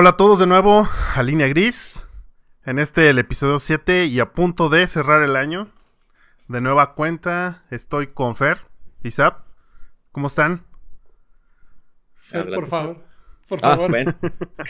Hola 0.00 0.10
a 0.10 0.16
todos 0.16 0.38
de 0.38 0.46
nuevo 0.46 0.88
a 1.16 1.22
Línea 1.24 1.48
Gris. 1.48 2.06
En 2.64 2.78
este 2.78 3.10
el 3.10 3.18
episodio 3.18 3.58
7 3.58 4.04
y 4.04 4.20
a 4.20 4.30
punto 4.30 4.68
de 4.68 4.86
cerrar 4.86 5.24
el 5.24 5.34
año. 5.34 5.72
De 6.46 6.60
nueva 6.60 6.94
cuenta 6.94 7.64
estoy 7.72 8.06
con 8.06 8.36
Fer 8.36 8.58
y 9.02 9.10
Zap. 9.10 9.40
¿Cómo 10.12 10.28
están? 10.28 10.64
Fer, 12.14 12.48
por 12.48 12.68
favor. 12.68 13.04
Por 13.48 13.58
ah, 13.62 13.70
favor. 13.70 13.90
bueno, 13.90 14.14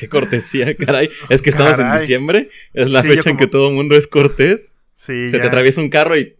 qué 0.00 0.08
cortesía, 0.08 0.74
caray. 0.74 1.10
Es 1.28 1.42
que 1.42 1.50
estamos 1.50 1.78
en 1.78 2.00
diciembre, 2.00 2.48
es 2.72 2.88
la 2.88 3.02
fecha 3.02 3.28
en 3.28 3.36
que 3.36 3.46
todo 3.46 3.68
el 3.68 3.74
mundo 3.74 3.96
es 3.96 4.06
cortés. 4.06 4.76
Sí, 4.94 5.28
Se 5.28 5.38
te 5.38 5.46
atraviesa 5.46 5.82
un 5.82 5.90
carro 5.90 6.16
y... 6.16 6.38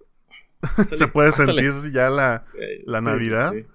Se 0.83 1.09
puede 1.09 1.33
sentir 1.33 1.75
ya 1.93 2.09
la, 2.09 2.47
la 2.87 3.03
Navidad. 3.03 3.53
Sí, 3.53 3.67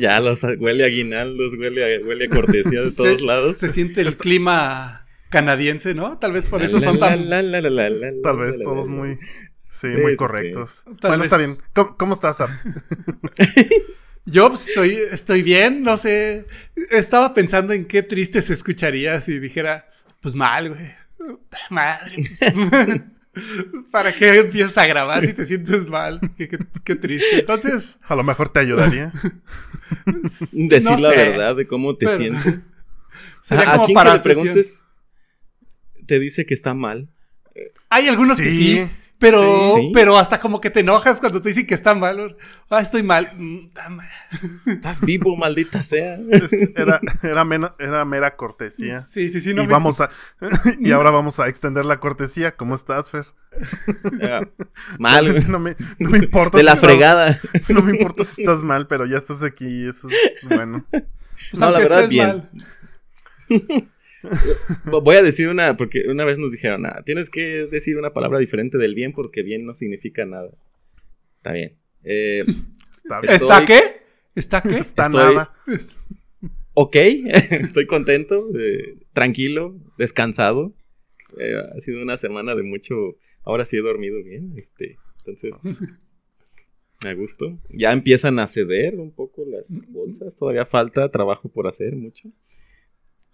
ya 0.00 0.20
los 0.20 0.42
huele 0.42 0.84
a 0.84 0.86
aguinaldos, 0.86 1.54
huele 1.54 1.96
a, 1.96 2.06
huele 2.06 2.24
a 2.26 2.28
cortesía 2.28 2.82
de 2.82 2.92
todos 2.96 3.20
lados. 3.20 3.56
Se 3.56 3.68
siente 3.68 4.00
el 4.00 4.16
clima 4.16 5.04
canadiense, 5.30 5.94
¿no? 5.94 6.18
Tal 6.18 6.32
vez 6.32 6.46
por 6.46 6.62
eso 6.62 6.80
son 6.80 6.98
tan... 6.98 7.28
Tal 7.28 8.38
vez 8.38 8.58
todos 8.62 8.88
muy... 8.88 9.18
Sí, 9.70 9.88
muy 9.88 10.16
correctos. 10.16 10.84
Bueno, 11.00 11.24
está 11.24 11.38
bien. 11.38 11.58
¿Cómo, 11.72 12.12
estás, 12.12 12.36
Sam? 12.36 12.50
Yo 14.26 14.50
pues, 14.50 14.68
estoy, 14.68 14.98
estoy 15.10 15.42
bien, 15.42 15.82
no 15.82 15.96
sé. 15.96 16.46
Estaba 16.90 17.32
pensando 17.32 17.72
en 17.72 17.86
qué 17.86 18.02
triste 18.02 18.42
se 18.42 18.52
escucharía 18.52 19.20
si 19.22 19.38
dijera, 19.38 19.88
pues 20.20 20.34
mal, 20.34 20.68
güey. 20.68 20.94
Madre. 21.70 22.16
¿Para 23.90 24.12
qué 24.12 24.40
empiezas 24.40 24.76
a 24.78 24.86
grabar 24.86 25.24
si 25.24 25.32
te 25.32 25.46
sientes 25.46 25.88
mal? 25.88 26.20
Qué, 26.36 26.96
triste. 26.96 27.40
Entonces. 27.40 27.98
A 28.02 28.14
lo 28.14 28.22
mejor 28.22 28.50
te 28.50 28.60
ayudaría. 28.60 29.12
Decir 30.52 31.00
la 31.00 31.10
verdad 31.10 31.56
de 31.56 31.66
cómo 31.66 31.96
te 31.96 32.14
sientes. 32.16 32.58
Sería 33.40 33.72
como 33.72 33.92
para 33.94 34.12
que 34.12 34.16
le 34.16 34.22
preguntes, 34.22 34.82
te 36.06 36.18
dice 36.18 36.46
que 36.46 36.54
está 36.54 36.74
mal. 36.74 37.08
Hay 37.88 38.08
algunos 38.08 38.38
que 38.38 38.50
sí. 38.50 38.88
Pero, 39.22 39.76
pero 39.92 40.18
hasta 40.18 40.40
como 40.40 40.60
que 40.60 40.68
te 40.68 40.80
enojas 40.80 41.20
cuando 41.20 41.40
te 41.40 41.50
dicen 41.50 41.64
que 41.64 41.74
está 41.74 41.94
mal. 41.94 42.36
Ah, 42.68 42.80
estoy 42.80 43.04
mal. 43.04 43.28
Mm, 43.38 43.66
Estás 44.66 45.00
vivo, 45.00 45.36
maldita 45.38 45.84
sea. 45.84 46.16
Era, 46.74 47.00
era, 47.78 48.04
mera 48.04 48.34
cortesía. 48.34 49.00
Sí, 49.00 49.28
sí, 49.28 49.40
sí. 49.40 49.54
No 49.54 49.62
y, 49.62 49.66
vamos 49.68 50.00
a, 50.00 50.10
y 50.80 50.90
ahora 50.90 51.12
vamos 51.12 51.38
a 51.38 51.46
extender 51.46 51.84
la 51.84 52.00
cortesía. 52.00 52.56
¿Cómo 52.56 52.74
estás, 52.74 53.12
Fer? 53.12 53.26
mal. 54.98 55.48
No 55.48 55.60
me, 55.60 55.76
no 56.00 56.10
me 56.10 56.18
importa. 56.18 56.58
De 56.58 56.64
la 56.64 56.74
fregada. 56.74 57.38
no 57.68 57.80
me 57.80 57.92
importa 57.92 58.24
si 58.24 58.42
estás 58.42 58.64
mal, 58.64 58.88
pero 58.88 59.06
ya 59.06 59.18
estás 59.18 59.44
aquí. 59.44 59.86
Eso 59.88 60.08
es 60.08 60.48
bueno. 60.48 60.84
Pues 60.90 61.60
no, 61.60 61.70
la 61.70 61.78
verdad, 61.78 62.08
bien. 62.08 62.42
Voy 64.84 65.16
a 65.16 65.22
decir 65.22 65.48
una, 65.48 65.76
porque 65.76 66.04
una 66.08 66.24
vez 66.24 66.38
nos 66.38 66.52
dijeron, 66.52 66.86
ah, 66.86 67.02
tienes 67.04 67.30
que 67.30 67.66
decir 67.66 67.96
una 67.96 68.12
palabra 68.12 68.38
diferente 68.38 68.78
del 68.78 68.94
bien 68.94 69.12
porque 69.12 69.42
bien 69.42 69.64
no 69.64 69.74
significa 69.74 70.24
nada. 70.26 70.50
Está 71.36 71.52
bien. 71.52 71.76
Eh, 72.04 72.44
¿Está, 73.28 73.64
qué? 73.64 73.80
¿Está 74.34 74.60
qué? 74.62 74.78
Está 74.78 75.08
nada. 75.08 75.52
Ok, 76.74 76.96
estoy 77.50 77.86
contento, 77.86 78.48
eh, 78.58 78.98
tranquilo, 79.12 79.78
descansado. 79.98 80.74
Eh, 81.38 81.54
ha 81.74 81.80
sido 81.80 82.02
una 82.02 82.16
semana 82.16 82.54
de 82.54 82.62
mucho. 82.62 82.94
Ahora 83.44 83.64
sí 83.64 83.76
he 83.76 83.80
dormido 83.80 84.22
bien, 84.22 84.54
este, 84.56 84.98
entonces. 85.18 85.62
Me 87.04 87.14
gusto. 87.14 87.58
Ya 87.70 87.92
empiezan 87.92 88.38
a 88.38 88.46
ceder 88.46 89.00
un 89.00 89.10
poco 89.10 89.44
las 89.44 89.80
bolsas. 89.88 90.36
Todavía 90.36 90.64
falta 90.64 91.10
trabajo 91.10 91.48
por 91.48 91.66
hacer, 91.66 91.96
mucho. 91.96 92.30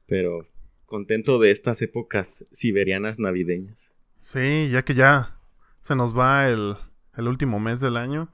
Pero 0.06 0.42
contento 0.88 1.38
de 1.38 1.50
estas 1.50 1.82
épocas 1.82 2.46
siberianas 2.50 3.18
navideñas. 3.18 3.92
Sí, 4.20 4.70
ya 4.72 4.82
que 4.84 4.94
ya 4.94 5.36
se 5.80 5.94
nos 5.94 6.18
va 6.18 6.48
el, 6.48 6.76
último 7.16 7.60
mes 7.60 7.80
del 7.80 7.96
año 7.96 8.32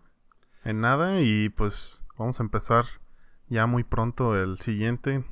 en 0.65 0.81
nada 0.81 1.21
y 1.21 1.49
pues 1.49 2.03
vamos 2.17 2.39
a 2.39 2.45
empezar 2.45 2.85
ya 3.49 3.67
muy 3.67 3.83
pronto 3.83 4.41
el 4.41 4.61
siguiente 4.61 5.25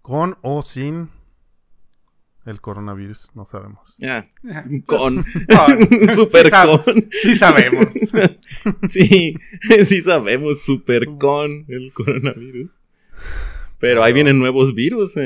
con 0.00 0.38
o 0.42 0.62
sin 0.62 1.10
el 2.46 2.60
coronavirus, 2.60 3.30
no 3.34 3.44
sabemos. 3.44 3.98
Ah, 4.02 4.24
con, 4.86 5.22
super 6.14 6.50
con. 6.50 7.10
Sí 7.10 7.34
sabemos. 7.34 7.88
sí, 8.88 9.34
sí 9.86 10.02
sabemos, 10.02 10.62
super 10.62 11.04
con 11.18 11.66
el 11.68 11.92
coronavirus. 11.92 12.70
Pero 13.78 14.02
ahí 14.02 14.12
vienen 14.12 14.38
nuevos 14.38 14.74
virus. 14.74 15.14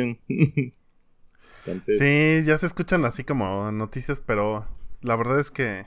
Sí, 1.81 2.43
ya 2.43 2.59
se 2.59 2.67
escuchan 2.67 3.05
así 3.05 3.23
como 3.23 3.71
noticias, 3.71 4.21
pero 4.21 4.67
la 5.01 5.15
verdad 5.15 5.39
es 5.39 5.53
que 5.53 5.87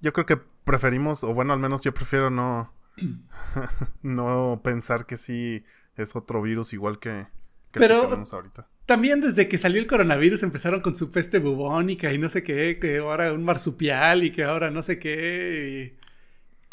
yo 0.00 0.12
creo 0.12 0.26
que 0.26 0.38
preferimos, 0.64 1.22
o 1.22 1.32
bueno, 1.32 1.52
al 1.52 1.60
menos 1.60 1.82
yo 1.82 1.94
prefiero 1.94 2.30
no, 2.30 2.74
no 4.02 4.60
pensar 4.64 5.06
que 5.06 5.16
sí 5.16 5.62
es 5.96 6.16
otro 6.16 6.42
virus 6.42 6.72
igual 6.72 6.98
que, 6.98 7.26
que 7.70 7.80
pero... 7.80 8.00
que 8.00 8.06
tenemos 8.08 8.32
ahorita. 8.32 8.68
También 8.86 9.20
desde 9.22 9.48
que 9.48 9.56
salió 9.56 9.80
el 9.80 9.86
coronavirus 9.86 10.42
empezaron 10.42 10.80
con 10.80 10.94
su 10.94 11.10
peste 11.10 11.38
bubónica 11.38 12.12
y 12.12 12.18
no 12.18 12.28
sé 12.28 12.42
qué, 12.42 12.78
que 12.78 12.98
ahora 12.98 13.32
un 13.32 13.42
marsupial 13.42 14.24
y 14.24 14.30
que 14.30 14.44
ahora 14.44 14.70
no 14.70 14.82
sé 14.82 14.98
qué. 14.98 15.96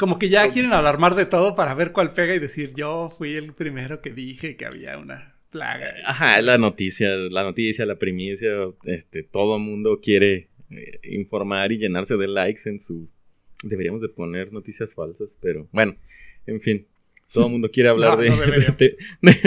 Como 0.02 0.18
que 0.18 0.28
ya 0.28 0.50
quieren 0.50 0.72
alarmar 0.72 1.14
de 1.14 1.26
todo 1.26 1.54
para 1.54 1.74
ver 1.74 1.92
cuál 1.92 2.12
pega 2.12 2.34
y 2.34 2.40
decir, 2.40 2.72
yo 2.74 3.08
fui 3.08 3.36
el 3.36 3.52
primero 3.52 4.00
que 4.00 4.10
dije 4.10 4.56
que 4.56 4.66
había 4.66 4.98
una 4.98 5.36
plaga. 5.48 5.94
Ajá, 6.04 6.42
la 6.42 6.58
noticia, 6.58 7.10
la 7.10 7.44
noticia, 7.44 7.86
la 7.86 8.00
primicia, 8.00 8.50
este, 8.82 9.22
todo 9.22 9.60
mundo 9.60 10.00
quiere 10.02 10.48
eh, 10.70 10.98
informar 11.04 11.70
y 11.70 11.78
llenarse 11.78 12.16
de 12.16 12.26
likes 12.26 12.68
en 12.68 12.80
sus... 12.80 13.14
Deberíamos 13.62 14.02
de 14.02 14.08
poner 14.08 14.52
noticias 14.52 14.92
falsas, 14.92 15.38
pero 15.40 15.68
bueno, 15.70 15.94
en 16.46 16.60
fin. 16.60 16.88
Todo 17.32 17.46
el 17.46 17.52
mundo 17.52 17.70
quiere 17.70 17.88
hablar 17.90 18.18
de, 18.18 18.96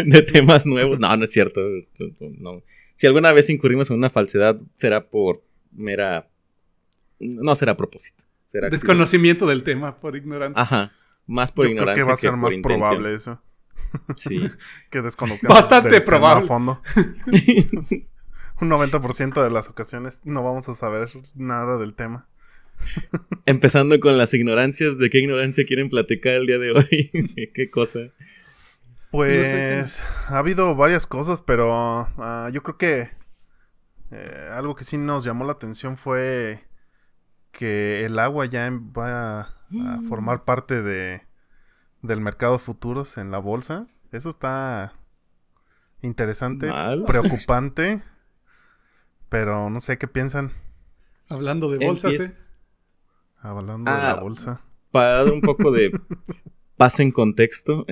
de, 0.06 0.22
temas 0.22 0.66
nuevos. 0.66 1.02
No, 1.02 1.18
no 1.18 1.26
es 1.26 1.32
cierto. 1.32 1.60
No. 2.38 2.64
Si 2.96 3.08
alguna 3.08 3.34
vez 3.34 3.50
incurrimos 3.50 3.90
en 3.90 3.98
una 3.98 4.10
falsedad, 4.10 4.58
será 4.76 5.10
por 5.10 5.44
mera... 5.74 6.30
No 7.20 7.54
será 7.56 7.74
a 7.74 7.78
propósito. 7.78 8.24
Desconocimiento 8.70 9.46
del 9.48 9.64
tema 9.64 9.98
por 9.98 10.16
ignorancia. 10.16 10.62
Ajá. 10.62 10.92
Más 11.28 11.52
por 11.52 11.68
ignorancia. 11.68 12.04
Creo 12.04 12.06
que 12.06 12.10
va 12.10 12.14
a 12.14 12.18
ser 12.18 12.38
más 12.38 12.56
probable 12.62 13.16
eso. 13.16 13.42
Sí. 14.16 14.50
que 14.90 15.02
desconozcamos. 15.02 15.58
Bastante 15.58 16.02
probable. 16.02 16.48
fondo. 16.48 16.82
Un 18.62 18.70
90% 18.70 19.44
de 19.44 19.50
las 19.50 19.70
ocasiones 19.70 20.22
no 20.24 20.44
vamos 20.44 20.70
a 20.70 20.76
saber 20.76 21.10
nada 21.34 21.78
del 21.78 21.94
tema. 21.94 22.28
Empezando 23.46 24.00
con 24.00 24.18
las 24.18 24.34
ignorancias, 24.34 24.98
¿de 24.98 25.10
qué 25.10 25.20
ignorancia 25.20 25.66
quieren 25.66 25.90
platicar 25.90 26.34
el 26.34 26.48
día 26.48 26.58
de 26.58 26.72
hoy? 26.72 27.52
¿Qué 27.54 27.70
cosa? 27.70 28.00
Pues 29.12 30.04
ha 30.28 30.38
habido 30.38 30.76
varias 30.76 31.08
cosas, 31.08 31.42
pero 31.42 31.74
ah, 32.18 32.50
yo 32.52 32.64
creo 32.64 32.78
que 32.78 33.08
eh, 34.12 34.48
algo 34.52 34.76
que 34.76 34.84
sí 34.84 34.98
nos 34.98 35.24
llamó 35.24 35.46
la 35.46 35.54
atención 35.54 35.96
fue 35.96 36.64
que 37.58 38.06
el 38.06 38.20
agua 38.20 38.46
ya 38.46 38.70
va 38.72 39.40
a, 39.40 39.56
mm. 39.70 40.08
formar 40.08 40.44
parte 40.44 40.82
de 40.82 41.22
del 42.02 42.22
mercado 42.22 42.54
de 42.54 42.60
futuros 42.60 43.18
en 43.18 43.32
la 43.32 43.40
bolsa. 43.40 43.88
Eso 44.12 44.30
está 44.30 44.94
interesante, 46.02 46.70
preocupante, 47.08 48.04
pero 49.30 49.70
no 49.70 49.80
sé 49.82 49.98
qué 49.98 50.08
piensan. 50.08 50.52
Hablando 51.30 51.72
de 51.72 51.84
bolsas, 51.84 52.14
¿eh? 52.14 52.56
Hablando 53.40 53.92
de 53.92 53.98
la 53.98 54.12
ah, 54.12 54.20
bolsa. 54.20 54.62
Para 54.92 55.24
dar 55.24 55.34
un 55.34 55.42
poco 55.42 55.72
de 55.72 55.92
paz 56.78 57.00
en 57.00 57.12
contexto, 57.12 57.86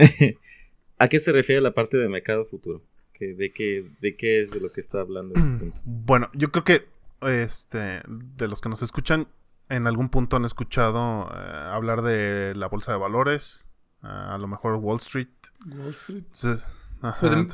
¿a 1.00 1.08
qué 1.08 1.20
se 1.20 1.32
refiere 1.32 1.62
la 1.62 1.74
parte 1.74 1.98
de 1.98 2.08
mercado 2.10 2.46
futuro? 2.46 2.84
de, 3.20 3.54
qué, 3.54 3.90
¿De 4.02 4.18
qué 4.18 4.42
es 4.42 4.52
de 4.52 4.60
lo 4.60 4.72
que 4.72 4.82
está 4.82 5.00
hablando 5.00 5.36
ese 5.36 5.48
punto? 5.48 5.80
Bueno, 5.86 6.30
yo 6.34 6.52
creo 6.52 6.64
que 6.66 6.90
este, 7.22 8.02
de 8.08 8.48
los 8.48 8.60
que 8.60 8.70
nos 8.70 8.82
escuchan, 8.82 9.28
en 9.76 9.88
algún 9.88 10.10
punto 10.10 10.36
han 10.36 10.46
escuchado 10.46 11.30
eh, 11.34 11.70
hablar 11.72 12.02
de 12.02 12.54
la 12.56 12.68
bolsa 12.68 12.92
de 12.92 12.98
valores, 13.00 13.66
eh, 14.04 14.08
a 14.08 14.38
lo 14.38 14.48
mejor 14.48 14.76
Wall 14.76 14.98
Street. 14.98 15.30
Wall 15.66 15.90
Street. 15.90 16.24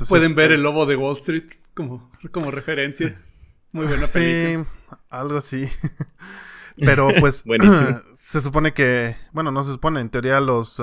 ¿Pueden, 0.08 0.34
ver 0.34 0.52
el 0.52 0.62
lobo 0.62 0.86
de 0.86 0.96
Wall 0.96 1.16
Street 1.16 1.50
como, 1.74 2.10
como 2.30 2.50
referencia. 2.50 3.16
Muy 3.72 3.86
buena 3.86 4.06
película. 4.06 4.64
Sí, 4.64 4.98
algo 5.08 5.38
así. 5.38 5.68
Pero 6.76 7.08
pues 7.18 7.44
se 8.14 8.40
supone 8.40 8.74
que, 8.74 9.16
bueno, 9.32 9.50
no 9.50 9.64
se 9.64 9.72
supone, 9.72 10.00
en 10.00 10.10
teoría 10.10 10.40
los 10.40 10.82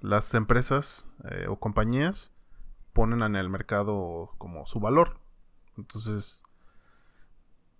las 0.00 0.34
empresas 0.34 1.06
o 1.48 1.58
compañías 1.58 2.30
ponen 2.92 3.22
en 3.22 3.36
el 3.36 3.48
mercado 3.48 4.32
como 4.38 4.66
su 4.66 4.80
valor. 4.80 5.20
Entonces, 5.76 6.42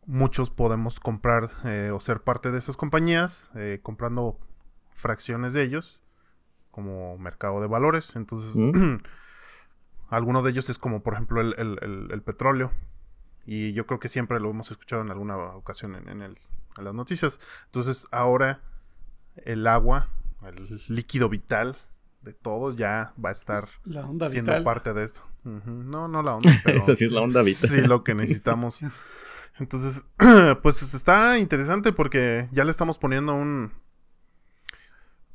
muchos 0.08 0.48
podemos 0.48 1.00
comprar 1.00 1.50
eh, 1.64 1.90
o 1.92 2.00
ser 2.00 2.22
parte 2.22 2.50
de 2.50 2.58
esas 2.58 2.78
compañías 2.78 3.50
eh, 3.54 3.78
comprando 3.82 4.40
fracciones 4.94 5.52
de 5.52 5.62
ellos 5.62 6.00
como 6.70 7.18
mercado 7.18 7.60
de 7.60 7.66
valores. 7.66 8.16
Entonces, 8.16 8.56
mm. 8.56 9.02
alguno 10.08 10.42
de 10.42 10.50
ellos 10.50 10.70
es 10.70 10.78
como, 10.78 11.02
por 11.02 11.12
ejemplo, 11.12 11.42
el, 11.42 11.54
el, 11.58 12.08
el, 12.10 12.22
petróleo. 12.22 12.72
Y 13.44 13.74
yo 13.74 13.86
creo 13.86 14.00
que 14.00 14.08
siempre 14.08 14.40
lo 14.40 14.50
hemos 14.50 14.70
escuchado 14.70 15.02
en 15.02 15.10
alguna 15.10 15.36
ocasión 15.36 15.94
en, 15.94 16.08
en, 16.08 16.22
el, 16.22 16.38
en 16.78 16.84
las 16.84 16.94
noticias. 16.94 17.38
Entonces, 17.66 18.06
ahora 18.10 18.62
el 19.36 19.66
agua, 19.66 20.08
el 20.42 20.80
líquido 20.88 21.28
vital 21.28 21.76
de 22.22 22.32
todos, 22.32 22.76
ya 22.76 23.12
va 23.22 23.28
a 23.28 23.32
estar 23.32 23.68
siendo 24.30 24.64
parte 24.64 24.94
de 24.94 25.04
esto. 25.04 25.20
No, 25.44 26.08
no 26.08 26.22
la 26.22 26.34
onda, 26.34 26.50
pero. 26.64 26.80
Esa 26.80 26.96
sí 26.96 27.04
es 27.04 27.12
la 27.12 27.20
onda 27.20 27.42
vital. 27.42 27.68
Sí, 27.68 27.80
lo 27.82 28.04
que 28.04 28.14
necesitamos. 28.14 28.80
Entonces, 29.58 30.04
pues 30.62 30.82
está 30.94 31.38
interesante 31.38 31.92
porque 31.92 32.48
ya 32.52 32.64
le 32.64 32.70
estamos 32.70 32.98
poniendo 32.98 33.34
un. 33.34 33.72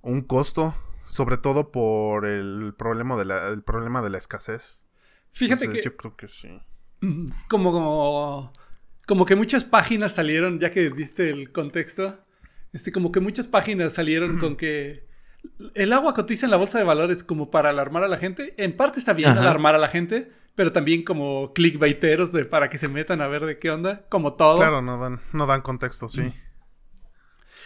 un 0.02 0.22
costo 0.22 0.76
sobre 1.06 1.38
todo 1.38 1.72
por 1.72 2.26
el 2.26 2.74
problema 2.78 3.16
de 3.16 3.26
la, 3.26 3.50
el 3.50 3.64
problema 3.64 4.02
de 4.02 4.10
la 4.10 4.18
escasez. 4.18 4.84
Fíjate 5.32 5.70
que. 5.70 5.82
Yo 5.82 5.96
creo 5.96 6.16
que 6.16 6.28
sí. 6.28 6.60
Como, 7.50 7.72
como, 7.72 8.54
como 9.06 9.26
que 9.26 9.36
muchas 9.36 9.64
páginas 9.64 10.14
salieron, 10.14 10.60
ya 10.60 10.72
que 10.72 10.90
diste 10.90 11.30
el 11.30 11.52
contexto. 11.52 12.18
Este, 12.72 12.92
como 12.92 13.12
que 13.12 13.20
muchas 13.20 13.46
páginas 13.48 13.94
salieron 13.94 14.40
con 14.40 14.56
que 14.56 15.06
el 15.76 15.94
agua 15.94 16.14
cotiza 16.14 16.48
en 16.48 16.52
la 16.52 16.58
bolsa 16.58 16.80
de 16.80 16.84
valores 16.84 17.24
como 17.24 17.52
para 17.52 17.70
alarmar 17.70 18.04
a 18.04 18.08
la 18.08 18.18
gente. 18.18 18.56
En 18.58 18.76
parte 18.76 19.00
está 19.00 19.14
bien 19.14 19.38
alarmar 19.38 19.76
a 19.76 19.80
la 19.80 19.90
gente, 19.90 20.32
pero 20.56 20.72
también 20.72 21.04
como 21.04 21.54
clickbaiteros 21.54 22.32
de, 22.32 22.46
para 22.46 22.70
que 22.70 22.78
se 22.78 22.88
metan 22.88 23.22
a 23.22 23.28
ver 23.28 23.46
de 23.46 23.58
qué 23.58 23.72
onda, 23.72 24.06
como 24.10 24.34
todo. 24.34 24.58
Claro, 24.58 24.82
no 24.82 25.00
dan, 25.00 25.20
no 25.32 25.46
dan 25.46 25.62
contexto, 25.62 26.10
sí. 26.10 26.32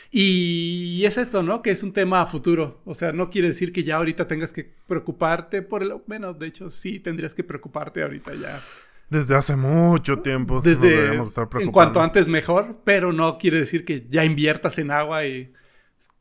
Y 0.10 1.04
es 1.06 1.18
esto, 1.18 1.44
¿no? 1.44 1.62
Que 1.62 1.72
es 1.72 1.84
un 1.84 1.92
tema 1.92 2.22
a 2.22 2.26
futuro. 2.26 2.82
O 2.86 2.96
sea, 2.96 3.12
no 3.12 3.30
quiere 3.30 3.50
decir 3.50 3.74
que 3.74 3.84
ya 3.84 3.98
ahorita 3.98 4.28
tengas 4.28 4.54
que 4.54 4.64
preocuparte 4.88 5.62
por 5.62 5.84
el... 5.84 5.94
Bueno, 6.08 6.34
de 6.34 6.48
hecho, 6.48 6.70
sí 6.70 7.00
tendrías 7.00 7.36
que 7.36 7.44
preocuparte 7.44 8.02
ahorita 8.02 8.34
ya. 8.36 8.62
Desde 9.10 9.36
hace 9.36 9.56
mucho 9.56 10.20
tiempo. 10.20 10.62
Desde... 10.62 11.22
estar 11.22 11.50
en 11.60 11.72
cuanto 11.72 12.02
antes 12.02 12.28
mejor, 12.28 12.82
pero 12.84 13.12
no 13.12 13.38
quiere 13.38 13.60
decir 13.60 13.84
que 13.84 14.06
ya 14.08 14.24
inviertas 14.24 14.78
en 14.78 14.92
agua 14.92 15.26
y... 15.26 15.54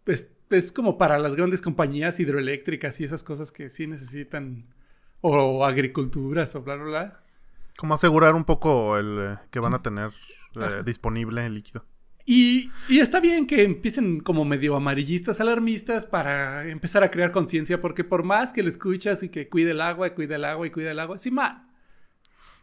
Pues 0.03 0.33
es 0.51 0.71
como 0.71 0.99
para 0.99 1.19
las 1.19 1.35
grandes 1.35 1.63
compañías 1.63 2.21
hidroeléctricas 2.21 3.01
y 3.01 3.05
esas 3.05 3.23
cosas 3.23 3.53
que 3.53 3.69
sí 3.69 3.87
necesitan... 3.87 4.67
O 5.29 5.65
agriculturas 5.65 6.55
o 6.55 6.63
bla, 6.63 6.77
bla, 6.77 6.85
bla. 6.85 7.21
Como 7.77 7.95
asegurar 7.95 8.35
un 8.37 8.45
poco 8.45 8.97
el 8.97 9.19
eh, 9.19 9.39
que 9.51 9.59
van 9.59 9.75
a 9.75 9.83
tener 9.83 10.11
eh, 10.55 10.83
disponible 10.85 11.45
el 11.45 11.55
líquido. 11.55 11.85
Y, 12.25 12.71
está 12.89 13.19
bien 13.19 13.47
que 13.47 13.65
empiecen 13.65 14.21
como 14.21 14.45
medio 14.45 14.77
amarillistas, 14.77 15.41
alarmistas 15.41 16.07
para 16.07 16.69
empezar 16.69 17.03
a 17.03 17.11
crear 17.11 17.33
conciencia, 17.33 17.81
porque 17.81 18.05
por 18.05 18.23
más 18.23 18.53
que 18.53 18.63
le 18.63 18.69
escuchas 18.69 19.25
y 19.25 19.29
que 19.29 19.49
cuide 19.49 19.73
el 19.73 19.81
agua, 19.81 20.09
y 20.09 20.11
cuide 20.11 20.37
el 20.37 20.45
agua 20.45 20.67
y 20.67 20.71
cuide 20.71 20.93
el 20.93 20.99
agua, 21.01 21.19
sí, 21.19 21.33
mal. 21.33 21.67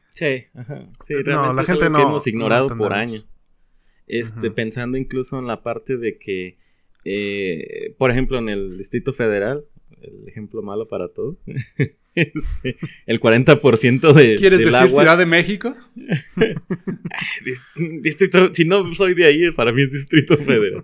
Sí, 0.07 0.45
ajá. 0.53 0.87
Sí, 1.01 1.15
realmente 1.15 1.55
la 1.55 1.63
gente 1.63 1.89
no, 1.89 1.97
que 1.97 2.03
hemos 2.03 2.27
ignorado 2.27 2.77
por 2.77 2.93
años. 2.93 3.25
Este, 4.07 4.51
pensando 4.51 4.97
incluso 4.97 5.37
en 5.37 5.47
la 5.47 5.63
parte 5.63 5.97
de 5.97 6.17
que, 6.17 6.57
eh, 7.03 7.95
por 7.97 8.09
ejemplo, 8.09 8.37
en 8.39 8.47
el 8.47 8.77
Distrito 8.77 9.11
Federal, 9.11 9.65
el 10.01 10.27
ejemplo 10.27 10.61
malo 10.61 10.85
para 10.85 11.09
todo. 11.09 11.37
Este, 12.15 12.77
el 13.07 13.19
40% 13.19 14.13
de, 14.13 14.35
¿Quieres 14.35 14.59
decir 14.59 14.89
Ciudad 14.89 15.17
de 15.17 15.25
México? 15.25 15.75
distrito, 18.01 18.53
si 18.53 18.65
no 18.65 18.93
soy 18.93 19.15
de 19.15 19.25
ahí, 19.25 19.51
para 19.51 19.71
mí 19.71 19.81
es 19.81 19.91
Distrito 19.91 20.37
Federal. 20.37 20.83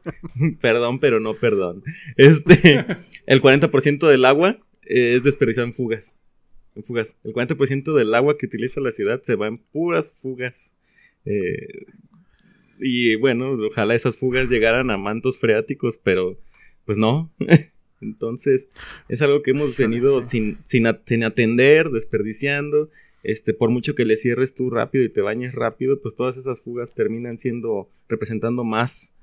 perdón, 0.60 0.98
pero 0.98 1.20
no 1.20 1.34
perdón. 1.34 1.84
Este, 2.16 2.84
el 3.26 3.40
40% 3.40 4.08
del 4.08 4.24
agua 4.24 4.58
es 4.82 5.22
desperdiciado 5.22 5.66
en 5.66 5.72
fugas. 5.72 6.16
En 6.74 6.82
fugas. 6.82 7.16
El 7.22 7.32
40% 7.32 7.94
del 7.94 8.14
agua 8.14 8.36
que 8.36 8.46
utiliza 8.46 8.80
la 8.80 8.90
ciudad 8.90 9.22
se 9.22 9.36
va 9.36 9.46
en 9.46 9.58
puras 9.58 10.18
fugas. 10.20 10.76
Eh, 11.24 11.86
y 12.80 13.14
bueno, 13.14 13.52
ojalá 13.52 13.94
esas 13.94 14.16
fugas 14.16 14.50
llegaran 14.50 14.90
a 14.90 14.96
mantos 14.96 15.38
freáticos, 15.38 15.98
pero 15.98 16.36
pues 16.84 16.98
no. 16.98 17.32
Entonces, 18.04 18.68
es 19.08 19.22
algo 19.22 19.42
que 19.42 19.50
hemos 19.52 19.76
venido 19.76 20.20
sin, 20.20 20.58
sin, 20.64 20.86
atender, 20.86 21.90
desperdiciando. 21.90 22.90
Este, 23.22 23.54
por 23.54 23.70
mucho 23.70 23.94
que 23.94 24.04
le 24.04 24.16
cierres 24.16 24.54
tú 24.54 24.70
rápido 24.70 25.04
y 25.04 25.08
te 25.08 25.22
bañes 25.22 25.54
rápido, 25.54 26.00
pues 26.00 26.14
todas 26.14 26.36
esas 26.36 26.60
fugas 26.60 26.94
terminan 26.94 27.38
siendo, 27.38 27.88
representando 28.08 28.64
más, 28.64 29.14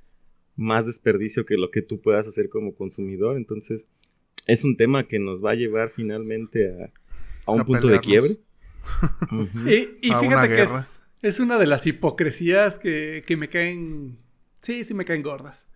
más 0.56 0.88
desperdicio 0.88 1.46
que 1.46 1.56
lo 1.56 1.70
que 1.70 1.82
tú 1.82 2.02
puedas 2.02 2.28
hacer 2.28 2.50
como 2.50 2.74
consumidor. 2.74 3.38
Entonces, 3.38 3.88
es 4.48 4.64
un 4.64 4.76
tema 4.76 5.08
que 5.08 5.20
nos 5.20 5.46
va 5.46 5.52
a 5.52 5.56
llevar 5.56 5.90
finalmente 5.90 6.92
a, 7.46 7.52
un 7.52 7.64
punto 7.64 7.88
de 7.88 8.00
quiebre. 8.00 8.38
Y, 9.68 10.12
fíjate 10.12 10.56
que 10.56 10.64
es, 10.64 11.02
es, 11.22 11.40
una 11.40 11.60
de 11.60 11.68
las 11.68 11.86
hipocresías 11.86 12.80
que, 12.80 13.22
que 13.28 13.38
me 13.38 13.48
caen, 13.48 14.18
sí, 14.60 14.84
sí 14.84 14.96
me 14.96 15.06
caen 15.06 15.22
gordas 15.22 15.68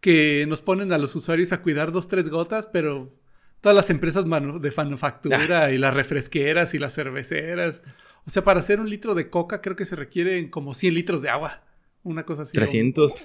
que 0.00 0.46
nos 0.48 0.60
ponen 0.60 0.92
a 0.92 0.98
los 0.98 1.14
usuarios 1.16 1.52
a 1.52 1.62
cuidar 1.62 1.92
dos, 1.92 2.08
tres 2.08 2.28
gotas, 2.28 2.66
pero 2.66 3.12
todas 3.60 3.74
las 3.74 3.90
empresas 3.90 4.24
de 4.24 4.72
manufactura 4.76 5.64
ah. 5.64 5.72
y 5.72 5.78
las 5.78 5.94
refresqueras 5.94 6.74
y 6.74 6.78
las 6.78 6.94
cerveceras. 6.94 7.82
O 8.26 8.30
sea, 8.30 8.44
para 8.44 8.60
hacer 8.60 8.80
un 8.80 8.88
litro 8.90 9.14
de 9.14 9.30
coca 9.30 9.60
creo 9.60 9.76
que 9.76 9.84
se 9.84 9.96
requieren 9.96 10.50
como 10.50 10.74
100 10.74 10.94
litros 10.94 11.22
de 11.22 11.30
agua. 11.30 11.62
Una 12.02 12.24
cosa 12.24 12.42
así. 12.42 12.52
300. 12.52 13.16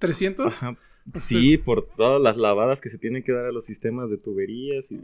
¿300? 0.00 0.46
Ajá. 0.46 0.76
Sí, 1.14 1.56
por 1.56 1.88
todas 1.88 2.20
las 2.20 2.36
lavadas 2.36 2.80
que 2.80 2.90
se 2.90 2.98
tienen 2.98 3.22
que 3.22 3.32
dar 3.32 3.46
a 3.46 3.52
los 3.52 3.64
sistemas 3.64 4.10
de 4.10 4.18
tuberías 4.18 4.90
y, 4.90 5.00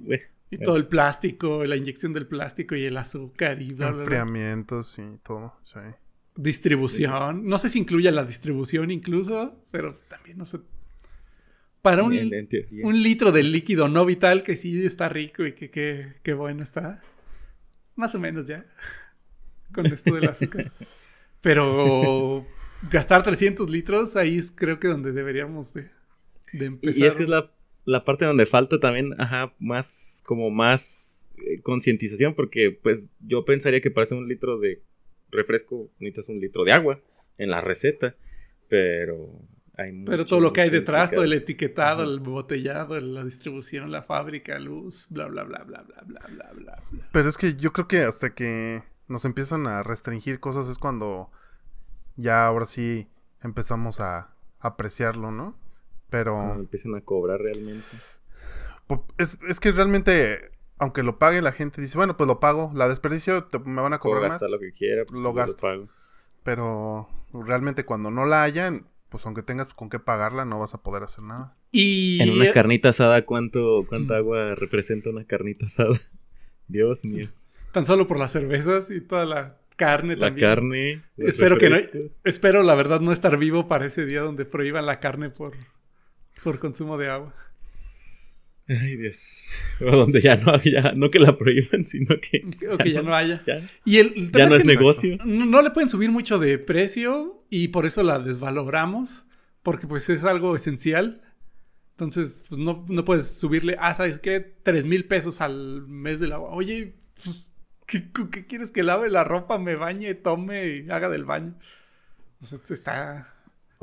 y 0.51 0.59
todo 0.59 0.77
el 0.77 0.87
plástico, 0.87 1.65
la 1.65 1.77
inyección 1.77 2.13
del 2.13 2.27
plástico 2.27 2.75
y 2.75 2.85
el 2.85 2.97
azúcar 2.99 3.63
y 3.63 3.73
bla, 3.73 3.91
bla, 3.91 4.01
Enfriamientos 4.03 4.99
y 4.99 5.19
todo, 5.23 5.55
sí. 5.65 5.81
Distribución. 6.37 7.47
No 7.47 7.57
sé 7.57 7.71
si 7.71 7.79
incluye 7.79 8.11
la 8.13 8.25
distribución 8.25 8.91
incluso, 8.91 9.55
pero 9.71 9.95
también 10.09 10.37
no 10.37 10.45
sé 10.45 10.59
para 11.85 12.03
un, 12.03 12.49
un, 12.83 13.03
litro 13.03 13.31
de 13.31 13.43
líquido 13.43 13.89
no 13.89 14.07
vital 14.07 14.43
que 14.43 14.57
sí 14.57 14.87
está 14.87 15.11
rico 15.11 15.45
y 15.45 15.53
que 15.53 16.15
qué 16.23 16.33
bueno 16.33 16.63
está. 16.63 17.03
Más 17.95 18.15
o 18.15 18.19
menos 18.19 18.47
ya. 18.47 18.65
Con 19.75 19.85
esto 19.85 20.15
del 20.15 20.27
azúcar. 20.27 20.73
Pero 21.43 22.43
gastar 22.91 23.23
300 23.23 23.69
litros, 23.69 24.17
ahí 24.17 24.39
es 24.39 24.51
creo 24.51 24.81
que 24.81 24.89
donde 24.89 25.13
deberíamos 25.13 25.75
de, 25.75 25.91
empezar. 26.55 26.99
Y 26.99 27.05
es 27.05 27.17
que 27.17 27.25
es 27.25 27.29
la, 27.29 27.53
parte 28.03 28.25
donde 28.25 28.47
falta 28.47 28.79
también, 28.79 29.13
ajá, 29.21 29.55
más, 29.59 30.23
como 30.25 30.49
más 30.49 31.35
eh, 31.37 31.61
concientización, 31.61 32.35
porque 32.35 32.71
pues 32.71 33.15
yo 33.21 33.45
pensaría 33.45 33.83
que 33.83 33.91
para 33.91 34.05
hacer 34.05 34.17
un 34.17 34.27
litro 34.27 34.59
de 34.59 34.81
refresco 35.31 35.91
necesitas 35.99 36.31
un 36.31 36.41
litro 36.41 36.65
de 36.65 36.73
agua 36.73 37.03
en 37.37 37.51
la 37.51 37.61
receta, 37.61 38.17
pero 38.69 39.39
pero 39.77 40.25
todo 40.25 40.41
lo 40.41 40.53
que 40.53 40.63
hay 40.63 40.71
detrás, 40.71 41.11
todo 41.11 41.25
el 41.25 41.33
etiquetado, 41.33 42.05
el 42.05 42.21
botellado, 42.21 42.99
la 43.01 43.25
distribución, 43.25 43.91
la 43.91 44.03
fábrica, 44.03 44.59
luz, 44.59 45.07
bla, 45.11 45.27
bla, 45.27 45.45
bla, 45.45 45.65
bla, 45.65 45.83
bla, 45.83 46.03
bla, 46.07 46.27
bla, 46.29 46.53
bla. 46.53 46.83
Pero 47.13 47.29
es 47.29 47.37
que 47.37 47.57
yo 47.57 47.73
creo 47.73 47.89
que 47.89 48.03
hasta 48.03 48.35
que 48.35 48.83
nos 49.09 49.25
empiezan 49.25 49.67
a 49.67 49.83
restringir 49.83 50.41
cosas 50.41 50.69
es 50.69 50.79
cuando 50.79 51.31
ya 52.17 52.47
ahora 52.47 52.67
sí 52.67 53.09
empezamos 53.43 54.01
a 54.01 54.35
apreciarlo, 54.61 55.31
¿no? 55.31 55.59
Pero... 56.09 56.37
Cuando 56.37 56.61
empiezan 56.61 56.95
a 56.95 57.01
cobrar 57.01 57.41
realmente. 57.41 57.87
Es, 59.19 59.39
es 59.49 59.61
que 59.61 59.73
realmente 59.73 60.55
aunque 60.79 61.03
lo 61.03 61.19
pague 61.19 61.41
la 61.43 61.53
gente 61.53 61.81
dice, 61.81 61.97
bueno, 61.97 62.17
pues 62.17 62.27
lo 62.29 62.41
pago, 62.41 62.73
la 62.75 62.89
desperdicio 62.89 63.49
me 63.65 63.81
van 63.81 63.93
a 63.93 63.99
cobrar 63.99 64.31
más. 64.31 64.43
lo 64.43 64.59
que 64.59 64.73
quiera, 64.73 65.05
lo 65.11 65.33
gasto. 65.33 65.89
Pero 66.43 67.09
realmente 67.33 67.85
cuando 67.85 68.11
no 68.11 68.27
la 68.27 68.43
hayan, 68.43 68.87
pues 69.15 69.27
aunque 69.27 69.45
tengas 69.45 69.69
con 69.69 69.91
qué 69.91 70.01
pagarla, 70.01 70.45
no 70.45 70.59
vas 70.59 70.75
a 70.75 70.83
poder 70.83 71.05
hacer 71.05 71.23
nada. 71.23 71.57
Y 71.71 72.21
en 72.21 72.31
una 72.31 72.51
carnita 72.51 72.89
asada, 72.89 73.25
¿cuánto, 73.25 73.87
cuánta 73.89 74.15
mm. 74.15 74.17
agua 74.17 74.55
representa 74.57 75.11
una 75.11 75.25
carnita 75.25 75.67
asada? 75.67 76.01
Dios 76.67 77.05
mío. 77.05 77.29
Tan 77.71 77.87
solo 77.87 78.09
por 78.09 78.19
las 78.19 78.33
cervezas 78.33 78.91
y 78.91 79.01
toda 79.01 79.25
la 79.25 79.61
carne 79.77 80.17
la 80.17 80.27
también. 80.27 80.49
La 80.49 80.55
carne. 80.57 81.03
Espero 81.17 81.59
que 81.59 81.71
no. 81.71 81.77
Espero, 82.25 82.65
la 82.65 82.75
verdad, 82.75 82.99
no 82.99 83.13
estar 83.13 83.39
vivo 83.39 83.69
para 83.69 83.87
ese 83.87 84.05
día 84.05 84.21
donde 84.21 84.47
prohíban 84.47 84.85
la 84.85 84.99
carne 84.99 85.31
por, 85.31 85.53
por 86.43 86.59
consumo 86.59 86.99
de 86.99 87.09
agua. 87.09 87.37
Ay, 88.67 88.97
Dios. 88.97 89.63
O 89.81 89.91
donde 89.91 90.23
ya 90.23 90.37
no 90.37 90.53
haya, 90.53 90.93
no 90.97 91.11
que 91.11 91.19
la 91.19 91.37
prohíban, 91.37 91.85
sino 91.85 92.17
que. 92.21 92.45
O 92.73 92.79
que 92.79 92.93
ya 92.93 93.03
no, 93.03 93.15
haya. 93.15 93.43
Ya, 93.47 93.61
y 93.85 93.99
el, 93.99 94.15
ya 94.33 94.47
no 94.47 94.55
es, 94.55 94.65
negocio. 94.65 95.19
No, 95.25 95.61
le 95.61 95.71
pueden 95.71 95.91
subir 95.91 96.11
mucho 96.11 96.39
de 96.39 96.59
precio 96.59 97.45
y 97.51 97.69
por 97.69 97.85
eso 97.85 98.03
la 98.03 98.19
desvaloramos, 98.19 99.27
porque 99.63 99.87
pues 99.87 100.09
es 100.09 100.25
algo 100.25 100.57
esencial. 100.57 101.21
Entonces, 101.91 102.45
pues 102.49 102.59
no, 102.59 102.85
no 102.89 103.05
puedes 103.05 103.39
subirle, 103.39 103.77
ah, 103.79 103.95
¿sabes 103.95 104.19
qué? 104.19 104.41
Tres 104.63 104.87
mil 104.87 105.05
pesos 105.07 105.41
al 105.41 105.87
mes 105.87 106.21
del 106.21 106.33
agua. 106.33 106.51
Oye, 106.51 106.97
pues, 107.23 107.55
¿qué, 107.87 108.11
¿qué, 108.31 108.47
quieres 108.47 108.71
que 108.73 108.83
lave 108.83 109.11
la 109.11 109.25
ropa, 109.25 109.59
me 109.59 109.77
bañe, 109.77 110.15
tome 110.15 110.75
y 110.75 110.91
haga 110.91 111.09
del 111.09 111.25
baño? 111.25 111.55
Pues 112.41 112.55
esto 112.55 112.73
está. 112.73 113.33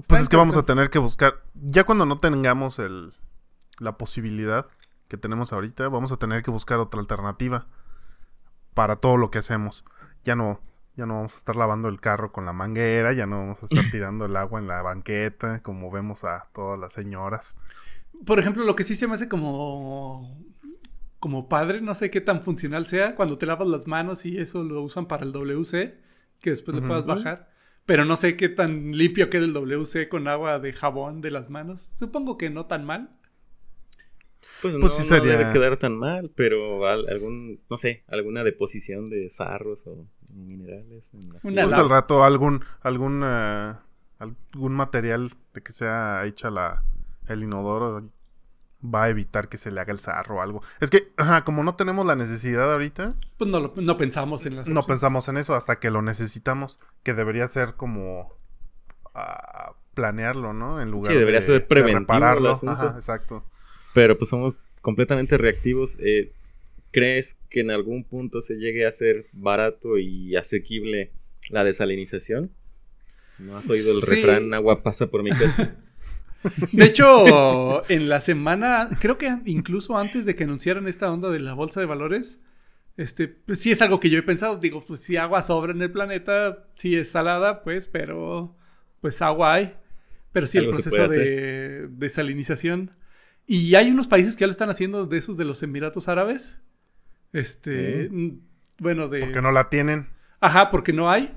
Pues 0.07 0.23
es 0.23 0.29
que 0.29 0.35
vamos 0.35 0.57
a 0.57 0.65
tener 0.65 0.89
que 0.89 0.97
buscar, 0.97 1.35
ya 1.53 1.83
cuando 1.83 2.05
no 2.05 2.17
tengamos 2.17 2.79
el, 2.79 3.13
la 3.81 3.97
posibilidad 3.97 4.67
que 5.07 5.17
tenemos 5.17 5.51
ahorita, 5.51 5.89
vamos 5.89 6.11
a 6.11 6.17
tener 6.17 6.43
que 6.43 6.51
buscar 6.51 6.77
otra 6.79 6.99
alternativa. 7.01 7.67
para 8.73 8.95
todo 8.95 9.17
lo 9.17 9.31
que 9.31 9.39
hacemos. 9.39 9.83
Ya 10.23 10.35
no, 10.35 10.61
ya 10.95 11.05
no 11.05 11.15
vamos 11.15 11.33
a 11.33 11.37
estar 11.37 11.57
lavando 11.57 11.89
el 11.89 11.99
carro 11.99 12.31
con 12.31 12.45
la 12.45 12.53
manguera, 12.53 13.11
ya 13.11 13.25
no 13.25 13.39
vamos 13.39 13.61
a 13.61 13.65
estar 13.65 13.83
tirando 13.91 14.25
el 14.25 14.35
agua 14.37 14.59
en 14.59 14.67
la 14.67 14.81
banqueta, 14.81 15.61
como 15.61 15.91
vemos 15.91 16.23
a 16.23 16.47
todas 16.53 16.79
las 16.79 16.93
señoras. 16.93 17.57
Por 18.25 18.39
ejemplo, 18.39 18.63
lo 18.63 18.75
que 18.75 18.85
sí 18.85 18.95
se 18.95 19.07
me 19.07 19.15
hace 19.15 19.27
como 19.27 20.37
como 21.19 21.47
padre, 21.47 21.81
no 21.81 21.93
sé 21.93 22.09
qué 22.09 22.19
tan 22.19 22.41
funcional 22.41 22.87
sea, 22.87 23.15
cuando 23.15 23.37
te 23.37 23.45
lavas 23.45 23.67
las 23.67 23.85
manos 23.85 24.25
y 24.25 24.39
eso 24.39 24.63
lo 24.63 24.81
usan 24.81 25.05
para 25.05 25.23
el 25.23 25.31
WC, 25.31 25.99
que 26.39 26.49
después 26.49 26.73
le 26.73 26.81
puedas 26.81 27.05
bajar. 27.05 27.51
Pero 27.85 28.05
no 28.05 28.15
sé 28.15 28.35
qué 28.35 28.49
tan 28.49 28.93
limpio 28.93 29.29
queda 29.29 29.45
el 29.45 29.53
WC 29.53 30.09
con 30.09 30.27
agua 30.27 30.57
de 30.57 30.73
jabón 30.73 31.21
de 31.21 31.29
las 31.29 31.49
manos. 31.49 31.81
Supongo 31.81 32.39
que 32.39 32.49
no 32.49 32.65
tan 32.65 32.85
mal. 32.85 33.11
Pues, 34.61 34.75
pues 34.79 34.83
no, 34.83 34.89
sí 34.89 35.27
debe 35.27 35.51
quedar 35.51 35.77
tan 35.77 35.97
mal, 35.97 36.31
pero 36.35 36.87
algún, 36.87 37.59
no 37.69 37.77
sé, 37.77 38.03
alguna 38.07 38.43
deposición 38.43 39.09
de 39.09 39.29
sarros 39.29 39.87
o 39.87 40.05
minerales. 40.29 41.09
pues 41.41 41.73
al 41.73 41.89
rato 41.89 42.23
algún, 42.23 42.63
algún, 42.81 43.23
eh, 43.25 43.73
algún 44.19 44.73
material 44.73 45.31
de 45.53 45.61
que 45.61 45.73
sea 45.73 46.25
hecha 46.25 46.51
la, 46.51 46.83
el 47.27 47.43
inodoro 47.43 48.09
va 48.83 49.03
a 49.03 49.09
evitar 49.09 49.47
que 49.47 49.57
se 49.57 49.71
le 49.71 49.79
haga 49.79 49.93
el 49.93 49.99
sarro 49.99 50.37
o 50.37 50.41
algo. 50.41 50.61
Es 50.79 50.89
que, 50.89 51.11
ajá, 51.17 51.43
como 51.43 51.63
no 51.63 51.75
tenemos 51.75 52.05
la 52.05 52.15
necesidad 52.15 52.71
ahorita. 52.71 53.15
Pues 53.37 53.49
no, 53.49 53.73
no 53.75 53.97
pensamos 53.97 54.45
en 54.45 54.55
las 54.55 54.69
No 54.69 54.83
pensamos 54.83 55.27
en 55.27 55.37
eso 55.37 55.55
hasta 55.55 55.79
que 55.79 55.91
lo 55.91 56.01
necesitamos. 56.01 56.79
Que 57.03 57.13
debería 57.13 57.47
ser 57.47 57.75
como 57.75 58.33
uh, 59.13 59.73
planearlo, 59.93 60.53
¿no? 60.53 60.81
En 60.81 60.89
lugar 60.91 61.13
sí, 61.13 61.19
debería 61.19 61.39
de, 61.41 61.45
ser. 61.45 61.67
Ajá, 62.67 62.95
exacto. 62.95 63.45
Pero 63.93 64.17
pues 64.17 64.29
somos 64.29 64.59
completamente 64.81 65.37
reactivos. 65.37 65.97
Eh, 66.01 66.31
¿Crees 66.91 67.37
que 67.49 67.61
en 67.61 67.71
algún 67.71 68.03
punto 68.03 68.41
se 68.41 68.55
llegue 68.55 68.85
a 68.85 68.91
ser 68.91 69.27
barato 69.31 69.97
y 69.97 70.35
asequible 70.35 71.11
la 71.49 71.63
desalinización? 71.63 72.51
¿No 73.39 73.57
has 73.57 73.69
oído 73.69 73.91
el 73.91 74.01
refrán 74.01 74.53
agua 74.53 74.83
pasa 74.83 75.07
por 75.07 75.23
mi 75.23 75.29
casa? 75.31 75.75
De 76.71 76.85
hecho, 76.85 77.89
en 77.89 78.09
la 78.09 78.19
semana, 78.19 78.89
creo 78.99 79.17
que 79.17 79.37
incluso 79.45 79.97
antes 79.97 80.25
de 80.25 80.35
que 80.35 80.43
anunciaran 80.43 80.87
esta 80.87 81.11
onda 81.11 81.29
de 81.29 81.39
la 81.39 81.53
bolsa 81.53 81.79
de 81.79 81.85
valores, 81.85 82.41
este, 82.97 83.27
pues 83.27 83.59
sí 83.59 83.71
es 83.71 83.81
algo 83.81 83.99
que 83.99 84.09
yo 84.09 84.19
he 84.19 84.23
pensado. 84.23 84.57
Digo, 84.57 84.83
pues 84.85 85.01
si 85.01 85.17
agua 85.17 85.41
sobra 85.43 85.71
en 85.71 85.81
el 85.81 85.91
planeta, 85.91 86.65
sí 86.75 86.95
es 86.95 87.09
salada, 87.11 87.63
pues, 87.63 87.87
pero 87.87 88.55
pues 89.01 89.21
agua 89.21 89.53
hay. 89.53 89.73
Pero 90.31 90.47
sí 90.47 90.57
el 90.57 90.69
proceso 90.69 91.07
de 91.07 91.87
desalinización. 91.89 92.91
Y 93.53 93.75
hay 93.75 93.91
unos 93.91 94.07
países 94.07 94.37
que 94.37 94.41
ya 94.41 94.47
lo 94.47 94.51
están 94.51 94.69
haciendo 94.69 95.05
de 95.05 95.17
esos 95.17 95.35
de 95.35 95.43
los 95.43 95.61
Emiratos 95.61 96.07
Árabes. 96.07 96.61
Este, 97.33 98.07
mm. 98.09 98.39
bueno, 98.79 99.09
de... 99.09 99.19
Porque 99.19 99.41
no 99.41 99.51
la 99.51 99.67
tienen. 99.67 100.07
Ajá, 100.39 100.71
porque 100.71 100.93
no 100.93 101.11
hay. 101.11 101.35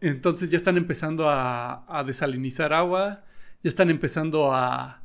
Entonces 0.00 0.50
ya 0.50 0.56
están 0.56 0.78
empezando 0.78 1.28
a, 1.28 1.84
a 1.94 2.04
desalinizar 2.04 2.72
agua 2.72 3.26
ya 3.62 3.68
están 3.68 3.90
empezando 3.90 4.50
a, 4.54 5.02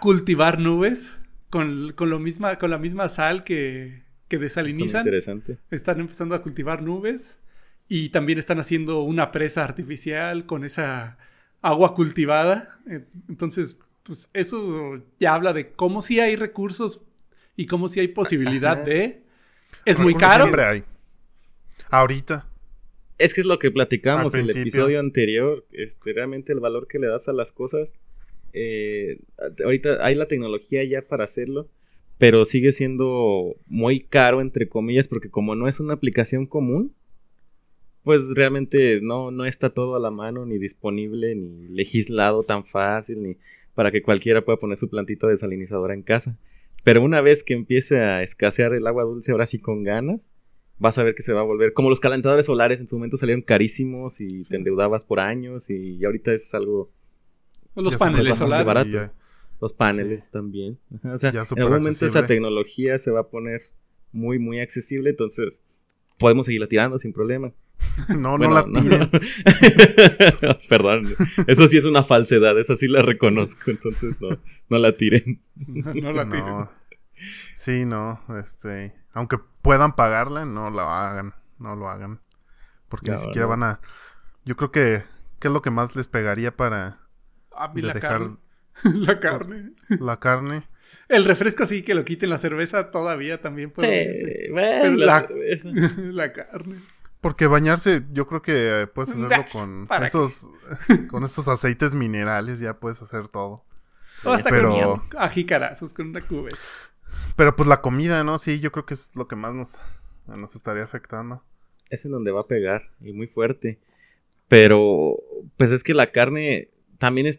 cultivar 0.00 0.58
nubes 0.58 1.18
con, 1.50 1.94
lo 1.94 2.18
misma, 2.18 2.56
con 2.56 2.70
la 2.70 2.78
misma 2.78 3.10
sal 3.10 3.44
que, 3.44 4.04
que 4.28 4.38
desalinizan. 4.38 5.00
interesante. 5.00 5.58
Están 5.70 6.00
empezando 6.00 6.34
a 6.34 6.42
cultivar 6.42 6.80
nubes 6.80 7.38
y 7.86 8.08
también 8.08 8.38
están 8.38 8.60
haciendo 8.60 9.02
una 9.02 9.30
presa 9.30 9.62
artificial 9.62 10.46
con 10.46 10.64
esa 10.64 11.18
agua 11.60 11.94
cultivada. 11.94 12.78
Entonces, 13.28 13.78
pues 14.02 14.30
eso 14.32 15.02
ya 15.18 15.34
habla 15.34 15.52
de 15.52 15.72
cómo 15.72 16.02
si 16.02 16.20
hay 16.20 16.36
recursos 16.36 17.04
y 17.56 17.66
cómo 17.66 17.88
si 17.88 18.00
hay 18.00 18.08
posibilidad 18.08 18.84
de... 18.84 19.22
Es 19.84 19.98
muy 19.98 20.14
caro. 20.14 20.44
Siempre 20.44 20.64
hay. 20.64 20.84
Ahorita. 21.90 22.48
Es 23.18 23.34
que 23.34 23.42
es 23.42 23.46
lo 23.46 23.58
que 23.58 23.70
platicamos 23.70 24.34
en 24.34 24.40
el 24.40 24.50
episodio 24.50 24.98
anterior. 24.98 25.66
Este, 25.72 26.12
realmente 26.12 26.52
el 26.52 26.60
valor 26.60 26.86
que 26.86 26.98
le 26.98 27.06
das 27.06 27.28
a 27.28 27.32
las 27.32 27.52
cosas. 27.52 27.92
Eh, 28.52 29.20
ahorita 29.62 30.04
hay 30.04 30.14
la 30.14 30.26
tecnología 30.26 30.82
ya 30.84 31.06
para 31.06 31.24
hacerlo. 31.24 31.68
Pero 32.18 32.44
sigue 32.44 32.72
siendo 32.72 33.56
muy 33.66 34.00
caro, 34.00 34.40
entre 34.40 34.68
comillas, 34.68 35.08
porque 35.08 35.30
como 35.30 35.54
no 35.54 35.68
es 35.68 35.80
una 35.80 35.94
aplicación 35.94 36.46
común, 36.46 36.94
pues 38.02 38.34
realmente 38.34 39.00
no, 39.02 39.30
no 39.30 39.44
está 39.44 39.70
todo 39.70 39.96
a 39.96 40.00
la 40.00 40.10
mano, 40.10 40.46
ni 40.46 40.58
disponible, 40.58 41.34
ni 41.34 41.68
legislado 41.68 42.42
tan 42.42 42.64
fácil, 42.64 43.22
ni 43.22 43.36
para 43.80 43.90
que 43.90 44.02
cualquiera 44.02 44.44
pueda 44.44 44.58
poner 44.58 44.76
su 44.76 44.90
plantita 44.90 45.26
desalinizadora 45.26 45.94
en 45.94 46.02
casa. 46.02 46.36
Pero 46.84 47.02
una 47.02 47.22
vez 47.22 47.42
que 47.42 47.54
empiece 47.54 47.98
a 48.00 48.22
escasear 48.22 48.74
el 48.74 48.86
agua 48.86 49.04
dulce, 49.04 49.32
ahora 49.32 49.46
sí 49.46 49.58
con 49.58 49.84
ganas, 49.84 50.28
vas 50.76 50.98
a 50.98 51.02
ver 51.02 51.14
que 51.14 51.22
se 51.22 51.32
va 51.32 51.40
a 51.40 51.44
volver. 51.44 51.72
Como 51.72 51.88
los 51.88 51.98
calentadores 51.98 52.44
solares 52.44 52.78
en 52.78 52.88
su 52.88 52.96
momento 52.96 53.16
salieron 53.16 53.40
carísimos 53.40 54.20
y 54.20 54.44
te 54.44 54.56
endeudabas 54.56 55.06
por 55.06 55.18
años 55.18 55.70
y 55.70 56.04
ahorita 56.04 56.34
es 56.34 56.52
algo. 56.52 56.92
Los 57.74 57.96
paneles 57.96 58.36
solares. 58.36 58.66
Barato. 58.66 59.14
Los 59.62 59.72
paneles 59.72 60.30
también. 60.30 60.78
o 61.02 61.16
sea, 61.16 61.30
en 61.30 61.38
algún 61.62 61.78
momento 61.78 62.04
esa 62.04 62.26
tecnología 62.26 62.98
se 62.98 63.10
va 63.10 63.20
a 63.20 63.28
poner 63.30 63.62
muy, 64.12 64.38
muy 64.38 64.60
accesible. 64.60 65.08
Entonces, 65.08 65.62
podemos 66.18 66.44
seguirla 66.44 66.66
tirando 66.66 66.98
sin 66.98 67.14
problema. 67.14 67.54
No, 68.16 68.38
no 68.38 68.50
la 68.50 68.64
tiren. 68.64 69.10
Perdón. 70.68 71.14
Eso 71.46 71.68
sí 71.68 71.76
es 71.76 71.84
una 71.84 72.02
falsedad. 72.02 72.58
Esa 72.58 72.76
sí 72.76 72.88
la 72.88 73.02
reconozco. 73.02 73.70
Entonces, 73.70 74.16
no, 74.20 74.38
no 74.68 74.78
la 74.78 74.96
tiren. 74.96 75.42
no 75.56 76.12
la 76.12 76.28
tiren. 76.30 76.68
Sí, 77.54 77.84
no. 77.84 78.20
Este 78.38 79.00
aunque 79.12 79.38
puedan 79.62 79.96
pagarla, 79.96 80.44
no 80.44 80.70
lo 80.70 80.82
hagan, 80.82 81.34
no 81.58 81.76
lo 81.76 81.88
hagan. 81.88 82.20
Porque 82.88 83.12
ni 83.12 83.18
siquiera 83.18 83.46
van 83.46 83.62
a... 83.62 83.80
Yo 84.44 84.56
creo 84.56 84.70
que... 84.70 85.02
¿Qué 85.38 85.48
es 85.48 85.54
lo 85.54 85.60
que 85.60 85.70
más 85.70 85.96
les 85.96 86.08
pegaría 86.08 86.56
para... 86.56 86.98
A 87.52 87.72
la 87.74 87.94
carne. 87.94 88.36
la 88.84 89.20
carne. 89.20 89.72
La 89.88 90.18
carne. 90.18 90.62
El 91.08 91.24
refresco 91.24 91.66
sí, 91.66 91.82
que 91.82 91.94
lo 91.94 92.04
quiten 92.04 92.30
la 92.30 92.38
cerveza 92.38 92.90
todavía 92.90 93.40
también 93.40 93.70
puede 93.70 94.44
sí, 94.46 94.50
bueno, 94.50 94.96
la, 94.96 95.26
la, 95.96 96.32
carne. 96.32 96.76
Porque 97.20 97.46
bañarse, 97.46 98.04
yo 98.12 98.26
creo 98.26 98.42
que 98.42 98.88
puedes 98.94 99.10
hacerlo 99.14 99.44
con 99.52 99.88
esos, 100.02 100.48
con 101.10 101.24
esos 101.24 101.48
aceites 101.48 101.94
minerales, 101.94 102.60
ya 102.60 102.78
puedes 102.78 103.00
hacer 103.02 103.28
todo. 103.28 103.64
O 104.24 104.30
hasta 104.30 104.50
Pero... 104.50 104.70
con 104.72 105.00
ajicarazos 105.18 105.94
con 105.94 106.08
una 106.08 106.26
cubeta. 106.26 106.58
Pero 107.36 107.56
pues 107.56 107.68
la 107.68 107.80
comida, 107.80 108.22
¿no? 108.24 108.38
Sí, 108.38 108.60
yo 108.60 108.72
creo 108.72 108.86
que 108.86 108.94
es 108.94 109.14
lo 109.16 109.28
que 109.28 109.36
más 109.36 109.54
nos, 109.54 109.82
nos 110.26 110.54
estaría 110.54 110.82
afectando. 110.82 111.42
Es 111.88 112.04
en 112.04 112.12
donde 112.12 112.30
va 112.30 112.42
a 112.42 112.46
pegar, 112.46 112.90
y 113.00 113.12
muy 113.12 113.26
fuerte. 113.26 113.80
Pero, 114.48 115.16
pues 115.56 115.70
es 115.70 115.82
que 115.82 115.94
la 115.94 116.06
carne, 116.06 116.68
también 116.98 117.32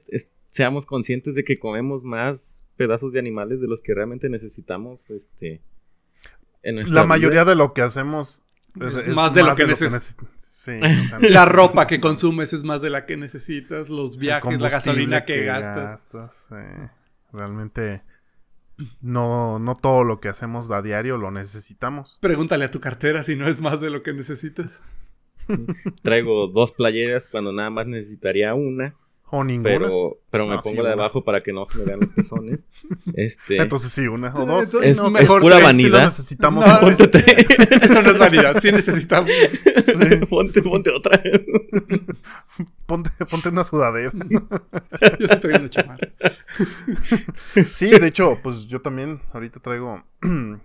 seamos 0.50 0.86
conscientes 0.86 1.36
de 1.36 1.44
que 1.44 1.60
comemos 1.60 2.04
más 2.04 2.66
pedazos 2.78 3.14
de 3.14 3.20
animales 3.20 3.62
de 3.62 3.68
los 3.68 3.82
que 3.82 3.94
realmente 3.94 4.30
necesitamos, 4.30 5.10
este... 5.12 5.62
En 6.64 6.94
la 6.94 7.06
mayoría 7.06 7.44
de 7.44 7.56
lo 7.56 7.74
que 7.74 7.82
hacemos 7.82 8.44
es, 8.80 9.08
más 9.10 9.34
de 9.34 9.44
lo 9.44 9.56
que, 9.56 9.66
necesitas. 9.66 10.16
Sí, 10.50 10.80
la 11.30 11.46
ropa 11.46 11.88
que 11.88 12.00
consumes 12.00 12.54
es 12.54 12.64
más 12.64 12.82
de 12.82 12.90
la 12.90 13.06
que 13.06 13.18
necesitas, 13.18 13.90
los 13.90 14.18
viajes, 14.18 14.60
la 14.62 14.70
gasolina 14.70 15.26
que, 15.26 15.44
gastas. 15.44 16.02
Realmente 17.32 18.04
no, 19.02 19.60
no 19.60 19.76
todo 19.76 20.04
lo 20.04 20.20
que 20.20 20.30
hacemos 20.30 20.72
a 20.72 20.82
diario 20.82 21.18
lo 21.18 21.32
necesitamos. 21.32 22.18
Pregúntale 22.22 22.66
a 22.66 22.72
tu 22.72 22.80
cartera 22.80 23.24
si 23.24 23.36
no 23.36 23.48
es 23.48 23.60
más 23.60 23.82
de 23.82 23.90
lo 23.90 24.04
que 24.04 24.14
necesitas. 24.14 24.82
Traigo 26.02 26.48
dos 26.48 26.72
playeras 26.72 27.28
cuando 27.28 27.52
nada 27.52 27.70
más 27.70 27.88
necesitaría 27.88 28.54
una. 28.54 28.96
O 29.34 29.46
ninguna. 29.46 29.70
Pero, 29.70 30.18
pero 30.30 30.46
me 30.46 30.58
pongo 30.60 30.84
la 30.84 30.90
de 30.90 30.94
abajo 30.96 31.24
para 31.24 31.42
que 31.42 31.54
no 31.54 31.66
se 31.66 31.78
me 31.78 31.86
vean 31.86 32.02
los 32.02 32.12
pezones. 32.12 32.66
Este, 33.14 33.58
Entonces 33.58 33.92
sí, 33.92 34.08
una 34.08 34.34
o 34.34 34.46
dos. 34.46 34.74
Es, 34.84 35.00
pura 35.00 35.60
vanidad. 35.60 36.06
necesitamos. 36.06 36.66
Eso 37.82 38.02
no 38.02 38.12
es 38.12 38.18
vanidad, 38.18 38.60
sí 38.62 38.72
necesitamos. 38.72 39.32
Ponte, 40.30 40.62
ponte 40.62 40.90
otra. 40.92 41.22
ponte, 42.86 43.10
ponte 43.30 43.50
una 43.50 43.64
sudadera. 43.64 44.12
yo 45.20 45.28
sí 45.28 45.40
traigo 45.40 45.60
una 45.60 45.70
chamarra. 45.70 46.08
sí, 47.74 47.90
de 47.90 48.08
hecho, 48.08 48.38
pues 48.44 48.68
yo 48.68 48.82
también 48.82 49.22
ahorita 49.34 49.62
traigo 49.62 50.04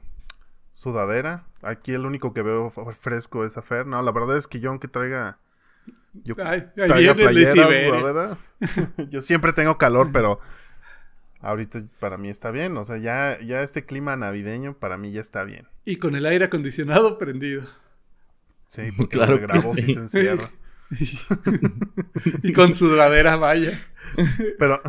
sudadera. 0.74 1.46
Aquí 1.62 1.92
el 1.92 2.04
único 2.04 2.32
que 2.32 2.42
veo 2.42 2.72
fresco 2.98 3.44
es 3.44 3.56
Afer. 3.56 3.86
No, 3.86 4.02
la 4.02 4.12
verdad 4.12 4.36
es 4.36 4.48
que 4.48 4.58
yo 4.58 4.70
aunque 4.70 4.88
traiga 4.88 5.38
yo, 6.24 6.34
Yo 9.10 9.22
siempre 9.22 9.52
tengo 9.52 9.78
calor, 9.78 10.10
pero 10.12 10.40
ahorita 11.40 11.80
para 12.00 12.16
mí 12.16 12.28
está 12.28 12.50
bien. 12.50 12.76
O 12.76 12.84
sea, 12.84 12.96
ya, 12.96 13.38
ya 13.40 13.62
este 13.62 13.84
clima 13.84 14.16
navideño 14.16 14.74
para 14.78 14.96
mí 14.98 15.12
ya 15.12 15.20
está 15.20 15.44
bien. 15.44 15.68
Y 15.84 15.96
con 15.96 16.16
el 16.16 16.26
aire 16.26 16.46
acondicionado 16.46 17.18
prendido. 17.18 17.62
Sí, 18.66 18.82
porque 18.96 19.18
claro 19.18 19.38
grabó 19.38 19.74
sí. 19.74 19.94
se 19.94 20.00
encierra. 20.00 20.50
y 22.42 22.52
con 22.52 22.74
sudadera, 22.74 23.36
vaya. 23.36 23.78
Pero, 24.58 24.80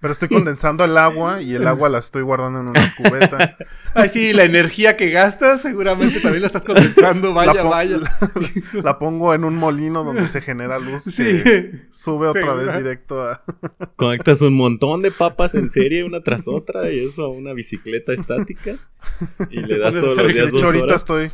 pero 0.00 0.12
estoy 0.12 0.28
condensando 0.28 0.84
el 0.84 0.96
agua 0.96 1.42
y 1.42 1.54
el 1.54 1.66
agua 1.66 1.88
la 1.88 1.98
estoy 1.98 2.22
guardando 2.22 2.60
en 2.60 2.70
una 2.70 2.94
cubeta. 2.96 3.56
Ay, 3.94 4.08
sí, 4.08 4.32
la 4.32 4.44
energía 4.44 4.96
que 4.96 5.10
gastas 5.10 5.60
seguramente 5.60 6.20
también 6.20 6.42
la 6.42 6.46
estás 6.46 6.64
condensando, 6.64 7.34
vaya, 7.34 7.54
la, 7.54 7.62
vaya. 7.64 7.98
La, 7.98 8.18
la, 8.82 8.98
pongo 8.98 9.34
en 9.34 9.44
un 9.44 9.56
molino 9.56 10.04
donde 10.04 10.28
se 10.28 10.40
genera 10.40 10.78
luz. 10.78 11.02
Sí. 11.02 11.42
sube 11.90 12.28
otra 12.28 12.54
vez 12.54 12.76
directo 12.76 13.22
a. 13.22 13.42
Conectas 13.96 14.40
un 14.40 14.54
montón 14.54 15.02
de 15.02 15.10
papas 15.10 15.54
en 15.54 15.68
serie 15.68 16.04
una 16.04 16.22
tras 16.22 16.46
otra 16.46 16.90
y 16.90 17.06
eso 17.06 17.24
a 17.24 17.28
una 17.28 17.52
bicicleta 17.54 18.12
estática. 18.12 18.76
Y 19.50 19.60
le 19.62 19.78
das 19.78 19.94
todos 19.94 20.16
los 20.16 20.32
días 20.32 20.46
De 20.46 20.50
dos 20.52 20.60
hecho, 20.60 20.66
ahorita 20.66 20.84
horas. 20.84 20.96
estoy. 21.02 21.30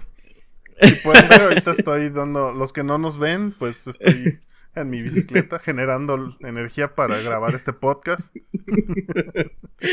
Si 0.80 0.94
pueden 0.96 1.28
ver, 1.28 1.42
ahorita 1.42 1.70
estoy 1.72 2.10
dando. 2.10 2.52
Los 2.52 2.72
que 2.72 2.84
no 2.84 2.98
nos 2.98 3.18
ven, 3.18 3.52
pues 3.52 3.86
estoy 3.86 4.40
en 4.74 4.90
mi 4.90 5.02
bicicleta 5.02 5.58
generando 5.58 6.36
energía 6.40 6.94
para 6.94 7.20
grabar 7.20 7.54
este 7.54 7.72
podcast. 7.72 8.34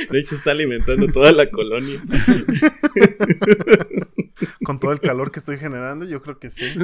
De 0.09 0.19
hecho, 0.19 0.35
está 0.35 0.51
alimentando 0.51 1.07
toda 1.07 1.31
la 1.31 1.49
colonia. 1.49 2.01
Con 4.63 4.79
todo 4.79 4.91
el 4.91 4.99
calor 4.99 5.31
que 5.31 5.39
estoy 5.39 5.57
generando, 5.57 6.05
yo 6.05 6.21
creo 6.21 6.39
que 6.39 6.49
sí. 6.49 6.65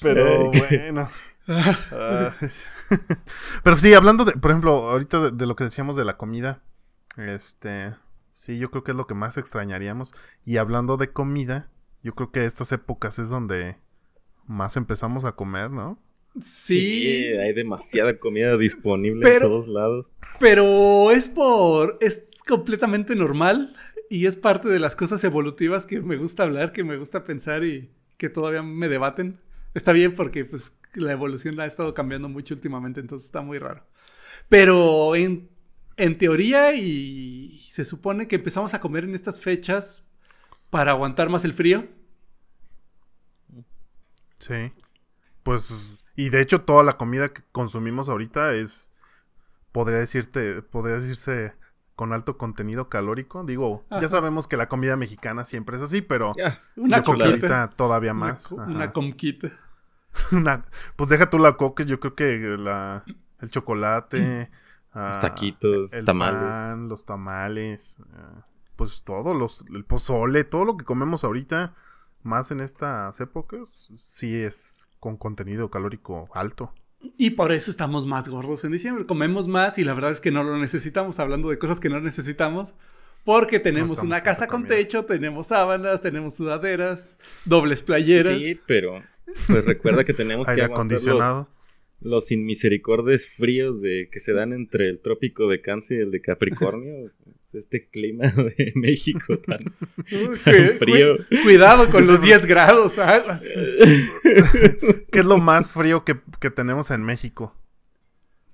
Pero 0.00 0.50
bueno. 0.50 1.10
Ah, 1.50 2.34
pero 3.64 3.78
sí, 3.78 3.94
hablando 3.94 4.26
de, 4.26 4.32
por 4.32 4.50
ejemplo, 4.50 4.90
ahorita 4.90 5.20
de, 5.20 5.30
de 5.30 5.46
lo 5.46 5.56
que 5.56 5.64
decíamos 5.64 5.96
de 5.96 6.04
la 6.04 6.18
comida, 6.18 6.60
este, 7.16 7.94
sí, 8.38 8.56
yo 8.58 8.70
creo 8.70 8.84
que 8.84 8.92
es 8.92 8.96
lo 8.96 9.06
que 9.08 9.14
más 9.14 9.36
extrañaríamos. 9.36 10.12
Y 10.46 10.56
hablando 10.58 10.96
de 10.96 11.12
comida, 11.12 11.68
yo 12.02 12.12
creo 12.12 12.30
que 12.30 12.44
estas 12.44 12.70
épocas 12.72 13.18
es 13.18 13.28
donde 13.28 13.76
más 14.46 14.76
empezamos 14.76 15.24
a 15.24 15.32
comer, 15.32 15.70
¿no? 15.70 15.98
Sí, 16.40 17.06
hay 17.40 17.52
demasiada 17.52 18.18
comida 18.18 18.56
disponible 18.56 19.22
Pero- 19.22 19.46
en 19.46 19.52
todos 19.52 19.68
lados. 19.68 20.12
pero 20.38 21.10
es 21.10 21.28
por... 21.28 21.98
es 22.00 22.24
completamente 22.46 23.14
normal 23.16 23.74
y 24.08 24.24
es 24.26 24.36
parte 24.36 24.68
de 24.68 24.78
las 24.78 24.94
cosas 24.96 25.22
evolutivas 25.24 25.84
que 25.84 26.00
me 26.00 26.16
gusta 26.16 26.44
hablar, 26.44 26.72
que 26.72 26.84
me 26.84 26.96
gusta 26.96 27.24
pensar 27.24 27.64
y 27.64 27.90
que 28.16 28.28
todavía 28.30 28.62
me 28.62 28.88
debaten. 28.88 29.40
Está 29.74 29.92
bien 29.92 30.14
porque 30.14 30.44
pues 30.46 30.80
la 30.94 31.12
evolución 31.12 31.58
ha 31.60 31.66
estado 31.66 31.92
cambiando 31.92 32.28
mucho 32.28 32.54
últimamente, 32.54 33.00
entonces 33.00 33.26
está 33.26 33.42
muy 33.42 33.58
raro. 33.58 33.84
Pero 34.48 35.14
en, 35.14 35.50
en 35.96 36.14
teoría 36.14 36.72
y 36.74 37.57
se 37.78 37.84
supone 37.84 38.26
que 38.26 38.34
empezamos 38.36 38.74
a 38.74 38.80
comer 38.80 39.04
en 39.04 39.14
estas 39.14 39.40
fechas 39.40 40.04
para 40.68 40.90
aguantar 40.90 41.28
más 41.28 41.44
el 41.44 41.52
frío. 41.52 41.86
Sí. 44.40 44.72
Pues, 45.44 46.04
y 46.16 46.30
de 46.30 46.40
hecho 46.40 46.62
toda 46.62 46.82
la 46.82 46.96
comida 46.96 47.28
que 47.32 47.42
consumimos 47.52 48.08
ahorita 48.08 48.52
es, 48.54 48.90
podría 49.72 49.98
decirte, 49.98 50.62
podría 50.62 50.96
decirse 50.96 51.54
con 51.94 52.12
alto 52.12 52.36
contenido 52.36 52.88
calórico. 52.88 53.44
Digo, 53.44 53.84
Ajá. 53.90 54.00
ya 54.02 54.08
sabemos 54.08 54.46
que 54.48 54.56
la 54.56 54.68
comida 54.68 54.96
mexicana 54.96 55.44
siempre 55.44 55.76
es 55.76 55.82
así, 55.82 56.00
pero 56.02 56.32
Ya, 56.36 56.60
Una 56.76 57.02
coquita. 57.02 57.68
todavía 57.76 58.14
más. 58.14 58.50
una 58.52 58.92
comquita. 58.92 59.50
Una- 60.32 60.64
pues 60.96 61.08
deja 61.10 61.30
tú 61.30 61.38
la 61.38 61.56
coca, 61.56 61.84
yo 61.84 62.00
creo 62.00 62.14
que 62.16 62.38
la, 62.58 63.04
el 63.40 63.50
chocolate, 63.50 64.50
ah, 64.92 65.08
Los 65.08 65.20
taquitos, 65.20 65.92
el 65.92 66.04
tamales. 66.04 66.40
pan, 66.40 66.88
los 66.88 67.04
tamales, 67.04 67.96
ah, 68.14 68.44
pues 68.76 69.02
todo, 69.04 69.34
los, 69.34 69.64
el 69.72 69.84
pozole, 69.84 70.44
todo 70.44 70.64
lo 70.64 70.76
que 70.76 70.84
comemos 70.84 71.24
ahorita, 71.24 71.74
más 72.22 72.50
en 72.50 72.60
estas 72.60 73.20
épocas, 73.20 73.90
sí 73.96 74.36
es 74.36 74.88
con 75.00 75.16
contenido 75.16 75.70
calórico 75.70 76.28
alto. 76.34 76.72
Y 77.16 77.30
por 77.30 77.52
eso 77.52 77.70
estamos 77.70 78.06
más 78.06 78.28
gordos 78.28 78.64
en 78.64 78.72
diciembre. 78.72 79.06
Comemos 79.06 79.46
más 79.46 79.78
y 79.78 79.84
la 79.84 79.94
verdad 79.94 80.10
es 80.10 80.20
que 80.20 80.32
no 80.32 80.42
lo 80.42 80.58
necesitamos, 80.58 81.20
hablando 81.20 81.48
de 81.48 81.58
cosas 81.58 81.78
que 81.78 81.88
no 81.88 82.00
necesitamos. 82.00 82.74
Porque 83.24 83.60
tenemos 83.60 83.98
una 84.00 84.22
casa 84.22 84.46
con 84.46 84.62
comida. 84.62 84.76
techo, 84.76 85.04
tenemos 85.04 85.48
sábanas, 85.48 86.00
tenemos 86.00 86.34
sudaderas, 86.34 87.18
dobles 87.44 87.82
playeras. 87.82 88.42
Sí, 88.42 88.58
pero 88.66 89.02
pues 89.46 89.64
recuerda 89.64 90.04
que 90.04 90.14
tenemos 90.14 90.46
que 90.46 90.52
Aire 90.52 90.64
aguantar 90.64 90.96
acondicionado. 90.96 91.48
Los, 92.00 92.30
inmisericordes 92.30 93.28
fríos 93.34 93.80
de 93.80 94.08
que 94.10 94.20
se 94.20 94.32
dan 94.32 94.52
entre 94.52 94.88
el 94.88 95.00
trópico 95.00 95.48
de 95.48 95.60
Cáncer 95.60 95.98
y 95.98 96.02
el 96.02 96.10
de 96.10 96.20
Capricornio. 96.20 97.06
este 97.54 97.88
clima 97.88 98.28
de 98.28 98.72
México 98.76 99.38
tan, 99.38 99.74
frío. 100.78 101.16
cu- 101.16 101.24
cuidado 101.44 101.88
con 101.90 102.06
los 102.06 102.20
10 102.22 102.44
grados. 102.46 102.98
aguas. 102.98 103.48
¿Qué 105.10 105.18
es 105.18 105.24
lo 105.24 105.38
más 105.38 105.72
frío 105.72 106.04
que, 106.04 106.16
que 106.40 106.50
tenemos 106.50 106.90
en 106.90 107.02
México? 107.02 107.54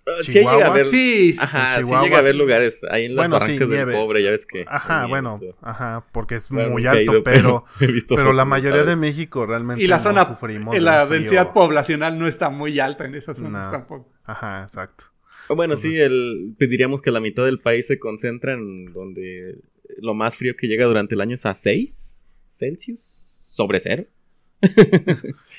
Ah, 0.06 0.10
Sí 0.22 0.32
llega 0.32 0.50
a 0.52 0.66
haber, 0.66 0.84
Sí, 0.86 1.32
sí. 1.32 1.38
ajá, 1.40 1.82
sí 1.82 1.88
llega 2.02 2.18
a 2.18 2.22
sí. 2.24 2.32
lugares 2.34 2.84
ahí 2.90 3.06
en 3.06 3.14
las 3.16 3.26
Bueno, 3.28 3.36
sí, 3.40 3.52
barrancas 3.52 3.68
del 3.70 3.76
nieve. 3.78 3.92
pobre, 3.94 4.22
ya 4.22 4.30
ves 4.32 4.44
que. 4.46 4.64
Ajá, 4.66 5.06
bueno, 5.06 5.36
todo. 5.40 5.56
ajá, 5.62 6.04
porque 6.12 6.34
es 6.34 6.48
Bueno, 6.50 6.70
muy 6.70 6.86
alto, 6.86 7.00
ido, 7.02 7.24
pero, 7.24 7.64
pero 8.08 8.32
la 8.34 8.44
mayoría 8.44 8.84
de. 8.84 8.96
México 8.96 9.46
realmente 9.46 9.82
Y 9.82 9.86
la 9.86 9.96
no 9.96 10.02
zona, 10.02 10.24
sufrimos 10.26 10.78
la 10.78 11.06
frío. 11.06 11.18
densidad 11.20 11.52
poblacional 11.54 12.18
no 12.18 12.26
está 12.26 12.50
muy 12.50 12.78
alta 12.80 13.04
en 13.06 13.14
esas 13.14 13.38
zonas 13.38 13.66
No. 13.66 13.72
tampoco. 13.72 14.12
Ajá, 14.24 14.62
exacto. 14.62 15.06
Bueno, 15.48 15.76
sí, 15.76 15.98
el, 15.98 16.54
pediríamos 16.58 17.02
que 17.02 17.10
la 17.10 17.20
mitad 17.20 17.44
del 17.44 17.60
país 17.60 17.86
se 17.86 17.98
concentra 17.98 18.52
en 18.54 18.92
donde 18.92 19.58
lo 20.00 20.14
más 20.14 20.36
frío 20.36 20.54
que 20.56 20.66
llega 20.68 20.86
durante 20.86 21.14
el 21.14 21.20
año 21.20 21.34
es 21.34 21.44
a 21.46 21.54
6 21.54 22.42
Celsius 22.46 23.00
sobre 23.54 23.80
cero. 23.80 24.04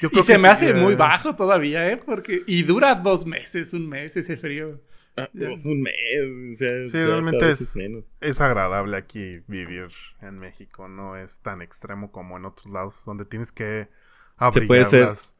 Yo 0.01 0.09
Y 0.11 0.21
se 0.23 0.33
me 0.37 0.43
sí, 0.43 0.45
hace 0.47 0.69
eh, 0.69 0.73
muy 0.73 0.95
bajo 0.95 1.35
todavía, 1.35 1.89
¿eh? 1.91 1.97
Porque... 1.97 2.43
Y 2.47 2.63
dura 2.63 2.95
dos 2.95 3.25
meses, 3.25 3.73
un 3.73 3.87
mes 3.87 4.15
ese 4.17 4.37
frío. 4.37 4.81
Ah, 5.17 5.29
un 5.33 5.81
mes, 5.81 6.53
o 6.53 6.57
sea, 6.57 6.83
Sí, 6.83 6.97
realmente 6.97 7.49
es- 7.49 7.75
menos. 7.75 8.03
Es 8.19 8.41
agradable 8.41 8.97
aquí 8.97 9.39
vivir 9.47 9.87
en 10.21 10.39
México, 10.39 10.89
no 10.89 11.15
es 11.15 11.39
tan 11.39 11.61
extremo 11.61 12.11
como 12.11 12.35
en 12.37 12.45
otros 12.45 12.71
lados 12.73 13.01
donde 13.05 13.23
tienes 13.23 13.51
que 13.53 13.87
abrigar 14.35 14.67
puede 14.67 14.85
ser- 14.85 15.05
las, 15.05 15.35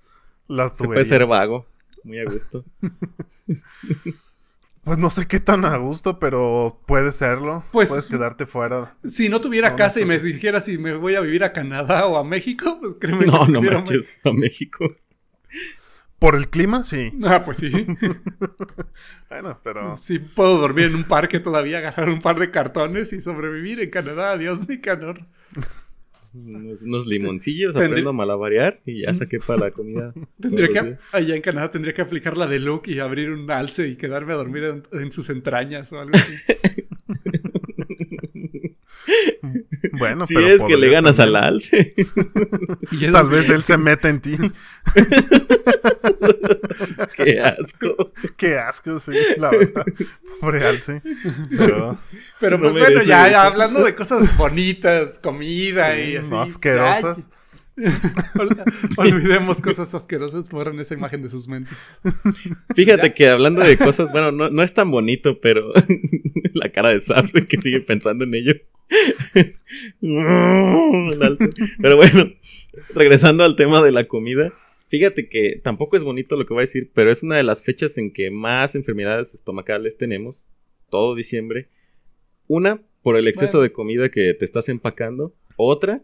las 0.47 0.78
Se 0.78 0.88
puede 0.88 1.04
ser 1.04 1.25
vago, 1.25 1.65
muy 2.04 2.19
a 2.19 2.23
gusto. 2.25 2.63
Pues 4.86 4.98
no 5.00 5.10
sé 5.10 5.28
qué 5.28 5.39
tan 5.39 5.65
a 5.65 5.76
gusto, 5.78 6.19
pero 6.19 6.80
puede 6.86 7.12
serlo. 7.12 7.65
Pues- 7.71 7.89
Puedes 7.89 8.06
quedarte 8.08 8.45
fuera. 8.45 8.95
Si 9.04 9.28
no 9.30 9.41
tuviera 9.41 9.71
No, 9.71 9.76
casa 9.76 10.00
no, 10.00 10.06
y 10.06 10.10
me 10.10 10.19
dijera 10.19 10.62
si 10.62 10.78
me 10.78 10.93
voy 10.93 11.15
a 11.15 11.21
vivir 11.21 11.43
a 11.43 11.52
Canadá 11.54 12.06
o 12.06 12.17
a 12.17 12.24
México, 12.24 12.78
pues 12.80 12.95
créeme 13.00 13.26
No, 13.26 13.45
que 13.48 13.52
no 13.52 13.62
manches, 13.62 14.08
a 14.24 14.32
México. 14.32 14.95
Por 16.19 16.36
el 16.36 16.50
clima, 16.50 16.84
sí. 16.84 17.12
Ah, 17.26 17.43
pues 17.43 17.58
sí. 17.58 17.71
Bueno, 19.30 19.60
pero 19.63 19.98
Sí 19.98 20.19
puedo 20.19 20.58
dormir 20.60 20.86
en 20.86 20.95
un 20.95 21.04
parque 21.04 21.39
todavía, 21.39 21.80
agarrar 21.80 22.08
un 22.10 22.21
par 22.21 22.39
de 22.39 22.52
cartones 22.52 23.12
y 23.12 23.19
sobrevivir 23.19 23.80
en 23.82 23.89
Canadá. 23.89 24.32
Adiós, 24.32 24.67
Nicanor. 24.69 25.26
Unos, 26.36 26.82
unos 26.84 27.08
limoncillos, 27.08 27.74
Tendré- 27.74 27.88
aprendo 27.88 28.10
a 28.10 28.13
malabarear 28.13 28.82
y 28.86 29.04
ya 29.04 29.13
saqué 29.13 29.39
para 29.39 29.65
la 29.65 29.71
comida. 29.71 30.13
Tendría 30.41 30.67
que, 30.67 30.98
allá 31.13 31.36
en 31.36 31.41
Canadá 31.41 31.71
tendría 31.71 31.93
que 31.93 32.02
aplicar 32.02 32.36
la 32.36 32.45
de 32.48 32.60
Luke 32.60 32.91
y 32.91 33.00
abrir 33.00 33.32
un 33.32 33.50
alce 33.50 33.88
y 33.88 33.95
quedarme 33.95 34.34
a 34.34 34.36
dormir 34.36 34.63
en, 34.65 34.84
en 34.91 35.12
sus 35.12 35.30
entrañas 35.30 35.91
o 35.93 36.00
algo 36.00 36.15
así. 36.15 36.34
bueno, 39.94 40.26
si 40.26 40.34
pero 40.34 40.48
es 40.48 40.63
que 40.63 40.78
le 40.78 40.89
ganas 40.89 41.18
también. 41.18 41.36
al 41.38 41.44
alce. 41.44 41.94
Tal 43.12 43.28
vez 43.28 43.50
él 43.50 43.63
se 43.63 43.78
mete 43.78 44.10
en 44.10 44.22
ti. 44.22 44.38
Qué 47.15 47.39
asco. 47.39 48.12
Qué 48.38 48.58
asco, 48.58 49.00
sí, 49.00 49.12
la 49.38 49.50
verdad. 49.52 49.86
Pobre 50.39 50.65
Alce. 50.65 51.02
Pero 51.58 51.98
Pero 52.39 52.58
no 52.58 52.72
pues 52.72 52.84
bueno, 52.86 53.04
ya, 53.04 53.44
hablando 53.44 53.84
de 53.84 53.96
cosas 53.96 54.36
bonitas, 54.38 55.20
comida 55.20 55.98
y 56.00 56.18
así. 56.18 56.30
no 56.30 56.41
asquerosas. 56.41 57.30
ya, 57.30 57.36
olvidemos 58.97 59.61
cosas 59.61 59.93
asquerosas, 59.93 60.49
borren 60.49 60.79
esa 60.79 60.93
imagen 60.93 61.21
de 61.21 61.29
sus 61.29 61.47
mentes. 61.47 61.99
Fíjate 62.75 63.13
que 63.13 63.27
hablando 63.27 63.61
de 63.61 63.77
cosas, 63.77 64.11
bueno, 64.11 64.31
no, 64.31 64.49
no 64.49 64.63
es 64.63 64.73
tan 64.73 64.89
bonito, 64.91 65.39
pero 65.41 65.73
la 66.53 66.69
cara 66.69 66.89
de 66.89 66.99
Saf 66.99 67.31
que 67.47 67.59
sigue 67.59 67.81
pensando 67.81 68.23
en 68.23 68.33
ello. 68.33 68.53
Pero 71.81 71.97
bueno, 71.97 72.31
regresando 72.93 73.43
al 73.43 73.55
tema 73.55 73.81
de 73.81 73.91
la 73.91 74.03
comida, 74.03 74.53
fíjate 74.89 75.27
que 75.27 75.59
tampoco 75.63 75.97
es 75.97 76.03
bonito 76.03 76.35
lo 76.35 76.45
que 76.45 76.53
voy 76.53 76.61
a 76.61 76.69
decir, 76.69 76.91
pero 76.93 77.11
es 77.11 77.23
una 77.23 77.35
de 77.35 77.43
las 77.43 77.63
fechas 77.63 77.97
en 77.97 78.11
que 78.13 78.31
más 78.31 78.75
enfermedades 78.75 79.33
estomacales 79.33 79.97
tenemos, 79.97 80.47
todo 80.89 81.15
diciembre. 81.15 81.69
Una, 82.47 82.81
por 83.01 83.17
el 83.17 83.27
exceso 83.27 83.53
Bueno. 83.53 83.63
de 83.63 83.71
comida 83.71 84.09
que 84.09 84.33
te 84.33 84.45
estás 84.45 84.69
empacando. 84.69 85.33
Otra, 85.57 86.03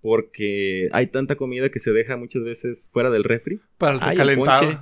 porque 0.00 0.88
hay 0.92 1.06
tanta 1.08 1.36
comida 1.36 1.70
que 1.70 1.78
se 1.78 1.92
deja 1.92 2.16
muchas 2.16 2.42
veces 2.42 2.88
fuera 2.90 3.10
del 3.10 3.24
refri. 3.24 3.60
Para 3.78 3.94
el 3.94 3.98
Ay, 4.02 4.12
el 4.12 4.28
recalentado. 4.28 4.60
ponche. 4.60 4.78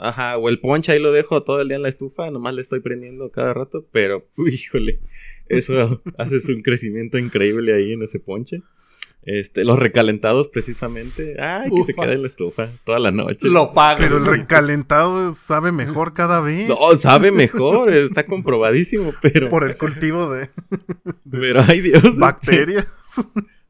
Ajá, 0.00 0.36
o 0.38 0.48
el 0.48 0.60
ponche 0.60 0.92
ahí 0.92 1.00
lo 1.00 1.10
dejo 1.10 1.42
todo 1.42 1.60
el 1.60 1.68
día 1.68 1.76
en 1.76 1.82
la 1.82 1.88
estufa, 1.88 2.30
nomás 2.30 2.54
le 2.54 2.60
estoy 2.62 2.78
prendiendo 2.80 3.32
cada 3.32 3.52
rato, 3.52 3.84
pero, 3.90 4.28
híjole, 4.46 5.00
eso 5.48 6.02
haces 6.18 6.48
un 6.48 6.62
crecimiento 6.62 7.18
increíble 7.18 7.74
ahí 7.74 7.92
en 7.92 8.02
ese 8.02 8.20
ponche. 8.20 8.62
Este, 9.22 9.64
los 9.64 9.78
recalentados, 9.78 10.48
precisamente. 10.48 11.36
Ay, 11.38 11.68
que 11.70 11.84
se 11.84 11.92
queda 11.92 12.14
en 12.14 12.22
la 12.22 12.28
estufa 12.28 12.70
toda 12.84 12.98
la 12.98 13.10
noche. 13.10 13.48
Lo 13.48 13.74
paga. 13.74 13.98
Pero 13.98 14.16
el 14.18 14.24
recalentado 14.24 15.34
sabe 15.34 15.70
mejor 15.70 16.14
cada 16.14 16.40
vez. 16.40 16.66
No, 16.68 16.96
sabe 16.96 17.30
mejor, 17.30 17.90
está 17.90 18.24
comprobadísimo, 18.24 19.12
pero. 19.20 19.50
Por 19.50 19.64
el 19.68 19.76
cultivo 19.76 20.30
de 20.32 20.48
Pero 21.30 21.60
ay 21.66 21.80
Dios. 21.80 22.04
este, 22.04 22.20
bacterias. 22.20 22.86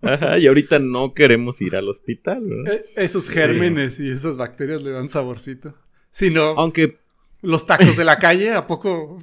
Ajá, 0.03 0.39
y 0.39 0.47
ahorita 0.47 0.79
no 0.79 1.13
queremos 1.15 1.61
ir 1.61 1.75
al 1.77 1.89
hospital, 1.89 2.45
¿verdad? 2.45 2.75
Eh, 2.75 2.85
Esos 2.97 3.29
gérmenes 3.31 3.99
y 4.01 4.11
esas 4.11 4.37
bacterias 4.37 4.83
le 4.83 4.91
dan 4.93 5.09
saborcito. 5.09 5.75
Si 6.11 6.31
no, 6.31 6.51
Aunque 6.59 6.99
los 7.43 7.67
tacos 7.67 7.97
de 7.97 8.05
la 8.05 8.19
calle, 8.19 8.53
¿a 8.55 8.67
poco? 8.67 9.23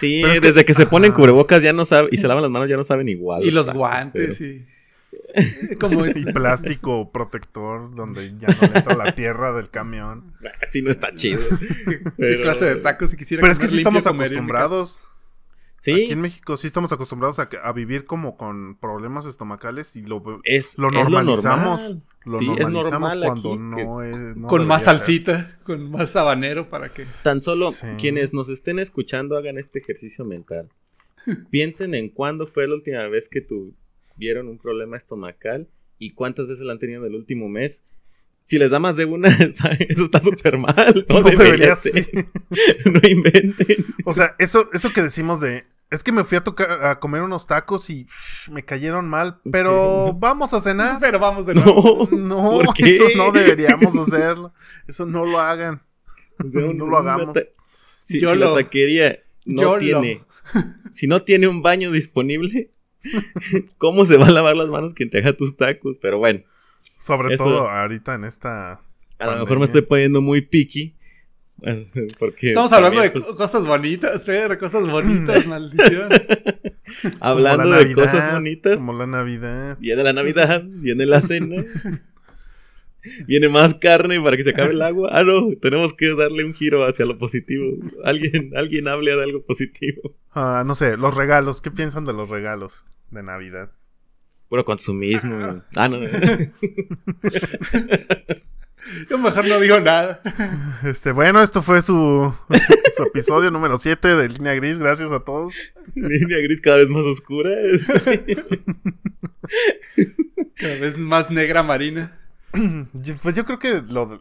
sí, 0.00 0.20
Pero 0.22 0.32
es 0.32 0.40
que- 0.40 0.46
desde 0.48 0.64
que, 0.64 0.74
se 0.74 0.86
ponen 0.86 1.10
Ajá. 1.12 1.16
cubrebocas 1.16 1.62
ya 1.62 1.72
no 1.72 1.84
saben, 1.84 2.08
y 2.12 2.18
se 2.18 2.26
lavan 2.28 2.42
las 2.42 2.50
manos 2.50 2.68
ya 2.68 2.76
no 2.76 2.84
saben 2.84 3.08
igual. 3.08 3.44
Y 3.44 3.50
los 3.50 3.66
tacos, 3.66 3.78
guantes 3.78 4.38
pero- 4.38 4.50
y... 4.52 5.76
Como 5.76 6.04
es... 6.04 6.16
Y 6.16 6.24
plástico 6.24 7.10
protector 7.12 7.94
donde 7.94 8.32
ya 8.38 8.48
no 8.48 8.66
entra 8.74 8.96
la 8.96 9.12
tierra 9.14 9.52
del 9.52 9.68
camión. 9.70 10.32
Así 10.62 10.82
no 10.82 10.90
está 10.90 11.14
chido. 11.14 11.40
¿Qué 11.86 12.00
Pero- 12.16 12.42
clase 12.42 12.64
de 12.66 12.76
tacos 12.76 13.10
si 13.10 13.16
quisiera 13.16 13.40
Pero 13.40 13.52
es 13.52 13.58
que 13.58 13.66
sí 13.68 13.76
limpio, 13.76 13.98
estamos 13.98 14.20
acostumbrados. 14.22 15.00
Sí, 15.82 15.92
Aquí 15.92 16.12
en 16.12 16.20
México 16.20 16.58
sí 16.58 16.66
estamos 16.66 16.92
acostumbrados 16.92 17.38
a, 17.38 17.48
que- 17.48 17.56
a 17.56 17.72
vivir 17.72 18.04
como 18.04 18.36
con 18.36 18.76
problemas 18.78 19.24
estomacales 19.24 19.96
y 19.96 20.02
lo, 20.02 20.22
es, 20.44 20.76
lo 20.76 20.88
es 20.88 20.94
normalizamos. 20.94 21.80
normal. 21.80 22.02
lo 22.26 22.38
sí, 22.38 22.44
es 22.44 22.58
normalizamos 22.58 23.14
normal 23.14 23.20
cuando 23.24 23.52
aquí 23.54 23.76
que 23.76 23.84
no 23.86 24.02
es. 24.02 24.36
no 24.36 24.46
Con 24.46 24.66
más 24.66 24.84
ser. 24.84 24.94
salsita, 24.96 25.58
con 25.64 25.90
más 25.90 26.14
habanero 26.16 26.68
para 26.68 26.90
que... 26.92 27.06
Tan 27.22 27.40
solo 27.40 27.72
Sí. 27.72 27.86
quienes 27.98 28.34
nos 28.34 28.50
estén 28.50 28.78
escuchando 28.78 29.38
hagan 29.38 29.56
este 29.56 29.78
ejercicio 29.78 30.26
mental. 30.26 30.68
Piensen 31.50 31.94
en 31.94 32.10
cuándo 32.10 32.46
fue 32.46 32.68
la 32.68 32.74
última 32.74 33.06
vez 33.08 33.30
que 33.30 33.40
tuvieron 33.40 34.48
un 34.48 34.58
problema 34.58 34.98
estomacal 34.98 35.70
y 35.98 36.10
cuántas 36.10 36.46
veces 36.46 36.64
lo 36.66 36.72
han 36.72 36.78
tenido 36.78 37.00
en 37.06 37.10
el 37.12 37.16
último 37.16 37.48
mes. 37.48 37.84
Si 38.50 38.58
les 38.58 38.72
da 38.72 38.80
más 38.80 38.96
de 38.96 39.04
una, 39.04 39.28
está- 39.28 39.70
eso 39.78 40.04
está 40.06 40.20
súper 40.20 40.58
mal. 40.58 41.06
No, 41.08 41.20
No 41.20 41.22
debería 41.30 41.76
debería 41.76 41.76
ser. 41.76 42.08
no 42.84 43.08
inventen. 43.08 43.86
O 44.04 44.12
sea, 44.12 44.34
eso, 44.40 44.68
eso 44.72 44.92
que 44.92 45.02
decimos 45.02 45.40
de. 45.40 45.66
Es 45.88 46.02
que 46.02 46.10
me 46.10 46.24
fui 46.24 46.36
a, 46.36 46.42
tocar, 46.42 46.84
a 46.84 46.98
comer 46.98 47.22
unos 47.22 47.46
tacos 47.46 47.90
y 47.90 48.04
pff, 48.06 48.48
me 48.48 48.64
cayeron 48.64 49.08
mal, 49.08 49.38
pero 49.52 50.12
vamos 50.14 50.52
a 50.52 50.60
cenar. 50.60 50.98
Pero 51.00 51.20
vamos 51.20 51.46
de 51.46 51.54
nuevo. 51.54 52.08
No, 52.10 52.58
No, 52.58 52.64
¿por 52.64 52.74
qué? 52.74 52.96
eso 52.96 53.04
no 53.16 53.30
deberíamos 53.30 53.96
hacerlo. 53.96 54.52
Eso 54.88 55.06
no 55.06 55.24
lo 55.24 55.38
hagan. 55.38 55.82
O 56.44 56.50
sea, 56.50 56.60
No 56.74 56.86
lo 56.86 56.98
hagamos. 56.98 57.36
Si, 58.02 58.18
Yo 58.18 58.32
si 58.32 58.36
lo- 58.38 58.50
la 58.56 58.62
taquería 58.64 59.20
no 59.44 59.62
yo 59.62 59.72
lo- 59.74 59.78
tiene, 60.00 60.20
si 60.90 61.06
no 61.06 61.22
tiene 61.22 61.46
un 61.46 61.62
baño 61.62 61.92
disponible, 61.92 62.70
¿cómo 63.78 64.06
se 64.06 64.16
va 64.16 64.26
a 64.26 64.32
lavar 64.32 64.56
las 64.56 64.68
manos 64.70 64.92
quien 64.94 65.08
te 65.10 65.18
haga 65.18 65.36
tus 65.36 65.56
tacos? 65.56 65.96
Pero 66.02 66.18
bueno, 66.18 66.40
Sobre 66.80 67.34
Eso- 67.34 67.44
todo 67.44 67.68
ahorita 67.68 68.14
en 68.14 68.24
esta. 68.24 68.80
a 69.18 69.26
lo 69.26 69.40
mejor 69.40 69.58
me 69.58 69.64
estoy 69.64 69.82
poniendo 69.82 70.20
muy 70.20 70.40
picky. 70.42 70.96
Porque 72.18 72.48
Estamos 72.48 72.72
hablando 72.72 73.02
de 73.02 73.10
pues, 73.10 73.22
co- 73.24 73.36
cosas 73.36 73.66
bonitas, 73.66 74.24
Fer, 74.24 74.58
cosas 74.58 74.88
bonitas, 74.88 75.46
maldición. 75.46 76.08
hablando 77.20 77.70
de 77.70 77.92
cosas 77.92 78.32
bonitas. 78.32 78.76
Como 78.78 78.94
la 78.94 79.06
Navidad. 79.06 79.76
Viene 79.78 80.02
la 80.02 80.12
Navidad, 80.14 80.62
viene 80.66 81.04
la 81.06 81.20
cena. 81.20 81.62
Viene 83.26 83.48
más 83.48 83.74
carne 83.76 84.20
para 84.20 84.36
que 84.36 84.42
se 84.44 84.50
acabe 84.50 84.72
el 84.72 84.82
agua. 84.82 85.08
Ah, 85.12 85.22
no, 85.24 85.48
tenemos 85.60 85.94
que 85.94 86.14
darle 86.14 86.44
un 86.44 86.52
giro 86.52 86.84
hacia 86.84 87.06
lo 87.06 87.16
positivo. 87.16 87.64
Alguien, 88.04 88.52
alguien 88.54 88.88
hable 88.88 89.16
de 89.16 89.22
algo 89.22 89.40
positivo. 89.46 90.14
Ah, 90.32 90.64
no 90.66 90.74
sé, 90.74 90.96
los 90.98 91.14
regalos. 91.14 91.62
¿Qué 91.62 91.70
piensan 91.70 92.04
de 92.04 92.12
los 92.12 92.28
regalos 92.28 92.84
de 93.10 93.22
Navidad? 93.22 93.70
Puro 94.50 94.64
consumismo. 94.64 95.54
Ah, 95.76 95.88
no. 95.88 96.00
Yo 99.08 99.16
mejor 99.18 99.46
no 99.46 99.60
digo 99.60 99.78
nada. 99.78 100.20
Este, 100.82 101.12
bueno, 101.12 101.40
esto 101.40 101.62
fue 101.62 101.80
su, 101.82 102.34
su 102.96 103.02
episodio 103.04 103.52
número 103.52 103.78
7 103.78 104.08
de 104.08 104.28
Línea 104.28 104.54
Gris. 104.54 104.76
Gracias 104.76 105.12
a 105.12 105.20
todos. 105.20 105.54
Línea 105.94 106.38
gris 106.38 106.60
cada 106.60 106.78
vez 106.78 106.88
más 106.88 107.04
oscura. 107.04 107.50
Cada 110.56 110.76
vez 110.80 110.98
más 110.98 111.30
negra 111.30 111.62
marina. 111.62 112.18
Pues 113.22 113.36
yo 113.36 113.44
creo 113.44 113.60
que 113.60 113.82
lo 113.82 114.20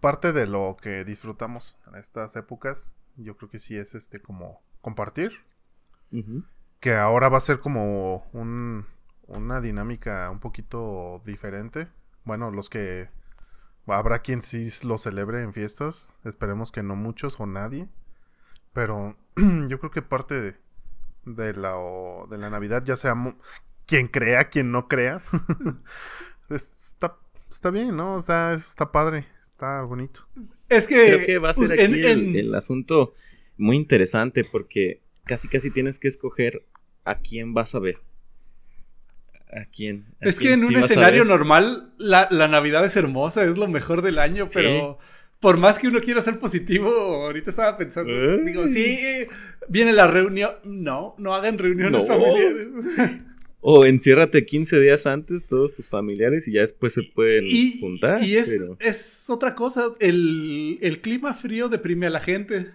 parte 0.00 0.32
de 0.32 0.46
lo 0.46 0.78
que 0.80 1.04
disfrutamos 1.04 1.76
en 1.86 1.96
estas 1.96 2.36
épocas, 2.36 2.90
yo 3.16 3.36
creo 3.36 3.50
que 3.50 3.58
sí 3.58 3.76
es 3.76 3.94
este 3.94 4.20
como 4.20 4.62
compartir. 4.80 5.32
Que 6.80 6.94
ahora 6.94 7.28
va 7.28 7.36
a 7.36 7.42
ser 7.42 7.60
como 7.60 8.26
un, 8.32 8.86
una 9.26 9.60
dinámica 9.60 10.30
un 10.30 10.40
poquito 10.40 11.22
diferente. 11.24 11.88
Bueno, 12.24 12.50
los 12.50 12.68
que 12.68 13.08
habrá 13.86 14.20
quien 14.20 14.42
sí 14.42 14.68
lo 14.84 14.98
celebre 14.98 15.42
en 15.42 15.52
fiestas. 15.52 16.16
Esperemos 16.24 16.70
que 16.72 16.82
no 16.82 16.96
muchos 16.96 17.38
o 17.38 17.46
nadie. 17.46 17.88
Pero 18.72 19.16
yo 19.68 19.78
creo 19.78 19.90
que 19.90 20.02
parte 20.02 20.40
de, 20.40 20.56
de 21.24 21.54
la, 21.54 21.76
o- 21.76 22.26
de 22.28 22.38
la 22.38 22.50
Navidad, 22.50 22.82
ya 22.84 22.96
sea 22.96 23.14
quien 23.86 24.08
crea, 24.08 24.48
quien 24.48 24.72
no 24.72 24.88
crea, 24.88 25.22
es- 26.50 26.74
está, 26.76 27.16
está 27.50 27.70
bien, 27.70 27.96
¿no? 27.96 28.14
O 28.16 28.22
sea, 28.22 28.54
está 28.54 28.92
padre, 28.92 29.26
está 29.50 29.80
bonito. 29.82 30.26
Es 30.68 30.86
que. 30.86 31.06
Creo 31.06 31.26
que 31.26 31.38
va 31.38 31.50
a 31.50 31.54
ser 31.54 31.68
pues, 31.68 31.80
en- 31.80 31.90
aquí 31.94 32.06
en- 32.06 32.18
el, 32.30 32.36
el 32.36 32.54
asunto 32.54 33.12
muy 33.56 33.76
interesante 33.76 34.44
porque 34.44 35.00
casi 35.24 35.48
casi 35.48 35.70
tienes 35.70 35.98
que 35.98 36.08
escoger 36.08 36.66
a 37.04 37.14
quién 37.14 37.54
vas 37.54 37.74
a 37.74 37.78
ver. 37.78 38.00
¿A 39.52 39.64
quién? 39.66 40.06
¿A 40.20 40.28
Es 40.28 40.38
que 40.38 40.52
en 40.52 40.60
sí 40.60 40.66
un 40.66 40.76
escenario 40.76 41.24
normal, 41.24 41.92
la, 41.98 42.28
la 42.30 42.48
Navidad 42.48 42.84
es 42.84 42.96
hermosa, 42.96 43.44
es 43.44 43.56
lo 43.56 43.68
mejor 43.68 44.02
del 44.02 44.18
año, 44.18 44.48
Sí. 44.48 44.54
pero 44.54 44.98
por 45.40 45.56
más 45.58 45.78
que 45.78 45.88
uno 45.88 46.00
quiera 46.00 46.20
ser 46.22 46.38
positivo, 46.38 46.88
ahorita 46.90 47.50
estaba 47.50 47.76
pensando, 47.76 48.38
digo, 48.38 48.66
sí, 48.68 48.98
viene 49.68 49.92
la 49.92 50.06
reunión. 50.08 50.50
No, 50.64 51.14
no 51.18 51.34
hagan 51.34 51.58
reuniones 51.58 51.92
No. 51.92 52.04
familiares. 52.06 52.68
O 53.60 53.84
enciérrate 53.84 54.46
15 54.46 54.80
días 54.80 55.06
antes 55.06 55.46
todos 55.46 55.72
tus 55.72 55.88
familiares 55.88 56.46
y 56.46 56.52
ya 56.52 56.60
después 56.62 56.92
se 56.92 57.02
pueden 57.02 57.46
Y, 57.48 57.80
juntar. 57.80 58.22
y 58.22 58.36
es, 58.36 58.48
pero- 58.48 58.76
es 58.80 59.28
otra 59.28 59.54
cosa, 59.54 59.86
el, 60.00 60.78
el 60.82 61.00
clima 61.00 61.34
frío 61.34 61.68
deprime 61.68 62.06
a 62.06 62.10
la 62.10 62.20
gente. 62.20 62.70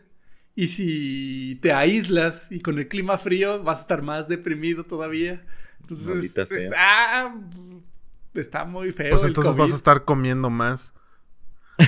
Y 0.53 0.67
si 0.67 1.57
te 1.61 1.71
aíslas 1.71 2.51
y 2.51 2.59
con 2.59 2.77
el 2.77 2.87
clima 2.89 3.17
frío 3.17 3.63
vas 3.63 3.79
a 3.79 3.81
estar 3.83 4.01
más 4.01 4.27
deprimido 4.27 4.83
todavía. 4.83 5.45
Entonces, 5.81 6.33
sea. 6.33 6.43
está, 6.43 7.35
está 8.33 8.65
muy 8.65 8.91
feo. 8.91 9.09
Pues 9.11 9.23
el 9.23 9.29
entonces 9.29 9.55
vas 9.55 9.71
a 9.71 9.75
estar 9.75 10.05
comiendo 10.05 10.49
más. 10.49 10.93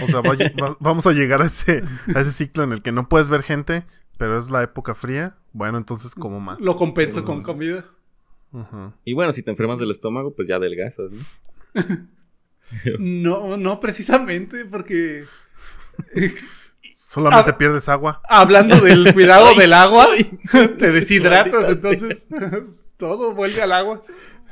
O 0.02 0.08
sea, 0.08 0.22
vaya- 0.22 0.52
va- 0.62 0.78
vamos 0.80 1.06
a 1.08 1.12
llegar 1.12 1.42
a 1.42 1.46
ese, 1.46 1.84
a 2.16 2.20
ese 2.22 2.32
ciclo 2.32 2.64
en 2.64 2.72
el 2.74 2.82
que 2.82 2.92
no 2.92 3.08
puedes 3.10 3.30
ver 3.30 3.44
gente, 3.44 3.86
pero 4.18 4.38
es 4.38 4.50
la 4.50 4.64
época 4.64 4.96
fría. 4.96 5.38
Bueno, 5.52 5.78
entonces 5.78 6.16
como 6.16 6.40
más. 6.40 6.60
Lo 6.62 6.76
compenso 6.76 7.24
con 7.24 7.44
comida. 7.44 7.86
Y 9.04 9.14
bueno, 9.14 9.32
si 9.34 9.42
te 9.44 9.52
enfermas 9.52 9.80
del 9.80 9.92
estómago, 9.92 10.36
pues 10.36 10.48
ya 10.48 10.56
adelgazas, 10.58 11.12
¿no? 11.12 11.24
No, 12.98 13.58
no 13.58 13.80
precisamente, 13.82 14.64
porque 14.66 15.26
Solamente 17.14 17.54
pierdes 17.54 17.88
agua. 17.90 18.22
hablando 18.28 18.76
del 18.82 19.14
cuidado 19.14 19.54
del 19.58 19.74
agua, 19.74 20.08
te 20.52 20.92
deshidratas, 20.92 21.70
entonces 21.70 22.28
todo 22.98 23.34
vuelve 23.34 23.62
al 23.62 23.72
agua. 23.72 24.04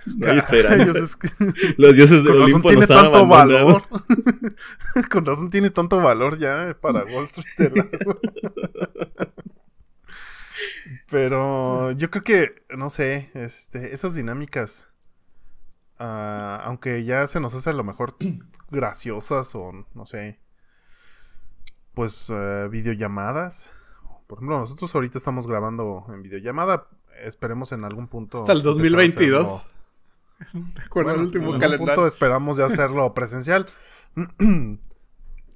No 0.06 0.32
hay 0.32 0.38
esperanza. 0.40 0.94
Dios, 0.94 0.98
es 0.98 1.16
que- 1.16 1.30
Los 1.78 1.96
dioses 1.96 2.24
del 2.24 2.34
con 2.34 2.42
razón 2.42 2.62
Olimpo 2.66 2.70
tiene 2.70 2.82
nos 2.82 2.90
han 2.92 3.04
tanto 3.04 3.28
valor. 3.28 3.84
con 5.12 5.26
razón 5.26 5.50
tiene 5.50 5.70
tanto 5.70 5.98
valor 5.98 6.38
ya 6.40 6.76
para 6.82 7.04
Wall 7.06 7.26
Street. 7.26 7.72
Pero 11.10 11.92
yo 11.92 12.10
creo 12.10 12.24
que, 12.24 12.64
no 12.78 12.90
sé, 12.90 13.30
este, 13.34 13.94
esas 13.94 14.16
dinámicas, 14.16 14.88
ah, 16.00 16.62
aunque 16.66 17.04
ya 17.04 17.28
se 17.28 17.40
nos 17.40 17.54
hace 17.54 17.70
a 17.70 17.74
lo 17.74 17.84
mejor 17.84 18.16
graciosas 18.72 19.54
o 19.56 19.72
no 19.94 20.06
sé, 20.06 20.40
pues 21.94 22.28
eh, 22.30 22.68
videollamadas. 22.72 23.72
Por 24.28 24.38
ejemplo, 24.38 24.60
nosotros 24.60 24.94
ahorita 24.96 25.18
estamos 25.18 25.48
grabando 25.48 26.06
en 26.10 26.22
videollamada. 26.22 26.88
Esperemos 27.24 27.72
en 27.74 27.84
algún 27.84 28.08
punto. 28.08 28.38
Hasta 28.40 28.54
el 28.54 28.60
empezar 28.60 28.72
a 28.72 28.76
2022. 28.76 29.46
hacerlo- 29.46 29.72
De 30.76 30.82
acuerdo 30.84 31.10
al 31.12 31.16
bueno, 31.18 31.28
último 31.28 31.56
en 31.56 31.64
algún 31.64 31.86
punto 31.88 32.08
esperamos 32.08 32.58
de 32.58 32.64
hacerlo 32.64 33.14
presencial. 33.14 33.68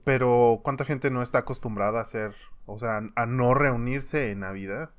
Pero 0.06 0.60
¿cuánta 0.64 0.86
gente 0.86 1.10
no 1.10 1.22
está 1.22 1.40
acostumbrada 1.40 2.00
a 2.00 2.04
hacer, 2.04 2.36
o 2.66 2.78
sea, 2.78 3.02
a 3.16 3.26
no 3.26 3.54
reunirse 3.54 4.32
en 4.32 4.42
Navidad? 4.42 4.92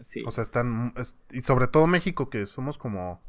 Sí. 0.00 0.22
O 0.26 0.30
sea, 0.30 0.42
están 0.42 0.94
es- 0.96 1.18
y 1.30 1.42
sobre 1.42 1.66
todo 1.66 1.86
México 1.86 2.30
que 2.30 2.46
somos 2.46 2.78
como 2.78 3.20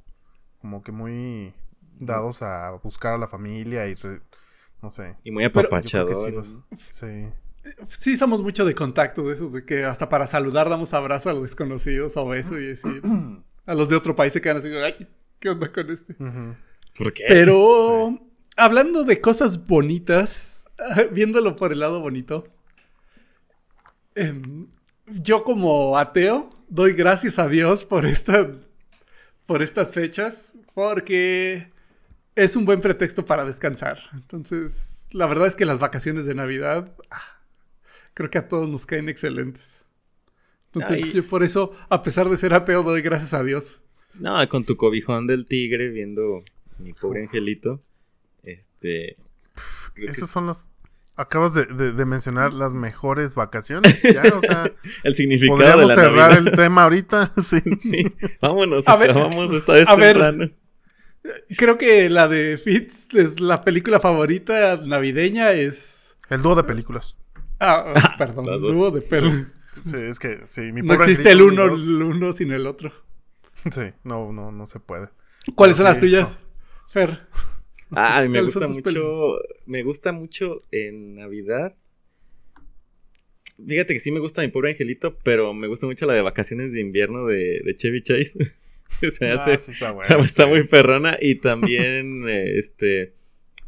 como 0.61 0.83
que 0.83 0.91
muy 0.91 1.53
dados 1.99 2.41
a 2.41 2.71
buscar 2.83 3.13
a 3.13 3.17
la 3.17 3.27
familia 3.27 3.87
y 3.87 3.95
re- 3.95 4.21
no 4.81 4.89
sé. 4.91 5.15
y 5.23 5.31
muy 5.31 5.43
apapachador. 5.43 6.15
sí, 6.25 6.31
los- 6.31 6.57
sí. 6.77 7.27
Sí, 7.87 8.17
somos 8.17 8.41
mucho 8.41 8.65
de 8.65 8.73
contacto 8.73 9.27
de 9.27 9.33
esos, 9.33 9.53
de 9.53 9.65
que 9.65 9.83
hasta 9.83 10.09
para 10.09 10.25
saludar 10.27 10.69
damos 10.69 10.93
abrazo 10.93 11.29
a 11.29 11.33
los 11.33 11.43
desconocidos 11.43 12.15
o 12.17 12.27
beso 12.27 12.59
y 12.59 12.71
así. 12.71 12.87
A 13.65 13.75
los 13.75 13.87
de 13.87 13.95
otro 13.95 14.15
país 14.15 14.33
se 14.33 14.41
quedan 14.41 14.57
así, 14.57 14.67
ay, 14.69 15.07
¿Qué 15.39 15.49
onda 15.49 15.71
con 15.71 15.91
este? 15.91 16.15
¿Por 16.15 17.13
qué? 17.13 17.23
Pero 17.27 18.19
hablando 18.57 19.03
de 19.03 19.21
cosas 19.21 19.67
bonitas, 19.67 20.65
viéndolo 21.11 21.55
por 21.55 21.71
el 21.71 21.79
lado 21.79 22.01
bonito, 22.01 22.47
em, 24.15 24.67
yo 25.05 25.43
como 25.43 25.97
ateo 25.97 26.49
doy 26.67 26.93
gracias 26.93 27.37
a 27.39 27.47
Dios 27.47 27.85
por 27.85 28.05
esta, 28.07 28.49
por 29.45 29.61
estas 29.61 29.93
fechas, 29.93 30.57
porque 30.73 31.71
es 32.43 32.55
un 32.55 32.65
buen 32.65 32.81
pretexto 32.81 33.25
para 33.25 33.45
descansar. 33.45 33.99
Entonces, 34.13 35.07
la 35.11 35.25
verdad 35.27 35.47
es 35.47 35.55
que 35.55 35.65
las 35.65 35.79
vacaciones 35.79 36.25
de 36.25 36.35
Navidad 36.35 36.95
ah, 37.11 37.21
creo 38.13 38.29
que 38.29 38.37
a 38.37 38.47
todos 38.47 38.67
nos 38.69 38.85
caen 38.85 39.09
excelentes. 39.09 39.85
Entonces, 40.73 41.01
Ay. 41.03 41.11
yo 41.11 41.27
por 41.27 41.43
eso, 41.43 41.71
a 41.89 42.01
pesar 42.03 42.29
de 42.29 42.37
ser 42.37 42.53
ateo, 42.53 42.83
doy 42.83 43.01
gracias 43.01 43.33
a 43.33 43.43
Dios. 43.43 43.81
No, 44.15 44.47
con 44.49 44.63
tu 44.65 44.77
cobijón 44.77 45.25
del 45.27 45.45
tigre 45.47 45.89
viendo 45.89 46.43
mi 46.77 46.93
pobre 46.93 47.23
angelito. 47.23 47.81
Este. 48.43 49.17
creo 49.93 50.07
que 50.13 50.21
son 50.25 50.47
las. 50.47 50.67
Acabas 51.15 51.53
de, 51.53 51.65
de- 51.65 51.91
de 51.91 52.05
mencionar 52.05 52.53
las 52.53 52.73
mejores 52.73 53.35
vacaciones. 53.35 54.01
Ya, 54.13 54.23
o 54.35 54.39
sea, 54.41 54.71
el 55.03 55.15
significado 55.15 55.57
de 55.57 55.63
podríamos 55.65 55.87
la 55.89 55.95
cerrar 55.95 56.29
Navidad. 56.31 56.47
el 56.47 56.55
tema 56.57 56.83
ahorita. 56.83 57.33
Sí. 57.43 57.59
Sí, 57.77 58.05
vámonos, 58.41 58.87
A 58.87 58.95
ver, 58.95 59.11
acabamos 59.11 59.51
esta 59.53 59.73
vez 59.73 59.87
a 59.87 59.95
ver. 59.95 60.53
Creo 61.57 61.77
que 61.77 62.09
la 62.09 62.27
de 62.27 62.57
Fitz 62.57 63.13
es 63.13 63.39
la 63.39 63.63
película 63.63 63.99
favorita 63.99 64.77
navideña 64.85 65.51
es... 65.51 66.17
El 66.29 66.41
dúo 66.41 66.55
de 66.55 66.63
películas. 66.63 67.17
Ah, 67.59 68.15
perdón, 68.17 68.45
Las 68.45 68.61
dos. 68.61 68.73
dúo 68.73 68.91
de 68.91 69.01
perro. 69.01 69.29
Sí, 69.83 69.97
es 69.97 70.17
que 70.19 70.41
sí, 70.47 70.71
mi 70.71 70.81
No 70.81 70.93
existe 70.93 71.31
el 71.31 71.41
uno, 71.41 71.65
el 71.65 72.03
uno 72.03 72.33
sin 72.33 72.51
el 72.51 72.65
otro. 72.67 72.91
Sí, 73.71 73.91
no, 74.03 74.31
no, 74.31 74.51
no 74.51 74.65
se 74.65 74.79
puede. 74.79 75.09
¿Cuáles 75.55 75.77
son 75.77 75.85
Sí, 75.85 75.89
las 75.89 75.99
tuyas, 75.99 76.43
Fer? 76.87 77.27
Ah, 77.91 78.21
me 78.21 78.29
¿Cuáles 78.39 78.53
son 78.53 78.67
gusta 78.67 78.89
mucho. 78.89 79.37
Me 79.65 79.83
gusta 79.83 80.11
mucho 80.11 80.63
en 80.71 81.15
Navidad. 81.15 81.75
Fíjate 83.67 83.93
que 83.93 83.99
sí 83.99 84.11
me 84.11 84.19
gusta 84.21 84.41
mi 84.41 84.47
pobre 84.47 84.71
angelito, 84.71 85.17
pero 85.23 85.53
me 85.53 85.67
gusta 85.67 85.85
mucho 85.85 86.05
la 86.05 86.13
de 86.13 86.21
vacaciones 86.21 86.71
de 86.71 86.79
invierno 86.79 87.25
de, 87.25 87.61
de 87.63 87.75
Chevy 87.75 88.01
Chase. 88.03 88.37
Se 89.11 89.27
Ah, 89.31 89.53
está 89.53 89.91
bueno, 89.93 90.47
muy 90.49 90.63
perrona. 90.67 91.17
Y 91.21 91.35
también, 91.35 92.23
eh, 92.27 92.57
este. 92.57 93.13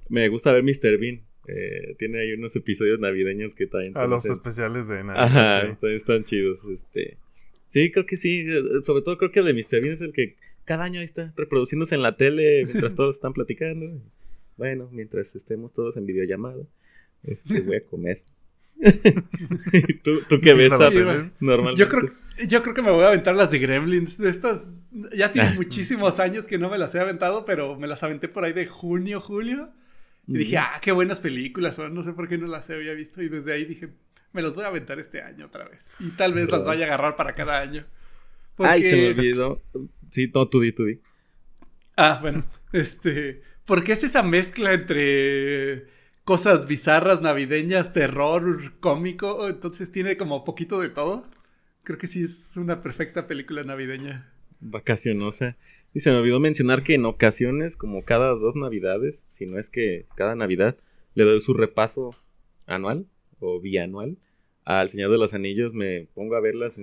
Me 0.10 0.28
gusta 0.30 0.52
ver 0.52 0.64
Mr. 0.64 0.98
Bean. 0.98 1.22
Eh, 1.48 1.96
tiene 1.98 2.20
ahí 2.20 2.34
unos 2.34 2.56
episodios 2.56 3.00
navideños 3.00 3.56
que 3.56 3.66
también 3.68 3.98
A 3.98 4.06
los 4.08 4.24
hacen- 4.24 4.34
especiales 4.34 4.88
de 4.88 5.04
Navidad. 5.04 5.24
Ajá, 5.24 5.62
sí. 5.62 5.68
también 5.80 5.96
están 5.96 6.24
chidos. 6.24 6.60
Este. 6.72 7.18
Sí, 7.66 7.92
creo 7.92 8.06
que 8.06 8.18
sí. 8.18 8.46
eh, 8.48 8.62
Sobre 8.84 9.02
todo 9.02 9.18
creo 9.18 9.32
que 9.32 9.40
el 9.40 9.46
de 9.46 9.54
Mr. 9.54 9.82
Bean 9.82 9.94
es 9.94 10.02
el 10.02 10.14
que 10.14 10.36
cada 10.66 10.84
año 10.84 11.00
ahí 11.00 11.06
está 11.06 11.34
reproduciéndose 11.38 11.96
en 11.96 12.02
la 12.04 12.16
tele 12.18 12.66
mientras 12.66 12.94
todos 12.96 13.16
están 13.16 13.34
platicando. 13.34 14.02
Bueno, 14.58 14.90
mientras 14.92 15.36
estemos 15.36 15.74
todos 15.74 15.98
en 15.98 16.06
videollamada, 16.06 16.64
este, 17.24 17.62
voy 17.62 17.78
a 17.78 17.82
comer. 17.82 18.20
¿Tú, 20.04 20.22
¿Tú 20.28 20.40
qué 20.42 20.54
ves, 20.54 20.72
normalmente? 21.40 21.80
Yo 21.80 21.88
creo, 21.88 22.12
yo 22.48 22.62
creo 22.62 22.74
que 22.74 22.82
me 22.82 22.92
voy 22.92 23.04
a 23.04 23.08
aventar 23.10 23.36
las 23.36 23.52
de 23.52 23.60
Gremlins. 23.60 24.20
Estas, 24.20 24.74
ya 25.14 25.28
Ah. 25.28 25.32
tiene 25.32 25.50
muchísimos 25.56 26.20
años 26.20 26.48
que 26.48 26.58
no 26.58 26.70
me 26.70 26.78
las 26.78 26.94
he 26.96 27.00
aventado, 27.00 27.46
pero 27.46 27.78
me 27.78 27.88
las 27.88 28.04
aventé 28.04 28.28
por 28.28 28.44
ahí 28.44 28.54
de 28.54 28.68
junio, 28.68 29.20
julio. 29.22 29.72
Y 30.28 30.38
dije, 30.38 30.58
ah, 30.60 30.80
qué 30.82 30.92
buenas 30.92 31.20
películas 31.20 31.76
son. 31.76 31.94
No 31.94 32.04
sé 32.04 32.14
por 32.14 32.28
qué 32.30 32.38
no 32.38 32.48
las 32.48 32.70
había 32.70 32.94
visto. 32.94 33.22
Y 33.22 33.28
desde 33.30 33.54
ahí 33.54 33.66
dije, 33.66 33.90
me 34.34 34.42
las 34.42 34.56
voy 34.56 34.64
a 34.64 34.68
aventar 34.68 35.00
este 35.00 35.22
año 35.22 35.48
otra 35.48 35.68
vez. 35.68 35.92
Y 36.00 36.10
tal 36.12 36.34
vez 36.34 36.50
las 36.52 36.64
vaya 36.66 36.84
a 36.84 36.88
agarrar 36.88 37.16
para 37.16 37.34
cada 37.34 37.60
año. 37.60 37.84
Ay, 38.58 38.84
se 38.84 38.96
me 38.96 39.08
Porque- 39.08 39.20
olvidó. 39.22 39.62
Sí, 40.10 40.32
no, 40.34 40.48
tú 40.48 40.60
di, 40.60 40.72
tú 40.72 40.86
di. 40.86 41.00
Ah, 41.98 42.20
bueno, 42.22 42.46
este, 42.74 43.42
porque 43.66 43.94
es 43.94 44.04
esa 44.04 44.24
mezcla 44.24 44.74
entre 44.74 45.88
cosas 46.24 46.68
bizarras, 46.68 47.22
navideñas, 47.22 47.92
terror, 47.92 48.74
cómico, 48.80 49.50
entonces 49.50 49.92
tiene 49.92 50.18
como 50.18 50.44
poquito 50.46 50.80
de 50.80 50.90
todo. 50.90 51.26
Creo 51.84 51.98
que 51.98 52.08
sí 52.08 52.24
es 52.24 52.56
una 52.58 52.78
perfecta 52.82 53.28
película 53.28 53.64
navideña. 53.64 54.32
Vacacionosa. 54.60 55.58
Y 55.94 56.02
se 56.02 56.12
me 56.12 56.18
olvidó 56.18 56.40
mencionar 56.40 56.84
que 56.84 56.94
en 56.94 57.06
ocasiones, 57.06 57.76
como 57.76 58.04
cada 58.06 58.30
dos 58.36 58.56
navidades, 58.56 59.26
si 59.30 59.46
no 59.48 59.58
es 59.58 59.70
que 59.70 60.06
cada 60.16 60.36
navidad, 60.36 60.78
le 61.16 61.24
doy 61.24 61.42
su 61.42 61.54
repaso 61.54 62.16
anual 62.68 63.08
o 63.40 63.60
bianual 63.60 64.18
al 64.64 64.90
Señor 64.90 65.12
de 65.12 65.18
los 65.18 65.34
Anillos. 65.34 65.74
Me 65.74 66.08
pongo 66.14 66.36
a 66.36 66.42
verlas. 66.42 66.80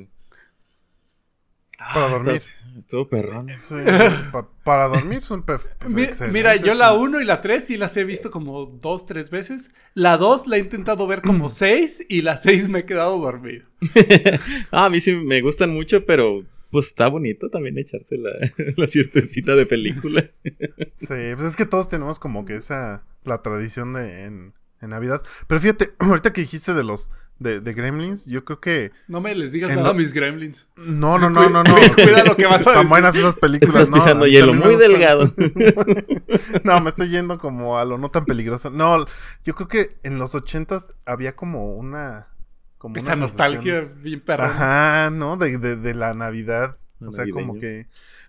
Para 1.78 2.06
Ah, 2.06 2.10
dormir. 2.10 2.36
está- 2.36 2.67
Estuvo 2.78 3.08
perrón. 3.08 3.48
Sí, 3.58 3.74
pa- 4.32 4.48
para 4.64 4.88
dormir 4.88 5.20
son 5.22 5.44
perf- 5.44 5.68
Mi- 5.88 6.02
excelentes, 6.04 6.32
Mira, 6.32 6.56
yo 6.56 6.74
la 6.74 6.90
sí. 6.90 6.96
1 6.98 7.20
y 7.20 7.24
la 7.24 7.40
3 7.40 7.64
sí 7.64 7.76
las 7.76 7.96
he 7.96 8.04
visto 8.04 8.30
como 8.30 8.66
dos, 8.66 9.04
tres 9.04 9.30
veces. 9.30 9.70
La 9.94 10.16
2 10.16 10.46
la 10.46 10.56
he 10.56 10.60
intentado 10.60 11.06
ver 11.06 11.20
como 11.22 11.50
6 11.50 12.06
y 12.08 12.22
la 12.22 12.38
6 12.38 12.68
me 12.68 12.80
he 12.80 12.84
quedado 12.84 13.18
dormido. 13.18 13.66
Ah, 14.70 14.86
a 14.86 14.90
mí 14.90 15.00
sí 15.00 15.12
me 15.12 15.40
gustan 15.40 15.70
mucho, 15.70 16.04
pero 16.06 16.42
pues 16.70 16.86
está 16.86 17.08
bonito 17.08 17.48
también 17.48 17.78
echarse 17.78 18.16
la, 18.18 18.30
la 18.76 18.86
siestecita 18.86 19.56
de 19.56 19.64
película. 19.66 20.24
Sí, 20.44 21.06
pues 21.34 21.40
es 21.42 21.56
que 21.56 21.64
todos 21.66 21.88
tenemos 21.88 22.18
como 22.18 22.44
que 22.44 22.56
esa, 22.56 23.04
la 23.24 23.40
tradición 23.42 23.94
de 23.94 24.24
en, 24.24 24.52
en 24.82 24.90
Navidad. 24.90 25.20
Pero 25.46 25.60
fíjate, 25.60 25.94
ahorita 25.98 26.32
que 26.32 26.42
dijiste 26.42 26.74
de 26.74 26.84
los, 26.84 27.10
de, 27.38 27.60
de 27.60 27.72
Gremlins, 27.72 28.26
yo 28.26 28.44
creo 28.44 28.60
que... 28.60 28.90
No 29.06 29.20
me 29.20 29.34
les 29.34 29.52
digas 29.52 29.70
nada 29.70 29.90
a 29.90 29.92
lo- 29.92 29.98
mis 29.98 30.12
gremlins. 30.12 30.68
No, 30.76 31.18
no, 31.18 31.30
no, 31.30 31.48
no, 31.48 31.62
no. 31.62 31.74
Cuida 31.94 32.24
lo 32.24 32.34
que 32.36 32.46
vas 32.46 32.66
a 32.66 32.72
decir. 32.72 32.88
buenas 32.88 33.14
esas 33.14 33.36
películas. 33.36 33.74
Estás 33.84 33.90
no, 33.90 33.96
pisando 33.96 34.24
mí 34.24 34.30
hielo 34.32 34.54
muy 34.54 34.74
gustan. 34.74 34.92
delgado. 34.92 35.30
No, 36.64 36.80
me 36.80 36.90
estoy 36.90 37.08
yendo 37.10 37.38
como 37.38 37.78
a 37.78 37.84
lo 37.84 37.98
no 37.98 38.10
tan 38.10 38.24
peligroso. 38.24 38.70
No, 38.70 39.06
yo 39.44 39.54
creo 39.54 39.68
que 39.68 39.96
en 40.02 40.18
los 40.18 40.34
ochentas 40.34 40.86
había 41.06 41.36
como 41.36 41.74
una... 41.76 42.28
Como 42.76 42.96
Esa 42.96 43.12
una 43.14 43.22
nostalgia 43.22 43.80
sensación- 43.80 44.02
bien 44.02 44.20
perra. 44.20 44.46
Ajá, 44.46 45.10
¿no? 45.10 45.36
De, 45.36 45.58
de, 45.58 45.76
de 45.76 45.94
la 45.94 46.14
Navidad. 46.14 46.76
O 47.06 47.10
sea, 47.10 47.24
como 47.32 47.58
que... 47.58 47.86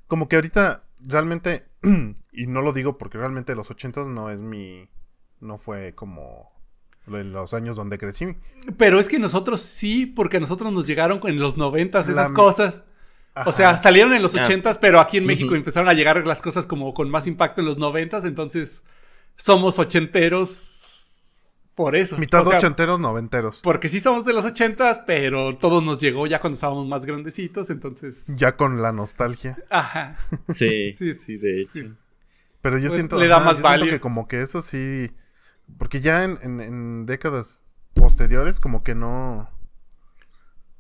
Como 0.07 0.27
que 0.27 0.35
ahorita 0.37 0.83
realmente... 1.05 1.65
y 2.31 2.47
no 2.47 2.61
lo 2.61 2.73
digo 2.73 2.97
porque 2.97 3.17
realmente 3.17 3.55
los 3.55 3.69
ochentas 3.71 4.07
no 4.07 4.29
es 4.29 4.41
mi... 4.41 4.89
No 5.39 5.57
fue 5.57 5.93
como... 5.95 6.47
En 7.09 7.31
los 7.31 7.53
años 7.53 7.75
donde 7.77 7.97
crecí. 7.97 8.35
Pero 8.77 8.99
es 8.99 9.07
que 9.09 9.19
nosotros 9.19 9.61
sí, 9.61 10.05
porque 10.05 10.37
a 10.37 10.39
nosotros 10.39 10.71
nos 10.71 10.85
llegaron 10.85 11.19
en 11.23 11.39
los 11.39 11.57
noventas 11.57 12.07
esas 12.09 12.31
cosas. 12.31 12.83
O 13.45 13.51
sea, 13.53 13.77
salieron 13.77 14.13
en 14.13 14.21
los 14.21 14.35
Ah. 14.35 14.41
ochentas, 14.41 14.77
pero 14.77 14.99
aquí 14.99 15.17
en 15.17 15.25
México 15.25 15.55
empezaron 15.55 15.87
a 15.89 15.93
llegar 15.93 16.25
las 16.27 16.41
cosas 16.41 16.65
como 16.65 16.93
con 16.93 17.09
más 17.09 17.25
impacto 17.27 17.61
en 17.61 17.67
los 17.67 17.77
noventas, 17.77 18.25
entonces 18.25 18.83
somos 19.37 19.79
ochenteros 19.79 21.45
por 21.75 21.95
eso. 21.95 22.17
Mitad 22.17 22.41
O 22.41 22.45
sea, 22.49 22.57
ochenteros, 22.57 22.99
noventeros. 22.99 23.61
Porque 23.63 23.87
sí 23.87 24.01
somos 24.01 24.25
de 24.25 24.33
los 24.33 24.43
ochentas, 24.43 25.01
pero 25.07 25.55
todo 25.57 25.79
nos 25.79 25.97
llegó 25.99 26.27
ya 26.27 26.39
cuando 26.39 26.55
estábamos 26.55 26.87
más 26.89 27.05
grandecitos, 27.05 27.69
entonces... 27.69 28.35
Ya 28.37 28.51
con 28.57 28.81
la 28.81 28.91
nostalgia. 28.91 29.57
Ajá. 29.69 30.17
Sí, 30.49 30.93
Sí, 30.97 31.13
sí, 31.13 31.37
de 31.37 31.61
hecho. 31.61 31.71
sí. 31.71 31.89
Pero 32.61 32.77
yo 32.77 32.87
Pues, 32.89 32.95
siento, 32.95 33.17
le 33.17 33.27
da 33.27 33.39
más 33.39 33.61
yo 33.61 33.67
siento 33.69 33.85
que 33.85 34.01
como 34.01 34.27
que 34.27 34.41
eso 34.41 34.61
sí, 34.61 35.09
porque 35.77 36.01
ya 36.01 36.23
en, 36.23 36.37
en- 36.41 36.61
en 36.61 37.05
décadas 37.05 37.73
posteriores 37.93 38.59
como 38.59 38.83
que 38.83 38.95
no, 38.95 39.49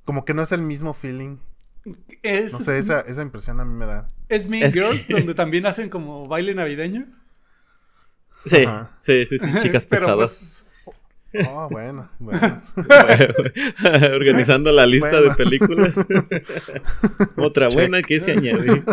como 0.05 0.25
que 0.25 0.33
no 0.33 0.41
es 0.41 0.51
el 0.51 0.61
mismo 0.61 0.93
feeling. 0.93 1.37
Es, 2.23 2.51
No 2.53 2.59
sé, 2.59 2.77
esa, 2.77 2.99
esa 3.01 3.21
impresión 3.21 3.59
a 3.59 3.65
mí 3.65 3.73
me 3.73 3.85
da. 3.85 4.09
es 4.27 4.47
Mean 4.49 4.63
Es 4.67 4.73
que- 4.73 4.81
Girls, 4.81 5.07
donde 5.09 5.33
también 5.33 5.65
hacen 5.65 5.89
como 5.89 6.27
baile 6.27 6.53
navideño. 6.53 7.07
Sí, 8.45 8.63
Ajá. 8.63 8.91
sí, 8.99 9.25
sí, 9.25 9.37
sí, 9.39 9.45
chicas 9.61 9.85
Pero, 9.89 10.01
pesadas. 10.05 10.17
pues, 10.17 10.58
Oh, 11.47 11.67
bueno, 11.69 12.09
bueno. 12.19 12.63
Organizando 14.15 14.71
la 14.71 14.85
lista 14.87 15.09
Bueno. 15.21 15.29
de 15.29 15.35
películas. 15.35 15.95
Otra 17.37 17.69
buena 17.69 18.01
que 18.01 18.19
se 18.19 18.31
añade. 18.31 18.83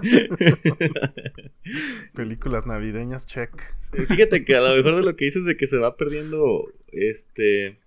Películas 2.14 2.66
navideñas, 2.66 3.26
check. 3.26 3.50
Fíjate 3.92 4.44
que 4.44 4.54
a 4.56 4.60
lo 4.60 4.76
mejor 4.76 4.96
de 4.96 5.02
lo 5.02 5.16
que 5.16 5.24
dices 5.24 5.44
de 5.44 5.56
que 5.56 5.66
se 5.66 5.78
va 5.78 5.96
perdiendo, 5.96 6.70
este, 6.88 7.78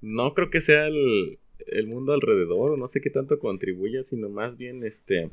no 0.00 0.34
creo 0.34 0.50
que 0.50 0.60
sea 0.60 0.86
el, 0.86 1.38
el 1.66 1.86
mundo 1.86 2.12
alrededor, 2.12 2.72
o 2.72 2.76
no 2.76 2.86
sé 2.88 3.00
qué 3.00 3.10
tanto 3.10 3.38
contribuya, 3.38 4.02
sino 4.02 4.28
más 4.28 4.56
bien, 4.56 4.82
este, 4.84 5.30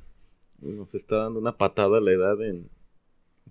nos 0.61 0.95
está 0.95 1.17
dando 1.17 1.39
una 1.39 1.57
patada 1.57 1.97
a 1.97 2.01
la 2.01 2.11
edad 2.11 2.41
en 2.41 2.69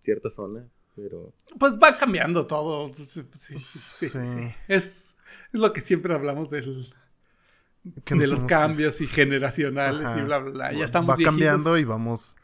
cierta 0.01 0.31
zona, 0.31 0.67
pero... 0.97 1.33
Pues 1.59 1.75
va 1.75 1.97
cambiando 1.99 2.47
todo. 2.47 2.89
Sí, 2.95 3.05
sí, 3.05 3.23
sí, 3.33 3.59
sí, 3.59 4.09
Sí. 4.09 4.19
sí. 4.27 4.51
Es, 4.69 5.10
es 5.53 5.61
lo 5.61 5.73
que 5.73 5.81
siempre 5.81 6.15
hablamos 6.15 6.51
del, 6.51 6.93
de 7.83 8.27
los 8.27 8.45
cambios 8.45 9.01
y 9.01 9.07
generacionales 9.07 10.07
Ajá. 10.07 10.19
y 10.21 10.23
bla, 10.25 10.39
bla, 10.39 10.51
bla. 10.51 10.73
Ya 10.73 10.85
estamos 10.85 11.11
Va 11.11 11.17
viejitos. 11.17 11.33
cambiando 11.35 11.79
y 11.79 11.85
vamos 11.85 12.37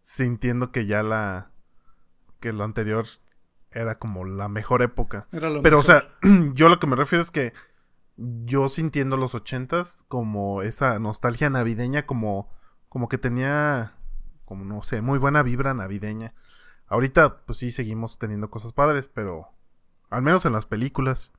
sintiendo 0.00 0.72
que 0.72 0.86
ya 0.86 1.02
la, 1.02 1.50
que 2.40 2.52
lo 2.52 2.64
anterior 2.64 3.06
era 3.70 3.98
como 3.98 4.24
la 4.24 4.48
mejor 4.48 4.82
época. 4.82 5.28
Era 5.32 5.48
lo 5.48 5.62
Pero, 5.62 5.78
o 5.78 5.82
sea, 5.82 6.08
yo 6.54 6.68
lo 6.68 6.78
que 6.78 6.86
me 6.86 6.96
refiero 6.96 7.22
es 7.22 7.30
que 7.30 7.52
yo 8.16 8.68
sintiendo 8.68 9.16
los 9.16 9.34
ochentas 9.34 10.04
como 10.08 10.62
esa 10.62 10.98
nostalgia 10.98 11.48
navideña, 11.48 12.04
como, 12.04 12.50
como 12.88 13.08
que 13.08 13.18
tenía, 13.18 13.94
como 14.44 14.64
no 14.64 14.82
sé, 14.82 15.00
muy 15.00 15.18
buena 15.18 15.42
vibra 15.42 15.72
navideña. 15.72 16.34
ahorita 16.86 17.38
pues 17.46 17.58
sí 17.58 17.72
seguimos 17.72 18.18
teniendo 18.18 18.50
cosas 18.50 18.72
padres, 18.74 19.08
pero 19.08 19.48
al 20.10 20.20
menos 20.22 20.44
en 20.44 20.52
las 20.52 20.66
películas, 20.66 21.32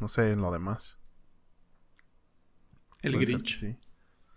no 0.00 0.08
sé 0.08 0.30
en 0.32 0.40
lo 0.40 0.50
demás. 0.50 0.98
El 3.02 3.12
Puede 3.12 3.26
Grinch. 3.26 3.58
sí. 3.58 3.76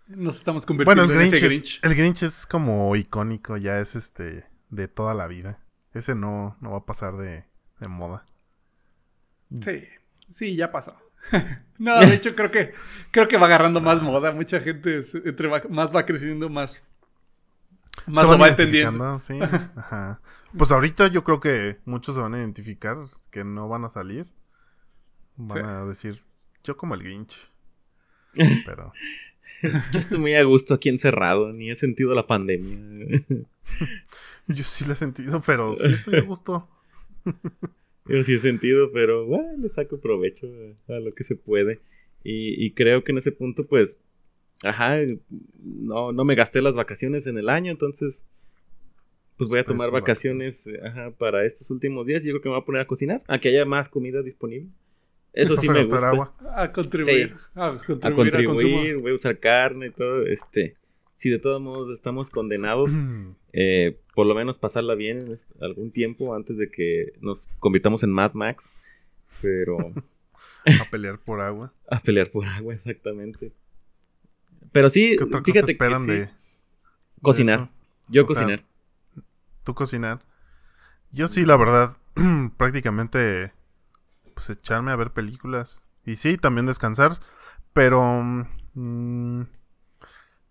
Nos 0.06 0.36
estamos 0.36 0.66
Bueno, 0.66 0.84
convirtiendo 0.84 1.12
el 1.14 1.20
en 1.20 1.30
Grinch, 1.30 1.34
ese 1.34 1.46
es, 1.46 1.50
Grinch. 1.50 1.80
el 1.82 1.94
Grinch 1.94 2.22
es 2.22 2.46
como 2.46 2.94
icónico, 2.96 3.56
ya 3.56 3.80
es 3.80 3.94
este 3.96 4.46
de 4.70 4.88
toda 4.88 5.14
la 5.14 5.26
vida. 5.26 5.60
Ese 5.92 6.14
no, 6.14 6.56
no 6.60 6.72
va 6.72 6.78
a 6.78 6.86
pasar 6.86 7.16
de, 7.16 7.46
de 7.80 7.88
moda. 7.88 8.26
Sí, 9.60 9.84
sí, 10.28 10.56
ya 10.56 10.70
pasó. 10.72 10.96
no, 11.78 12.00
de 12.00 12.14
hecho 12.14 12.34
creo 12.34 12.50
que 12.50 12.74
creo 13.10 13.28
que 13.28 13.38
va 13.38 13.46
agarrando 13.46 13.80
más 13.80 14.02
moda. 14.02 14.32
Mucha 14.32 14.60
gente 14.60 14.98
es- 14.98 15.14
entre 15.14 15.48
va- 15.48 15.62
más 15.70 15.94
va 15.94 16.04
creciendo, 16.04 16.48
más, 16.50 16.82
más 18.06 18.24
lo 18.24 18.38
va 18.38 18.48
entendiendo. 18.48 19.18
Sí, 19.20 19.38
ajá. 19.76 20.20
Pues 20.56 20.70
ahorita 20.70 21.06
yo 21.08 21.24
creo 21.24 21.40
que 21.40 21.80
muchos 21.86 22.14
se 22.14 22.20
van 22.20 22.34
a 22.34 22.38
identificar 22.38 22.98
que 23.30 23.44
no 23.44 23.68
van 23.68 23.84
a 23.84 23.88
salir. 23.88 24.26
Van 25.36 25.58
Sí. 25.58 25.64
a 25.64 25.84
decir, 25.84 26.22
yo 26.62 26.76
como 26.76 26.94
el 26.94 27.02
Grinch. 27.02 27.36
Pero 28.66 28.92
Yo 29.92 29.98
estoy 29.98 30.18
muy 30.18 30.34
a 30.34 30.42
gusto 30.42 30.74
aquí 30.74 30.88
encerrado, 30.88 31.52
ni 31.52 31.70
he 31.70 31.76
sentido 31.76 32.14
la 32.14 32.26
pandemia. 32.26 32.76
yo 34.48 34.64
sí 34.64 34.84
lo 34.84 34.92
he 34.92 34.96
sentido, 34.96 35.40
pero 35.40 35.74
sí 35.74 35.86
estoy 35.86 36.16
a 36.16 36.20
gusto. 36.22 36.68
Yo 38.06 38.22
sí 38.22 38.34
he 38.34 38.38
sentido, 38.38 38.92
pero 38.92 39.24
bueno, 39.24 39.56
le 39.56 39.68
saco 39.70 39.98
provecho 39.98 40.46
a, 40.88 41.00
lo 41.00 41.10
que 41.12 41.24
se 41.24 41.36
puede. 41.36 41.80
Y, 42.22 42.62
y 42.62 42.72
creo 42.72 43.02
que 43.02 43.12
en 43.12 43.18
ese 43.18 43.32
punto, 43.32 43.66
pues, 43.66 43.98
ajá, 44.62 44.98
no, 45.62 46.12
no 46.12 46.24
me 46.26 46.34
gasté 46.34 46.60
las 46.60 46.74
vacaciones 46.74 47.26
en 47.26 47.38
el 47.38 47.48
año, 47.48 47.70
entonces, 47.70 48.26
pues 49.38 49.48
voy 49.48 49.60
a 49.60 49.64
tomar 49.64 49.90
vacaciones, 49.90 50.68
ajá, 50.84 51.12
para 51.12 51.46
estos 51.46 51.70
últimos 51.70 52.04
días. 52.04 52.22
Yo 52.22 52.32
creo 52.32 52.42
que 52.42 52.48
me 52.50 52.54
voy 52.56 52.62
a 52.62 52.66
poner 52.66 52.82
a 52.82 52.86
cocinar, 52.86 53.22
a 53.26 53.38
que 53.38 53.48
haya 53.48 53.64
más 53.64 53.88
comida 53.88 54.20
disponible. 54.22 54.68
Eso 55.34 55.56
sí 55.58 55.68
a 55.68 55.72
me 55.72 55.84
gusta. 55.84 56.08
agua. 56.10 56.34
A 56.56 56.72
contribuir. 56.72 57.36
Sí. 57.36 57.44
A 57.54 57.66
A 57.66 57.78
contribuir, 57.78 58.06
al 58.06 58.14
contribuir, 58.14 58.46
consumo. 58.46 59.02
voy 59.02 59.12
a 59.12 59.14
usar 59.14 59.38
carne 59.38 59.86
y 59.86 59.90
todo, 59.90 60.22
este. 60.26 60.76
Si 61.14 61.30
de 61.30 61.38
todos 61.38 61.60
modos 61.60 61.90
estamos 61.94 62.28
condenados, 62.30 62.90
eh, 63.52 64.00
por 64.16 64.26
lo 64.26 64.34
menos 64.34 64.58
pasarla 64.58 64.96
bien 64.96 65.18
en 65.28 65.36
algún 65.62 65.92
tiempo 65.92 66.34
antes 66.34 66.58
de 66.58 66.70
que 66.70 67.12
nos 67.20 67.48
convirtamos 67.60 68.02
en 68.02 68.10
Mad 68.10 68.32
Max. 68.34 68.72
Pero 69.40 69.76
a 70.66 70.90
pelear 70.90 71.18
por 71.20 71.40
agua. 71.40 71.72
a 71.88 72.00
pelear 72.00 72.30
por 72.30 72.46
agua, 72.48 72.74
exactamente. 72.74 73.52
Pero 74.72 74.90
sí, 74.90 75.14
¿Qué 75.16 75.22
otra 75.24 75.38
cosa 75.40 75.52
fíjate 75.52 75.76
que 75.76 75.96
sí, 75.98 76.06
de, 76.10 76.28
cocinar. 77.22 77.60
eso? 77.60 77.68
Yo 78.08 78.22
O 78.24 78.26
sea, 78.26 78.34
cocinar. 78.34 78.64
¿Tú 79.62 79.74
cocinar? 79.74 80.20
Yo 81.12 81.28
sí, 81.28 81.44
la 81.44 81.56
verdad, 81.56 81.96
prácticamente 82.56 83.52
pues 84.34 84.50
echarme 84.50 84.92
a 84.92 84.96
ver 84.96 85.12
películas. 85.12 85.86
Y 86.04 86.16
sí, 86.16 86.36
también 86.36 86.66
descansar. 86.66 87.20
Pero 87.72 88.22
mm, 88.74 89.42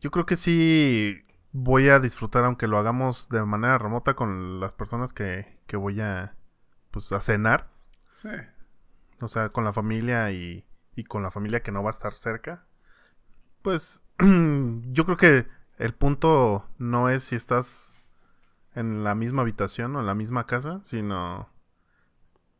yo 0.02 0.12
creo 0.12 0.26
que 0.26 0.36
sí 0.36 1.24
voy 1.52 1.90
a 1.90 2.00
disfrutar, 2.00 2.44
aunque 2.44 2.68
lo 2.68 2.78
hagamos 2.78 3.30
de 3.30 3.44
manera 3.46 3.78
remota 3.78 4.16
con 4.16 4.60
las 4.60 4.74
personas 4.74 5.14
que, 5.14 5.60
que 5.68 5.78
voy 5.78 6.02
a, 6.02 6.36
pues, 6.92 7.12
a 7.12 7.22
cenar. 7.22 7.70
Sí. 8.14 8.30
O 9.22 9.28
sea, 9.28 9.50
con 9.50 9.64
la 9.64 9.74
familia 9.74 10.32
y, 10.32 10.66
y 10.96 11.04
con 11.04 11.24
la 11.24 11.32
familia 11.32 11.62
que 11.62 11.72
no 11.72 11.84
va 11.84 11.90
a 11.90 11.92
estar 11.92 12.14
cerca. 12.14 12.66
Pues 13.62 14.04
yo 14.20 15.06
creo 15.06 15.18
que 15.18 15.48
el 15.78 15.94
punto 15.94 16.68
no 16.78 17.10
es 17.10 17.24
si 17.24 17.36
estás 17.36 18.08
en 18.76 19.04
la 19.04 19.16
misma 19.16 19.44
habitación 19.44 19.96
o 19.96 20.00
en 20.00 20.06
la 20.06 20.16
misma 20.16 20.46
casa, 20.46 20.82
sino 20.84 21.50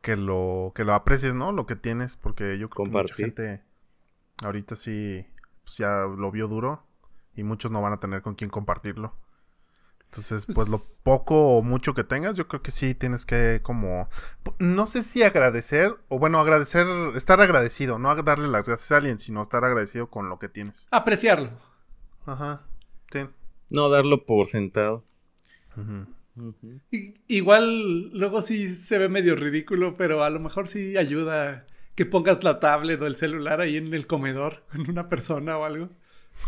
que 0.04 0.16
lo 0.16 0.70
que 0.74 0.84
lo 0.84 0.92
aprecies, 0.94 1.34
¿no? 1.34 1.50
Lo 1.50 1.64
que 1.66 1.76
tienes, 1.76 2.14
porque 2.16 2.58
yo 2.58 2.68
creo 2.68 2.84
que 2.84 2.92
mucha 2.92 3.14
gente 3.14 3.62
ahorita 4.44 4.76
sí 4.76 5.26
pues, 5.64 5.78
ya 5.78 6.04
lo 6.06 6.30
vio 6.30 6.46
duro 6.46 6.84
y 7.34 7.42
muchos 7.42 7.70
no 7.72 7.80
van 7.80 7.94
a 7.94 8.00
tener 8.00 8.20
con 8.22 8.34
quién 8.34 8.50
compartirlo. 8.50 9.14
Entonces, 10.04 10.46
pues 10.46 10.68
lo 10.68 10.76
Pues- 10.76 11.00
poco 11.02 11.56
o 11.56 11.62
mucho 11.62 11.94
que 11.94 12.04
tengas, 12.04 12.36
yo 12.36 12.46
creo 12.46 12.62
que 12.62 12.70
sí 12.70 12.94
tienes 12.94 13.24
que 13.26 13.60
como 13.64 14.08
no 14.60 14.86
sé 14.86 15.02
si 15.02 15.22
agradecer 15.24 15.96
o 16.08 16.18
bueno, 16.20 16.38
agradecer, 16.38 16.86
estar 17.16 17.40
agradecido, 17.40 17.98
no 17.98 18.14
darle 18.22 18.46
las 18.48 18.68
gracias 18.68 18.92
a 18.92 18.98
alguien, 18.98 19.18
sino 19.18 19.42
estar 19.42 19.64
agradecido 19.64 20.08
con 20.10 20.28
lo 20.28 20.38
que 20.38 20.48
tienes. 20.48 20.86
Apreciarlo. 20.92 21.50
Ajá. 22.26 22.62
Sí. 23.10 23.26
No 23.70 23.88
darlo 23.88 24.24
por 24.26 24.46
sentado. 24.48 25.02
Igual 27.28 28.10
luego 28.10 28.42
sí 28.42 28.68
se 28.68 28.98
ve 28.98 29.08
medio 29.08 29.36
ridículo, 29.36 29.96
pero 29.96 30.24
a 30.24 30.30
lo 30.30 30.40
mejor 30.40 30.66
sí 30.68 30.96
ayuda 30.96 31.64
que 31.94 32.06
pongas 32.06 32.42
la 32.42 32.58
tablet 32.60 33.00
o 33.02 33.06
el 33.06 33.16
celular 33.16 33.60
ahí 33.60 33.76
en 33.76 33.92
el 33.94 34.06
comedor 34.06 34.64
con 34.72 34.88
una 34.90 35.08
persona 35.08 35.56
o 35.58 35.64
algo. 35.64 35.90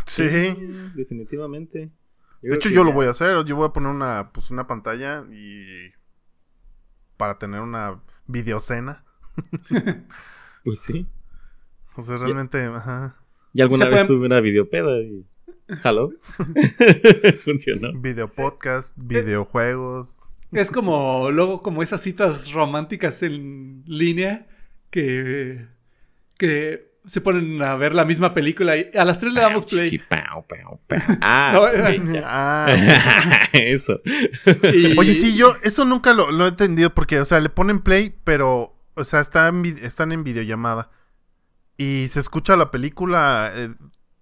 Sí. 0.05 0.23
definitivamente. 0.95 1.91
De 2.41 2.55
hecho, 2.55 2.69
yo 2.69 2.83
lo 2.83 2.91
voy 2.93 3.07
a 3.07 3.11
hacer. 3.11 3.43
Yo 3.45 3.55
voy 3.55 3.67
a 3.67 3.73
poner 3.73 3.89
una, 3.89 4.31
pues, 4.31 4.51
una 4.51 4.67
pantalla 4.67 5.25
y 5.31 5.91
para 7.17 7.37
tener 7.39 7.61
una 7.61 8.01
videocena. 8.27 9.03
Pues 10.63 10.81
sí. 10.81 11.07
O 11.95 12.01
sea, 12.01 12.17
realmente, 12.17 12.61
ajá. 12.61 13.15
Y 13.53 13.61
alguna 13.61 13.85
vez 13.85 13.93
pueden- 13.93 14.07
tuve 14.07 14.25
una 14.25 14.41
videopeda 14.41 14.99
y. 14.99 15.25
Jaló. 15.83 16.11
Funcionó. 17.39 17.91
Video 17.99 18.27
podcast, 18.27 18.93
videojuegos. 18.95 20.15
Es 20.51 20.71
como 20.71 21.29
luego 21.31 21.61
como 21.61 21.83
esas 21.83 22.01
citas 22.01 22.51
románticas 22.51 23.21
en 23.23 23.83
línea 23.85 24.47
que, 24.89 25.65
que 26.37 26.87
se 27.05 27.19
ponen 27.21 27.61
a 27.61 27.75
ver 27.75 27.93
la 27.95 28.05
misma 28.05 28.33
película 28.33 28.77
y 28.77 28.89
a 28.97 29.03
las 29.03 29.19
tres 29.19 29.33
le 29.33 29.41
damos 29.41 29.65
play. 29.65 29.97
Pau, 30.09 30.45
pau, 30.47 30.79
pau. 30.87 30.99
Ah, 31.21 31.51
No. 31.99 32.13
Ah. 32.23 33.47
Eso. 33.53 33.99
Y- 34.73 34.97
Oye, 34.97 35.13
sí, 35.13 35.37
yo 35.37 35.53
eso 35.63 35.83
nunca 35.85 36.13
lo, 36.13 36.31
lo 36.31 36.45
he 36.45 36.49
entendido 36.49 36.93
porque, 36.93 37.19
o 37.19 37.25
sea, 37.25 37.39
le 37.41 37.49
ponen 37.49 37.79
play, 37.81 38.15
pero, 38.23 38.73
o 38.93 39.03
sea, 39.03 39.19
está 39.19 39.47
en 39.49 39.61
vi- 39.61 39.75
están 39.81 40.11
en 40.13 40.23
videollamada. 40.23 40.91
Y 41.77 42.07
se 42.07 42.19
escucha 42.21 42.55
la 42.55 42.71
película 42.71 43.51
eh, 43.53 43.69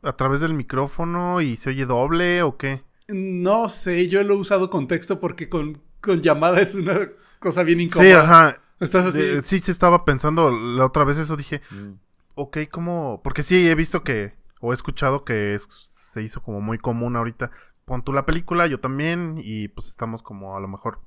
a 0.06 0.14
través 0.14 0.40
del 0.42 0.54
micrófono 0.54 1.42
y 1.42 1.58
se 1.58 1.70
oye 1.72 1.86
doble 1.86 2.42
o 2.44 2.58
qué. 2.58 2.84
No 3.08 3.70
sé, 3.70 4.08
yo 4.08 4.24
lo 4.24 4.34
he 4.36 4.38
usado 4.38 4.70
con 4.70 4.88
texto 4.88 5.20
porque 5.20 5.50
con, 5.50 5.82
con 6.02 6.22
llamada 6.22 6.60
es 6.62 6.76
una 6.76 7.10
cosa 7.40 7.64
bien 7.64 7.82
incómoda. 7.82 8.08
Sí, 8.10 8.14
ajá. 8.16 8.62
Estás 8.80 9.06
así. 9.06 9.22
De- 9.22 9.44
sí, 9.44 9.60
se 9.60 9.72
estaba 9.72 10.06
pensando 10.06 10.50
la 10.52 10.86
otra 10.86 11.04
vez 11.04 11.18
eso, 11.18 11.36
dije, 11.38 11.62
Mm. 11.72 11.92
ok, 12.36 12.58
¿cómo? 12.72 13.22
Porque 13.24 13.44
sí, 13.44 13.68
he 13.68 13.76
visto 13.76 14.04
que, 14.04 14.34
o 14.60 14.72
he 14.72 14.76
escuchado 14.76 15.24
que 15.24 15.54
es- 15.56 15.68
se 15.70 16.22
hizo 16.24 16.42
como 16.42 16.62
muy 16.62 16.78
común 16.78 17.16
ahorita. 17.16 17.52
Pon 17.86 18.04
tú 18.04 18.12
la 18.14 18.26
película, 18.26 18.66
yo 18.68 18.80
también, 18.80 19.36
y 19.44 19.68
pues 19.68 19.88
estamos 19.88 20.24
como 20.24 20.56
a 20.58 20.60
lo 20.60 20.68
mejor 20.68 21.00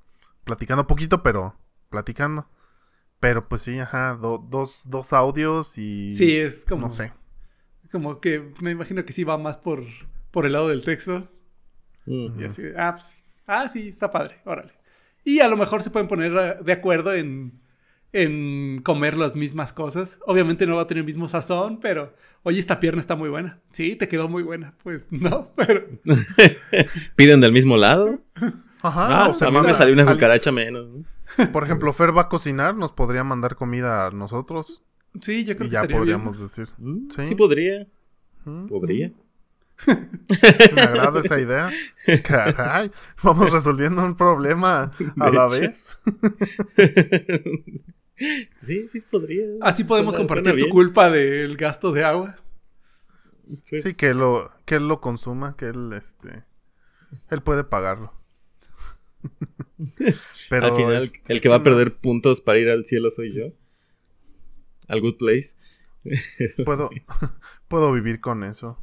platicando 0.44 0.86
poquito, 0.86 1.22
pero 1.22 1.56
platicando. 1.90 2.46
Pero 3.20 3.48
pues 3.48 3.62
sí, 3.62 3.78
ajá, 3.80 4.14
do- 4.14 4.38
dos, 4.48 4.82
dos 4.84 5.12
audios 5.12 5.76
y... 5.76 6.12
Sí, 6.12 6.36
es 6.36 6.64
como, 6.64 6.82
No 6.82 6.90
sé. 6.90 7.12
Como 7.90 8.20
que 8.20 8.52
me 8.60 8.70
imagino 8.72 9.04
que 9.04 9.12
sí 9.12 9.24
va 9.24 9.38
más 9.38 9.58
por, 9.58 9.84
por 10.30 10.46
el 10.46 10.52
lado 10.52 10.68
del 10.68 10.82
texto. 10.84 11.28
Y 12.06 12.44
así, 12.44 12.62
ah, 12.76 12.92
pues 12.92 13.04
sí. 13.04 13.16
ah, 13.46 13.68
sí, 13.68 13.88
está 13.88 14.10
padre, 14.10 14.36
órale. 14.44 14.72
Y 15.24 15.40
a 15.40 15.48
lo 15.48 15.56
mejor 15.58 15.82
se 15.82 15.90
pueden 15.90 16.08
poner 16.08 16.32
eh, 16.32 16.56
de 16.64 16.72
acuerdo 16.72 17.12
en, 17.12 17.60
en 18.14 18.80
comer 18.82 19.16
las 19.18 19.36
mismas 19.36 19.74
cosas. 19.74 20.18
Obviamente 20.26 20.66
no 20.66 20.76
va 20.76 20.82
a 20.82 20.86
tener 20.86 21.00
el 21.02 21.06
mismo 21.06 21.28
sazón, 21.28 21.80
pero, 21.80 22.14
oye, 22.44 22.58
esta 22.58 22.80
pierna 22.80 23.00
está 23.00 23.14
muy 23.14 23.28
buena. 23.28 23.60
Sí, 23.72 23.94
te 23.96 24.08
quedó 24.08 24.26
muy 24.28 24.42
buena. 24.42 24.74
Pues 24.82 25.08
no, 25.12 25.44
pero 25.54 25.84
¿Piden 27.16 27.40
del 27.40 27.52
mismo 27.52 27.76
lado? 27.76 28.20
Ajá, 28.80 29.24
Ah, 29.24 29.28
o 29.28 29.34
sea, 29.34 29.48
a 29.48 29.50
mí 29.50 29.58
me 29.60 29.74
salió 29.74 29.92
una 29.92 30.04
al- 30.04 30.14
cucaracha 30.14 30.50
menos. 30.52 30.86
¿no? 30.88 31.52
Por 31.52 31.64
ejemplo, 31.64 31.92
Fer 31.92 32.16
va 32.16 32.22
a 32.22 32.28
cocinar, 32.28 32.74
nos 32.74 32.92
podría 32.92 33.22
mandar 33.24 33.54
comida 33.56 34.06
a 34.06 34.10
nosotros 34.12 34.82
sí, 35.20 35.44
yo 35.44 35.56
creo 35.56 35.66
y 35.66 35.68
que 35.70 35.74
ya 35.74 35.80
estaría 35.80 35.98
podríamos 35.98 36.36
bien. 36.36 36.46
decir. 36.48 36.68
Mm, 36.78 37.10
Sí. 37.14 37.26
Sí, 37.26 37.34
podría. 37.34 37.86
Mm, 38.44 38.66
Podría. 38.66 39.12
Me 40.74 40.82
agrada 40.82 41.20
esa 41.20 41.38
idea. 41.38 41.70
Caray, 42.24 42.90
vamos 43.22 43.52
resolviendo 43.52 44.04
un 44.04 44.16
problema 44.16 44.92
a 45.20 45.30
De 45.30 45.32
la 45.36 45.46
hecho. 45.46 45.60
vez. 45.60 45.98
sí, 48.54 48.88
sí, 48.88 49.00
podría. 49.02 49.44
Así 49.60 49.84
podemos 49.84 50.14
Suena- 50.14 50.26
compartir 50.28 50.52
suena 50.54 50.66
tu 50.66 50.72
culpa 50.72 51.10
del 51.10 51.56
gasto 51.56 51.92
de 51.92 52.04
agua. 52.04 52.36
Pues, 53.70 53.82
Sí, 53.82 53.94
que 53.94 54.14
lo, 54.14 54.50
que 54.64 54.74
él 54.76 54.88
lo 54.88 55.00
consuma, 55.00 55.56
que 55.56 55.66
él, 55.66 55.92
este, 55.94 56.44
él 57.30 57.42
puede 57.42 57.64
pagarlo. 57.64 58.12
Pero 60.50 60.66
Al 60.66 60.72
final, 60.76 61.02
es- 61.04 61.12
el 61.28 61.40
que 61.40 61.48
va 61.48 61.56
a 61.56 61.62
perder 61.62 61.96
puntos 61.96 62.40
para 62.40 62.58
ir 62.58 62.68
al 62.68 62.84
cielo 62.84 63.10
soy 63.10 63.32
yo. 63.32 63.52
Al 64.88 65.00
Good 65.00 65.16
Place. 65.18 65.54
puedo, 66.64 66.90
puedo 67.68 67.92
vivir 67.92 68.20
con 68.20 68.44
eso. 68.44 68.82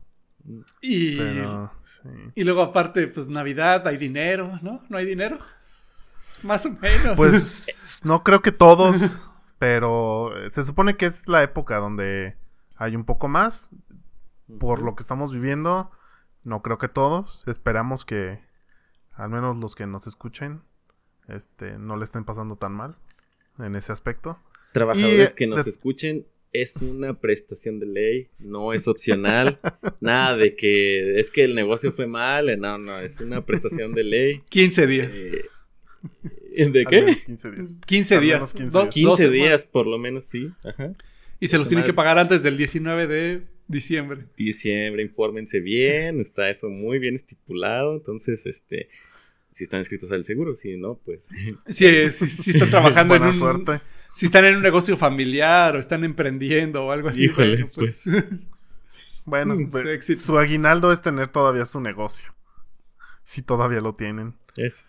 Y, 0.80 1.18
Pero 1.18 1.72
sí. 1.84 2.10
y 2.36 2.44
luego 2.44 2.62
aparte, 2.62 3.08
pues 3.08 3.28
Navidad, 3.28 3.88
hay 3.88 3.98
dinero, 3.98 4.60
¿no? 4.62 4.84
¿No 4.90 4.98
hay 4.98 5.06
dinero? 5.06 5.40
Más 6.44 6.66
o 6.66 6.72
menos. 6.72 7.16
Pues 7.16 8.02
no 8.04 8.24
creo 8.24 8.42
que 8.42 8.52
todos, 8.52 9.28
pero 9.58 10.38
eh, 10.38 10.52
se 10.52 10.64
supone 10.64 10.98
que 10.98 11.08
es 11.08 11.28
la 11.28 11.42
época 11.42 11.78
donde 11.78 12.38
hay 12.78 12.96
un 12.96 13.06
poco 13.06 13.28
más. 13.28 13.70
Por 14.60 14.84
lo 14.84 14.96
que 14.96 15.02
estamos 15.02 15.34
viviendo, 15.34 15.90
no 16.44 16.62
creo 16.62 16.78
que 16.78 16.88
todos. 16.88 17.44
Esperamos 17.48 18.06
que 18.06 18.40
al 19.14 19.30
menos 19.30 19.58
los 19.58 19.74
que 19.74 19.88
nos 19.88 20.06
escuchen 20.06 20.62
este, 21.28 21.80
no 21.80 21.96
le 21.96 22.04
estén 22.04 22.26
pasando 22.26 22.56
tan 22.58 22.74
mal 22.74 22.96
en 23.58 23.76
ese 23.76 23.92
aspecto. 23.92 24.40
Trabajadores 24.76 25.32
Y, 25.32 25.36
que 25.36 25.48
nos 25.48 25.64
de- 25.66 25.70
escuchen, 25.72 26.26
es 26.54 26.78
una 26.78 27.20
prestación 27.20 27.80
de 27.80 27.86
ley, 27.88 28.28
no 28.40 28.74
es 28.74 28.88
opcional. 28.88 29.60
Nada 30.02 30.38
de 30.38 30.56
que 30.56 31.20
es 31.20 31.32
que 31.32 31.44
el 31.44 31.56
negocio 31.56 31.92
fue 31.92 32.08
mal, 32.08 32.50
eh, 32.50 32.58
no, 32.58 32.78
no, 32.78 33.00
es 33.00 33.20
una 33.20 33.46
prestación 33.46 33.94
de 33.94 34.04
ley. 34.04 34.42
15 34.50 34.86
días. 34.88 35.18
Eh, 36.58 36.70
¿De 36.70 36.86
qué? 36.86 37.02
menos 37.02 37.24
15 37.24 37.52
días. 37.52 37.80
15 37.86 38.16
al 38.16 38.22
días. 38.22 38.36
menos 38.40 38.54
15 38.54 38.72
Dos- 38.72 38.84
días. 38.84 38.94
15 38.94 39.24
12, 39.24 39.30
días, 39.32 39.66
por 39.66 39.88
lo 39.88 39.98
menos, 39.98 40.26
sí. 40.26 40.52
Ajá. 40.64 40.94
Y 41.40 41.48
se 41.50 41.58
los 41.58 41.68
tienen 41.68 41.86
que 41.86 41.94
pagar 41.94 42.18
antes 42.18 42.42
del 42.44 42.56
19 42.58 43.08
de 43.08 43.42
diciembre. 43.68 44.26
Diciembre, 44.38 45.02
infórmense 45.04 45.60
bien, 45.60 46.20
está 46.22 46.50
eso 46.50 46.70
muy 46.70 47.00
bien 47.00 47.16
estipulado. 47.16 47.96
Entonces, 47.98 48.46
este, 48.46 48.88
si 49.52 49.66
están 49.66 49.80
inscritos 49.82 50.12
al 50.12 50.24
seguro, 50.24 50.56
si 50.56 50.78
no, 50.78 50.98
pues. 51.04 51.28
Si, 51.68 52.12
si, 52.12 52.28
si 52.28 52.52
están 52.52 52.70
trabajando 52.70 53.16
en 53.16 53.22
Buena 53.22 53.34
un... 53.34 53.38
suerte. 53.40 53.82
Si 54.16 54.26
están 54.28 54.46
en 54.46 54.56
un 54.58 54.62
negocio 54.64 54.96
familiar 54.98 55.76
o 55.76 55.80
están 55.80 56.04
emprendiendo 56.04 56.86
o 56.86 56.92
algo 56.92 57.10
así. 57.10 57.26
Híjole, 57.26 57.58
bueno, 57.58 57.70
pues, 57.76 58.06
Bueno, 59.26 59.56
Mm, 59.56 59.70
pues, 59.70 59.84
su 59.84 59.90
éxito. 59.90 60.22
su 60.22 60.38
aguinaldo 60.40 60.92
es 60.92 61.02
tener 61.02 61.28
todavía 61.28 61.66
su 61.66 61.82
negocio. 61.82 62.34
Si 63.24 63.42
todavía 63.42 63.82
lo 63.82 63.94
tienen. 63.94 64.36
Eso, 64.56 64.86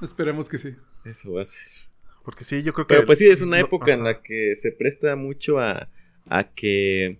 esperemos 0.00 0.48
que 0.48 0.58
sí. 0.58 0.74
eso 1.04 1.32
va 1.34 1.42
a 1.42 1.44
ser. 1.44 1.90
Porque 2.24 2.44
sí, 2.44 2.62
yo 2.62 2.72
creo 2.72 2.86
que. 2.86 2.94
Pero 2.94 3.06
pues 3.06 3.18
sí, 3.18 3.28
es 3.28 3.42
una 3.42 3.58
no- 3.58 3.64
época 3.66 3.92
en 3.92 4.02
la 4.04 4.22
que 4.22 4.54
se 4.56 4.72
presta 4.72 5.14
mucho 5.16 5.58
a, 5.58 5.88
a 6.30 6.44
que 6.44 7.18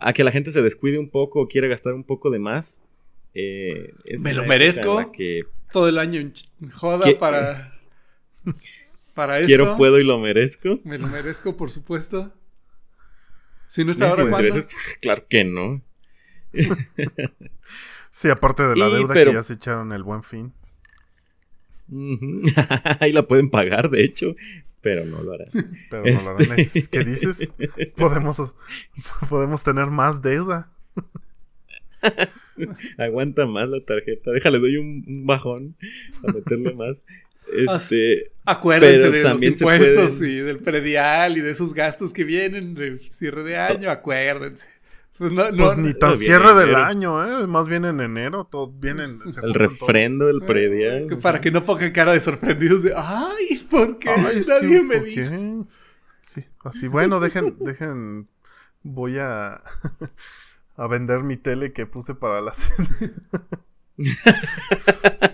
a 0.00 0.12
que 0.12 0.24
la 0.24 0.32
gente 0.32 0.50
se 0.52 0.60
descuide 0.62 0.98
un 0.98 1.08
poco 1.10 1.40
o 1.42 1.48
quiera 1.48 1.68
gastar 1.68 1.94
un 1.94 2.02
poco 2.04 2.30
de 2.30 2.38
más. 2.38 2.82
Eh, 3.34 3.92
es 4.06 4.22
Me 4.22 4.32
lo 4.34 4.44
merezco. 4.46 5.12
que 5.12 5.42
Todo 5.70 5.88
el 5.88 5.98
año 5.98 6.32
joda 6.72 7.06
para... 7.18 7.72
Para 9.16 9.38
esto. 9.38 9.46
quiero, 9.48 9.76
puedo 9.76 9.98
y 9.98 10.04
lo 10.04 10.20
merezco. 10.20 10.78
Me 10.84 10.96
lo 10.98 11.08
merezco, 11.08 11.56
por 11.56 11.72
supuesto. 11.72 12.32
Si 13.66 13.84
no 13.84 13.90
es 13.90 13.96
Sí, 13.96 14.04
ahora, 14.04 14.28
¿cuándo? 14.30 14.54
claro 15.00 15.24
que 15.28 15.42
no. 15.42 15.82
Sí, 18.12 18.30
aparte 18.30 18.62
de 18.62 18.76
la 18.76 18.88
Y, 18.88 18.94
deuda 18.94 19.12
pero- 19.12 19.30
que 19.32 19.36
ya 19.36 19.42
se 19.42 19.54
echaron 19.54 19.92
el 19.92 20.02
buen 20.02 20.22
fin. 20.22 20.52
Ahí 23.00 23.12
la 23.12 23.26
pueden 23.28 23.50
pagar, 23.50 23.90
de 23.90 24.04
hecho, 24.04 24.34
pero 24.80 25.04
no 25.04 25.22
lo 25.22 25.32
harán. 25.34 25.48
Pero 25.90 26.02
no 26.04 26.22
lo 26.22 26.30
harán. 26.30 26.58
Este- 26.60 26.78
Es- 26.78 26.88
¿Qué 26.88 27.04
dices? 27.04 27.48
Podemos, 27.96 28.54
podemos 29.28 29.62
tener 29.62 29.86
más 29.88 30.22
deuda. 30.22 30.70
Aguanta 32.98 33.44
más 33.46 33.68
la 33.68 33.80
tarjeta. 33.84 34.30
Déjale, 34.30 34.58
doy 34.60 34.76
un, 34.78 35.04
un 35.06 35.26
bajón 35.26 35.76
a 36.26 36.32
meterle 36.32 36.72
más. 36.74 37.04
Ah, 37.68 37.76
Este, 37.76 38.32
Acuérdense 38.44 39.10
Pero 39.10 39.12
de 39.12 39.22
los 39.22 39.42
impuestos 39.42 40.12
pueden- 40.18 40.30
y 40.30 40.36
del 40.40 40.58
predial 40.58 41.36
y 41.36 41.40
de 41.40 41.50
esos 41.50 41.74
gastos 41.74 42.12
que 42.12 42.24
vienen 42.24 42.74
de 42.74 42.98
cierre 43.10 43.42
de 43.42 43.56
año, 43.56 43.90
acuérdense. 43.90 44.68
Pues 45.18 45.32
no, 45.32 45.50
no, 45.50 45.64
Pues 45.64 45.78
ni 45.78 45.94
tan 45.94 46.10
no, 46.10 46.16
cierre 46.16 46.52
del 46.54 46.68
enero. 46.70 46.84
año, 46.84 47.42
¿eh? 47.42 47.46
Más 47.46 47.68
bien 47.68 47.86
en 47.86 48.00
enero. 48.00 48.46
Todo 48.50 48.70
vienen. 48.70 49.18
se 49.18 49.40
el 49.40 49.54
refrendo 49.54 50.26
del 50.26 50.42
eh, 50.42 50.46
predial. 50.46 51.18
para 51.22 51.40
que 51.40 51.50
no 51.50 51.64
pongan 51.64 51.90
cara 51.92 52.12
de 52.12 52.20
sorprendidos 52.20 52.82
de, 52.82 52.92
ay, 52.94 53.66
¿por 53.70 53.98
qué? 53.98 54.10
Ay, 54.10 54.44
Nadie 54.46 54.68
que, 54.68 54.82
me 54.82 54.96
¿por 54.98 55.04
dijo. 55.06 55.66
Sí, 56.22 56.44
así. 56.64 56.88
Bueno, 56.88 57.18
dejen, 57.20 57.56
dejen. 57.60 58.28
Voy 58.82 59.16
a. 59.18 59.62
a 60.76 60.86
vender 60.88 61.22
mi 61.24 61.38
tele 61.38 61.72
que 61.72 61.86
puse 61.86 62.14
para 62.14 62.42
la 62.42 62.52
cena. 62.52 62.88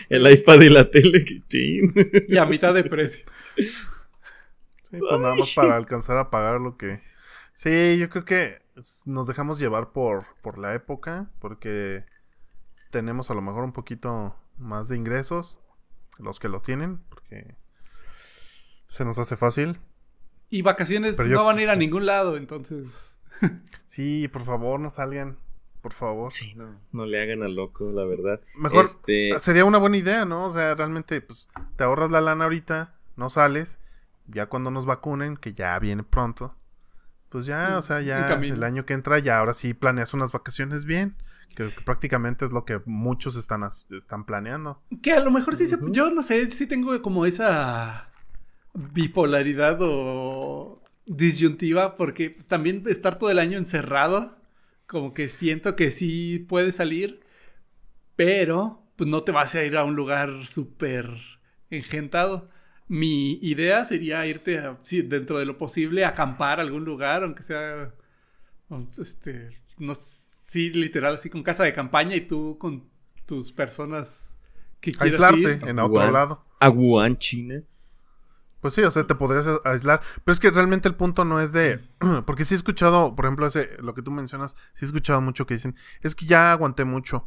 El 0.08 0.30
iPad 0.32 0.60
y 0.62 0.68
la 0.68 0.90
tele, 0.90 1.24
que 1.24 1.42
chin. 1.48 1.92
Y 2.28 2.36
a 2.38 2.44
mitad 2.46 2.74
de 2.74 2.84
precio. 2.84 3.24
Sí, 3.56 4.98
pues 4.98 5.20
nada 5.20 5.34
más 5.36 5.54
para 5.54 5.76
alcanzar 5.76 6.16
a 6.18 6.30
pagar 6.30 6.60
lo 6.60 6.76
que. 6.76 6.98
Sí, 7.52 7.98
yo 7.98 8.08
creo 8.10 8.24
que 8.24 8.62
nos 9.06 9.26
dejamos 9.26 9.58
llevar 9.58 9.92
por, 9.92 10.24
por 10.42 10.58
la 10.58 10.74
época, 10.74 11.30
porque 11.38 12.04
tenemos 12.90 13.30
a 13.30 13.34
lo 13.34 13.42
mejor 13.42 13.64
un 13.64 13.72
poquito 13.72 14.34
más 14.58 14.88
de 14.88 14.96
ingresos, 14.96 15.58
los 16.18 16.40
que 16.40 16.48
lo 16.48 16.60
tienen, 16.60 16.98
porque 17.08 17.54
se 18.88 19.04
nos 19.04 19.18
hace 19.18 19.36
fácil. 19.36 19.78
Y 20.48 20.62
vacaciones 20.62 21.16
yo- 21.18 21.26
no 21.26 21.44
van 21.44 21.58
a 21.58 21.62
ir 21.62 21.68
a 21.70 21.76
ningún 21.76 22.06
lado, 22.06 22.36
entonces. 22.36 23.18
Sí, 23.86 24.28
por 24.28 24.42
favor, 24.44 24.80
no 24.80 24.90
salgan, 24.90 25.38
por 25.80 25.92
favor. 25.92 26.32
Sí, 26.32 26.54
no. 26.54 26.80
No 26.92 27.06
le 27.06 27.22
hagan 27.22 27.42
al 27.42 27.54
loco, 27.54 27.90
la 27.92 28.04
verdad. 28.04 28.40
Mejor 28.56 28.84
Este, 28.84 29.38
sería 29.38 29.64
una 29.64 29.78
buena 29.78 29.96
idea, 29.96 30.24
¿no? 30.24 30.44
O 30.44 30.52
sea, 30.52 30.74
realmente, 30.74 31.20
pues, 31.20 31.48
te 31.76 31.84
ahorras 31.84 32.10
la 32.10 32.20
lana 32.20 32.44
ahorita, 32.44 32.94
no 33.16 33.30
sales, 33.30 33.78
ya 34.26 34.46
cuando 34.46 34.70
nos 34.70 34.86
vacunen, 34.86 35.36
que 35.36 35.54
ya 35.54 35.78
viene 35.78 36.02
pronto, 36.02 36.54
pues 37.30 37.46
ya, 37.46 37.78
o 37.78 37.82
sea, 37.82 38.00
ya 38.00 38.26
el 38.26 38.62
año 38.64 38.84
que 38.84 38.92
entra, 38.94 39.18
ya 39.18 39.38
ahora 39.38 39.52
sí 39.52 39.72
planeas 39.72 40.14
unas 40.14 40.32
vacaciones 40.32 40.84
bien, 40.84 41.14
que, 41.54 41.68
que 41.68 41.80
prácticamente 41.84 42.44
es 42.44 42.52
lo 42.52 42.64
que 42.64 42.80
muchos 42.86 43.36
están, 43.36 43.62
están 43.64 44.24
planeando. 44.24 44.82
Que 45.02 45.12
a 45.12 45.20
lo 45.20 45.30
mejor 45.30 45.56
sí 45.56 45.66
se. 45.66 45.78
Yo 45.90 46.10
no 46.10 46.22
sé, 46.22 46.50
sí 46.50 46.66
tengo 46.66 47.00
como 47.02 47.26
esa 47.26 48.10
bipolaridad 48.74 49.78
o 49.80 50.82
disyuntiva, 51.06 51.96
porque 51.96 52.30
pues, 52.30 52.46
también 52.46 52.82
estar 52.86 53.18
todo 53.18 53.30
el 53.30 53.38
año 53.38 53.58
encerrado, 53.58 54.36
como 54.90 55.14
que 55.14 55.28
siento 55.28 55.76
que 55.76 55.92
sí 55.92 56.44
puede 56.48 56.72
salir, 56.72 57.20
pero 58.16 58.82
pues 58.96 59.08
no 59.08 59.22
te 59.24 59.32
vas 59.32 59.54
a 59.54 59.64
ir 59.64 59.76
a 59.76 59.84
un 59.84 59.96
lugar 59.96 60.46
súper 60.46 61.10
engentado. 61.70 62.50
Mi 62.88 63.34
idea 63.42 63.84
sería 63.84 64.26
irte, 64.26 64.58
a- 64.58 64.78
sí, 64.82 65.02
dentro 65.02 65.38
de 65.38 65.46
lo 65.46 65.58
posible, 65.58 66.04
a 66.04 66.10
acampar 66.10 66.58
a 66.60 66.62
algún 66.62 66.84
lugar, 66.84 67.22
aunque 67.24 67.42
sea, 67.42 67.94
este, 68.98 69.50
no, 69.78 69.94
sí, 69.94 70.70
literal, 70.70 71.14
así 71.14 71.30
con 71.30 71.42
casa 71.42 71.64
de 71.64 71.72
campaña 71.72 72.16
y 72.16 72.22
tú 72.22 72.58
con 72.58 72.88
tus 73.26 73.52
personas 73.52 74.36
que 74.80 74.92
quieras 74.92 75.12
Aislarte 75.12 75.52
ir. 75.54 75.68
en 75.70 75.78
otro 75.78 76.10
lado. 76.10 76.44
a 76.60 76.68
Wuhan, 76.68 77.16
China. 77.18 77.62
Pues 78.60 78.74
sí, 78.74 78.82
o 78.82 78.90
sea, 78.90 79.04
te 79.04 79.14
podrías 79.14 79.48
aislar. 79.64 80.00
Pero 80.24 80.32
es 80.32 80.40
que 80.40 80.50
realmente 80.50 80.88
el 80.88 80.94
punto 80.94 81.24
no 81.24 81.40
es 81.40 81.52
de. 81.52 81.80
Porque 82.26 82.44
sí 82.44 82.54
he 82.54 82.56
escuchado, 82.56 83.16
por 83.16 83.24
ejemplo, 83.24 83.46
ese, 83.46 83.70
lo 83.80 83.94
que 83.94 84.02
tú 84.02 84.10
mencionas, 84.10 84.56
sí 84.74 84.84
he 84.84 84.86
escuchado 84.86 85.20
mucho 85.20 85.46
que 85.46 85.54
dicen, 85.54 85.76
es 86.02 86.14
que 86.14 86.26
ya 86.26 86.52
aguanté 86.52 86.84
mucho. 86.84 87.26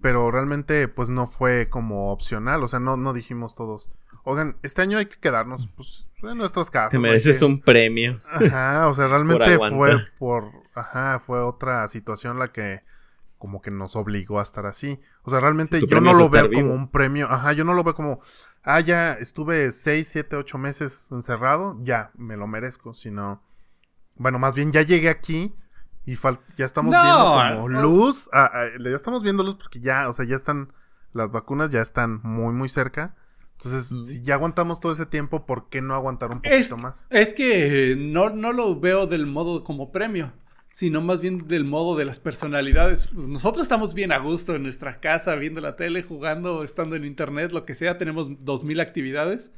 Pero 0.00 0.30
realmente, 0.30 0.86
pues 0.86 1.08
no 1.08 1.26
fue 1.26 1.68
como 1.68 2.12
opcional. 2.12 2.62
O 2.62 2.68
sea, 2.68 2.78
no, 2.78 2.96
no 2.96 3.12
dijimos 3.12 3.56
todos, 3.56 3.90
oigan, 4.22 4.56
este 4.62 4.82
año 4.82 4.98
hay 4.98 5.06
que 5.06 5.18
quedarnos 5.18 5.74
pues, 5.76 6.06
en 6.22 6.38
nuestras 6.38 6.70
casas. 6.70 6.90
Te 6.90 6.98
mereces 6.98 7.40
que-". 7.40 7.44
un 7.44 7.60
premio. 7.60 8.20
Ajá, 8.30 8.86
o 8.86 8.94
sea, 8.94 9.08
realmente 9.08 9.58
fue 9.58 9.96
por. 10.18 10.52
Ajá, 10.74 11.18
fue 11.18 11.40
otra 11.40 11.88
situación 11.88 12.38
la 12.38 12.48
que 12.48 12.82
como 13.38 13.62
que 13.62 13.70
nos 13.70 13.96
obligó 13.96 14.40
a 14.40 14.42
estar 14.42 14.66
así. 14.66 15.00
O 15.22 15.30
sea, 15.30 15.40
realmente 15.40 15.80
yo 15.86 16.00
no 16.00 16.12
lo 16.12 16.28
veo 16.28 16.50
como 16.50 16.74
un 16.74 16.90
premio. 16.90 17.30
Ajá, 17.30 17.52
yo 17.52 17.64
no 17.64 17.72
lo 17.72 17.84
veo 17.84 17.94
como, 17.94 18.20
ah, 18.62 18.80
ya 18.80 19.14
estuve 19.14 19.72
6, 19.72 20.08
7, 20.08 20.36
8 20.36 20.58
meses 20.58 21.08
encerrado, 21.10 21.76
ya, 21.82 22.10
me 22.14 22.36
lo 22.36 22.46
merezco. 22.46 22.94
Sino, 22.94 23.42
bueno, 24.16 24.38
más 24.38 24.54
bien 24.54 24.72
ya 24.72 24.82
llegué 24.82 25.08
aquí 25.08 25.54
y 26.04 26.16
ya 26.56 26.64
estamos 26.64 26.92
No, 26.92 27.02
viendo 27.02 27.32
como 27.32 27.68
no, 27.68 27.82
luz. 27.82 28.28
ah, 28.32 28.50
ah, 28.52 28.66
ya 28.82 28.96
estamos 28.96 29.22
viendo 29.22 29.42
luz 29.42 29.56
porque 29.56 29.80
ya, 29.80 30.08
o 30.08 30.12
sea, 30.12 30.24
ya 30.26 30.36
están, 30.36 30.72
las 31.12 31.30
vacunas 31.30 31.70
ya 31.70 31.82
están 31.82 32.20
muy, 32.22 32.52
muy 32.54 32.68
cerca. 32.68 33.16
Entonces, 33.58 33.88
si 34.08 34.22
ya 34.22 34.34
aguantamos 34.34 34.80
todo 34.80 34.92
ese 34.92 35.06
tiempo, 35.06 35.44
¿por 35.46 35.68
qué 35.68 35.82
no 35.82 35.94
aguantar 35.94 36.30
un 36.30 36.42
poquito 36.42 36.74
Es, 36.74 36.76
más? 36.76 37.10
es 37.10 37.34
que 37.34 37.96
no, 37.98 38.30
no 38.30 38.52
lo 38.52 38.78
veo 38.80 39.06
del 39.06 39.26
modo 39.26 39.64
como 39.64 39.90
premio, 39.92 40.32
sino 40.78 41.00
más 41.00 41.20
bien 41.20 41.48
del 41.48 41.64
modo 41.64 41.96
de 41.96 42.04
las 42.04 42.20
personalidades. 42.20 43.08
Pues 43.08 43.26
nosotros 43.26 43.64
estamos 43.64 43.94
bien 43.94 44.12
a 44.12 44.18
gusto 44.18 44.54
en 44.54 44.62
nuestra 44.62 45.00
casa, 45.00 45.34
viendo 45.34 45.60
la 45.60 45.74
tele, 45.74 46.04
jugando, 46.04 46.62
estando 46.62 46.94
en 46.94 47.04
internet, 47.04 47.50
lo 47.50 47.64
que 47.64 47.74
sea, 47.74 47.98
tenemos 47.98 48.44
dos 48.44 48.62
mil 48.62 48.78
actividades, 48.78 49.50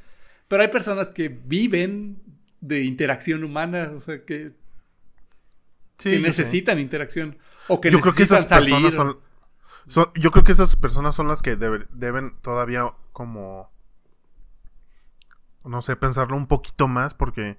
pero 0.49 0.63
hay 0.63 0.69
personas 0.69 1.11
que 1.11 1.29
viven 1.29 2.23
de 2.63 2.85
interacción 2.85 3.45
humana, 3.45 3.93
o 3.95 4.01
sea, 4.01 4.25
que, 4.25 4.53
Sí, 5.99 6.09
que 6.09 6.17
sé. 6.17 6.21
necesitan 6.23 6.79
interacción 6.79 7.37
o 7.69 7.83
que 7.83 7.91
yo 7.91 8.01
creo 8.01 8.15
que 8.15 8.21
necesitan 8.21 8.39
esas 8.39 8.49
salir. 8.49 8.71
personas 8.71 8.95
son, 8.95 9.19
son- 9.89 10.11
yo 10.15 10.31
creo 10.31 10.45
que 10.45 10.53
esas 10.53 10.75
personas 10.75 11.15
son 11.15 11.29
las 11.29 11.43
que 11.43 11.59
debe- 11.59 11.87
deben 11.91 12.35
todavía 12.41 12.95
como 13.13 13.71
no 15.67 15.83
sé 15.83 15.97
pensarlo 15.97 16.35
un 16.37 16.47
poquito 16.47 16.89
más 16.89 17.13
porque 17.13 17.59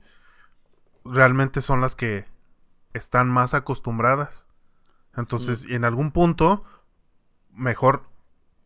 realmente 1.05 1.61
son 1.61 1.79
las 1.81 1.93
que 1.95 2.25
están 2.93 3.29
más 3.29 3.53
acostumbradas 3.53 4.47
entonces 5.15 5.65
en 5.69 5.85
algún 5.85 6.11
punto 6.11 6.63
mejor 7.51 8.03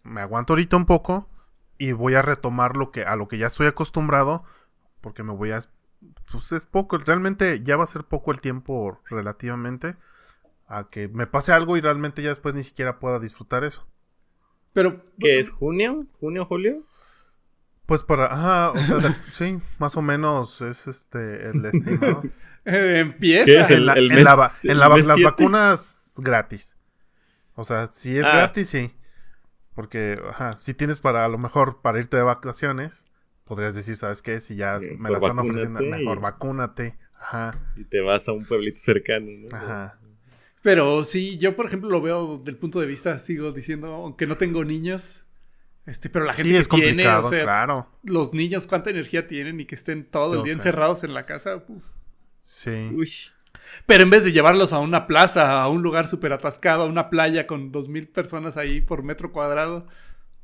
me 0.04 0.22
aguanto 0.22 0.54
ahorita 0.54 0.78
un 0.78 0.86
poco 0.86 1.30
y 1.78 1.92
voy 1.92 2.16
a 2.16 2.22
retomar 2.22 2.78
lo 2.78 2.92
que 2.92 3.04
a 3.04 3.16
lo 3.16 3.28
que 3.28 3.38
ya 3.38 3.48
estoy 3.48 3.68
acostumbrado 3.68 4.44
porque 5.02 5.24
me 5.24 5.34
voy 5.34 5.52
a 5.52 5.62
pues 6.32 6.52
es 6.52 6.66
poco, 6.66 6.98
realmente 6.98 7.62
ya 7.64 7.78
va 7.78 7.84
a 7.84 7.88
ser 7.88 8.04
poco 8.04 8.32
el 8.32 8.42
tiempo 8.42 9.00
relativamente 9.10 9.96
a 10.68 10.88
que 10.88 11.08
me 11.08 11.28
pase 11.28 11.52
algo 11.52 11.78
y 11.78 11.82
realmente 11.82 12.22
ya 12.22 12.30
después 12.30 12.56
ni 12.56 12.64
siquiera 12.64 13.00
pueda 13.00 13.20
disfrutar 13.20 13.64
eso. 13.64 13.86
Pero 14.74 15.02
¿qué 15.20 15.40
es 15.40 15.52
junio? 15.52 16.06
¿Junio, 16.20 16.46
julio? 16.46 16.84
Pues 17.86 18.02
para, 18.04 18.26
ajá, 18.26 18.72
o 18.72 18.78
sea, 18.78 19.24
sí, 19.32 19.60
más 19.78 19.96
o 19.96 20.02
menos 20.02 20.62
es 20.62 20.88
este 20.88 21.50
el 21.50 21.66
estimado. 21.66 22.24
Eh, 22.68 23.02
empieza 23.02 23.72
en, 23.72 23.86
la, 23.86 23.94
en, 23.94 24.24
las 24.24 25.22
vacunas 25.22 26.14
gratis. 26.18 26.74
O 27.54 27.64
sea, 27.64 27.92
si 27.94 28.18
es 28.18 28.26
ah. 28.26 28.38
gratis, 28.38 28.70
sí. 28.70 28.92
Porque, 29.76 30.20
ajá, 30.28 30.58
si 30.58 30.74
tienes 30.74 31.00
para, 31.00 31.26
a 31.26 31.28
lo 31.28 31.38
mejor, 31.38 31.82
para 31.84 32.00
irte 32.00 32.18
de 32.18 32.24
vacaciones, 32.24 33.12
podrías 33.44 33.76
decir, 33.76 33.96
¿sabes 33.98 34.24
qué? 34.24 34.40
Si 34.40 34.56
ya 34.56 34.80
me 34.98 35.12
la 35.12 35.18
están 35.18 35.38
ofreciendo, 35.38 35.80
mejor 35.82 36.22
vacúnate. 36.22 36.98
Ajá. 37.20 37.60
Y 37.76 37.84
te 37.84 38.02
vas 38.02 38.28
a 38.28 38.32
un 38.32 38.46
pueblito 38.46 38.80
cercano, 38.80 39.28
¿no? 39.30 39.56
Ajá. 39.56 40.00
Pero 40.64 41.04
sí, 41.04 41.38
yo, 41.38 41.56
por 41.56 41.68
ejemplo, 41.68 41.90
lo 41.92 42.02
veo 42.02 42.40
del 42.40 42.56
punto 42.56 42.80
de 42.80 42.88
vista, 42.88 43.20
sigo 43.20 43.52
diciendo, 43.52 43.94
aunque 43.94 44.26
no 44.26 44.38
tengo 44.38 44.66
niños, 44.66 45.25
este, 45.86 46.10
pero 46.10 46.26
la 46.26 46.34
gente 46.34 46.62
que 46.62 46.78
tiene, 46.78 47.08
o 47.08 47.24
sea, 47.24 47.44
claro. 47.44 47.88
los 48.04 48.34
niños 48.34 48.66
cuánta 48.66 48.90
energía 48.90 49.28
tienen 49.28 49.60
y 49.60 49.66
que 49.66 49.76
estén 49.76 50.06
todo 50.06 50.36
el 50.36 50.44
día 50.44 50.54
encerrados 50.54 51.04
en 51.04 51.14
la 51.14 51.26
casa, 51.26 51.64
Sí. 52.38 52.90
Uy. 52.94 53.10
Pero 53.86 54.04
en 54.04 54.10
vez 54.10 54.24
de 54.24 54.32
llevarlos 54.32 54.74
a 54.74 54.80
una 54.80 55.08
plaza, 55.08 55.62
a 55.62 55.68
un 55.68 55.82
lugar 55.82 56.08
súper 56.08 56.34
atascado, 56.34 56.84
a 56.84 56.88
una 56.88 57.10
playa 57.10 57.48
con 57.48 57.72
dos 57.72 57.90
mil 57.90 58.08
personas 58.08 58.58
ahí 58.58 58.82
por 58.82 59.04
metro 59.04 59.32
cuadrado, 59.32 59.88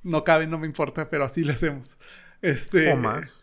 no 0.04 0.24
cabe, 0.24 0.48
no 0.48 0.58
me 0.58 0.68
importa, 0.68 1.10
pero 1.10 1.24
así 1.24 1.44
lo 1.44 1.54
hacemos. 1.54 1.98
Este. 2.42 2.92
O 2.92 2.98
más. 2.98 3.40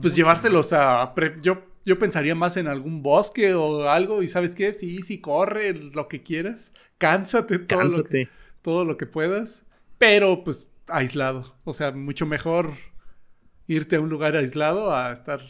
Pues 0.00 0.16
llevárselos 0.16 0.72
a. 0.72 1.14
Yo, 1.40 1.62
yo 1.84 1.98
pensaría 1.98 2.34
más 2.34 2.56
en 2.56 2.66
algún 2.66 3.02
bosque 3.02 3.54
o 3.54 3.88
algo, 3.88 4.22
y 4.22 4.28
¿sabes 4.28 4.54
qué? 4.54 4.72
Sí, 4.74 5.02
sí, 5.02 5.20
corre, 5.20 5.72
lo 5.72 6.08
que 6.08 6.22
quieras. 6.22 6.72
Cánsate 6.98 7.60
todo, 7.60 7.84
Lo 7.84 8.04
que, 8.04 8.28
todo 8.62 8.84
lo 8.84 8.96
que 8.96 9.06
puedas. 9.06 9.64
Pero, 9.98 10.42
pues, 10.42 10.68
aislado. 10.88 11.54
O 11.64 11.72
sea, 11.72 11.92
mucho 11.92 12.26
mejor 12.26 12.72
irte 13.66 13.96
a 13.96 14.00
un 14.00 14.08
lugar 14.08 14.36
aislado 14.36 14.94
a 14.94 15.12
estar 15.12 15.40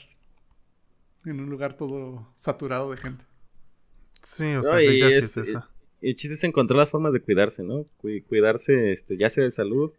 en 1.24 1.41
un 1.41 1.51
lugar 1.51 1.76
todo 1.76 2.32
saturado 2.37 2.91
de 2.91 2.97
gente. 2.97 3.24
Sí, 4.22 4.55
o 4.55 4.62
sea, 4.62 4.82
y 4.82 5.03
es, 5.03 5.37
esa. 5.37 5.68
El 6.01 6.14
chiste 6.14 6.34
es 6.34 6.45
encontrar 6.45 6.78
las 6.78 6.91
formas 6.91 7.12
de 7.12 7.20
cuidarse, 7.20 7.62
¿no? 7.62 7.84
Cuidarse, 8.01 8.93
este, 8.93 9.16
ya 9.16 9.30
sea 9.30 9.45
de 9.45 9.51
salud, 9.51 9.93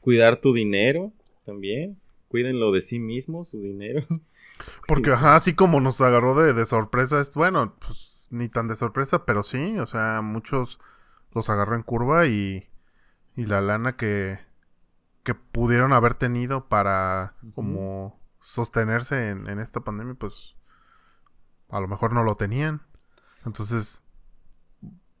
cuidar 0.00 0.40
tu 0.40 0.52
dinero 0.52 1.12
también. 1.44 1.98
Cuídenlo 2.28 2.70
de 2.70 2.80
sí 2.80 3.00
mismos, 3.00 3.48
su 3.48 3.60
dinero. 3.60 4.06
Porque, 4.86 5.10
ajá, 5.10 5.36
así 5.36 5.54
como 5.54 5.80
nos 5.80 6.00
agarró 6.00 6.40
de, 6.40 6.52
de 6.52 6.66
sorpresa, 6.66 7.20
es 7.20 7.34
bueno, 7.34 7.76
pues 7.80 8.18
ni 8.30 8.48
tan 8.48 8.68
de 8.68 8.76
sorpresa, 8.76 9.24
pero 9.24 9.42
sí, 9.42 9.78
o 9.78 9.86
sea, 9.86 10.20
muchos 10.22 10.78
los 11.32 11.50
agarró 11.50 11.74
en 11.74 11.82
curva 11.82 12.26
y, 12.26 12.68
y 13.36 13.46
la 13.46 13.60
lana 13.60 13.96
que, 13.96 14.38
que 15.22 15.34
pudieron 15.34 15.92
haber 15.92 16.14
tenido 16.14 16.68
para 16.68 17.34
como 17.54 18.18
sostenerse 18.40 19.28
en, 19.28 19.48
en, 19.48 19.60
esta 19.60 19.80
pandemia, 19.80 20.14
pues 20.14 20.56
a 21.68 21.80
lo 21.80 21.88
mejor 21.88 22.14
no 22.14 22.22
lo 22.22 22.36
tenían. 22.36 22.82
Entonces, 23.44 24.02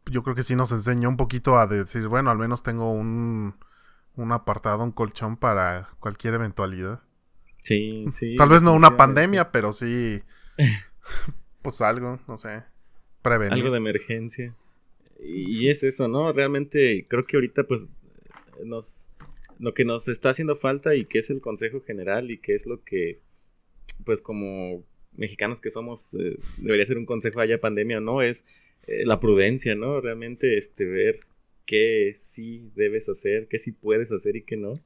yo 0.06 0.22
creo 0.22 0.34
que 0.34 0.42
sí 0.42 0.56
nos 0.56 0.72
enseñó 0.72 1.08
un 1.08 1.16
poquito 1.16 1.58
a 1.58 1.66
decir, 1.66 2.08
bueno, 2.08 2.30
al 2.30 2.38
menos 2.38 2.62
tengo 2.62 2.92
un, 2.92 3.54
un 4.16 4.32
apartado, 4.32 4.82
un 4.82 4.92
colchón 4.92 5.36
para 5.36 5.88
cualquier 6.00 6.34
eventualidad. 6.34 7.00
Sí, 7.60 8.06
sí. 8.10 8.36
Tal 8.36 8.48
vez 8.48 8.62
no 8.62 8.72
una 8.72 8.96
pandemia, 8.96 9.52
pero 9.52 9.72
sí, 9.72 10.22
pues 11.62 11.80
algo, 11.80 12.18
no 12.26 12.36
sé, 12.36 12.64
prevenir. 13.22 13.54
Algo 13.54 13.70
de 13.70 13.78
emergencia. 13.78 14.54
Y 15.22 15.68
es 15.68 15.82
eso, 15.82 16.08
¿no? 16.08 16.32
Realmente 16.32 17.06
creo 17.08 17.24
que 17.24 17.36
ahorita 17.36 17.64
pues 17.64 17.94
nos 18.64 19.10
lo 19.60 19.74
que 19.74 19.84
nos 19.84 20.08
está 20.08 20.30
haciendo 20.30 20.56
falta 20.56 20.96
y 20.96 21.04
que 21.04 21.18
es 21.18 21.30
el 21.30 21.40
consejo 21.40 21.80
general 21.80 22.30
y 22.30 22.38
que 22.38 22.54
es 22.54 22.66
lo 22.66 22.82
que 22.82 23.20
pues 24.04 24.22
como 24.22 24.84
mexicanos 25.12 25.60
que 25.60 25.70
somos, 25.70 26.14
eh, 26.14 26.38
debería 26.56 26.86
ser 26.86 26.96
un 26.96 27.04
consejo 27.04 27.40
haya 27.40 27.58
pandemia 27.58 27.98
o 27.98 28.00
no, 28.00 28.22
es 28.22 28.44
eh, 28.86 29.04
la 29.04 29.20
prudencia, 29.20 29.74
¿no? 29.74 30.00
Realmente 30.00 30.56
este, 30.56 30.86
ver 30.86 31.16
qué 31.66 32.12
sí 32.16 32.70
debes 32.74 33.08
hacer, 33.10 33.48
qué 33.48 33.58
sí 33.58 33.72
puedes 33.72 34.10
hacer 34.12 34.36
y 34.36 34.42
qué 34.42 34.56
no. 34.56 34.80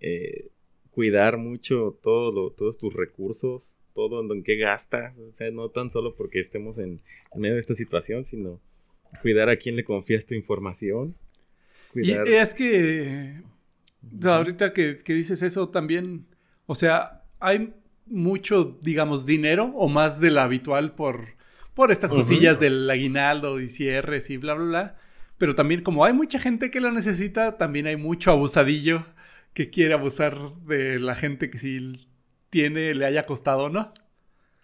Eh, 0.00 0.48
cuidar 0.90 1.36
mucho 1.36 1.98
todo 2.02 2.50
todos 2.50 2.78
tus 2.78 2.94
recursos, 2.94 3.80
todo 3.94 4.20
en, 4.20 4.42
qué 4.42 4.56
gastas, 4.56 5.20
o 5.20 5.30
sea, 5.30 5.52
no 5.52 5.68
tan 5.68 5.88
solo 5.88 6.16
porque 6.16 6.40
estemos 6.40 6.78
en, 6.78 7.00
medio 7.36 7.54
de 7.54 7.60
esta 7.60 7.76
situación, 7.76 8.24
sino 8.24 8.60
cuidar 9.22 9.48
a 9.48 9.56
quién 9.56 9.76
le 9.76 9.84
confías 9.84 10.26
tu 10.26 10.34
información. 10.34 11.14
Y 11.94 12.12
es 12.12 12.54
que 12.54 13.40
ahorita 14.24 14.72
que, 14.72 14.98
que 14.98 15.14
dices 15.14 15.42
eso 15.42 15.68
también, 15.68 16.26
o 16.66 16.74
sea, 16.74 17.24
hay 17.38 17.74
mucho, 18.06 18.78
digamos, 18.82 19.26
dinero 19.26 19.66
o 19.74 19.88
más 19.88 20.20
de 20.20 20.30
lo 20.30 20.40
habitual 20.40 20.94
por, 20.94 21.36
por 21.74 21.92
estas 21.92 22.12
cosillas 22.12 22.58
del 22.60 22.88
aguinaldo 22.90 23.60
y 23.60 23.68
cierres 23.68 24.30
y 24.30 24.36
bla, 24.36 24.54
bla, 24.54 24.64
bla. 24.64 24.96
Pero 25.38 25.54
también 25.54 25.82
como 25.82 26.04
hay 26.04 26.12
mucha 26.12 26.38
gente 26.38 26.70
que 26.70 26.80
lo 26.80 26.92
necesita, 26.92 27.56
también 27.56 27.86
hay 27.86 27.96
mucho 27.96 28.30
abusadillo 28.30 29.06
que 29.54 29.70
quiere 29.70 29.94
abusar 29.94 30.36
de 30.66 30.98
la 30.98 31.14
gente 31.14 31.50
que 31.50 31.58
si 31.58 32.06
tiene, 32.50 32.94
le 32.94 33.06
haya 33.06 33.26
costado, 33.26 33.70
¿no? 33.70 33.92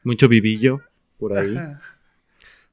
Mucho 0.05 0.28
vivillo 0.28 0.82
por 1.18 1.37
ahí. 1.39 1.57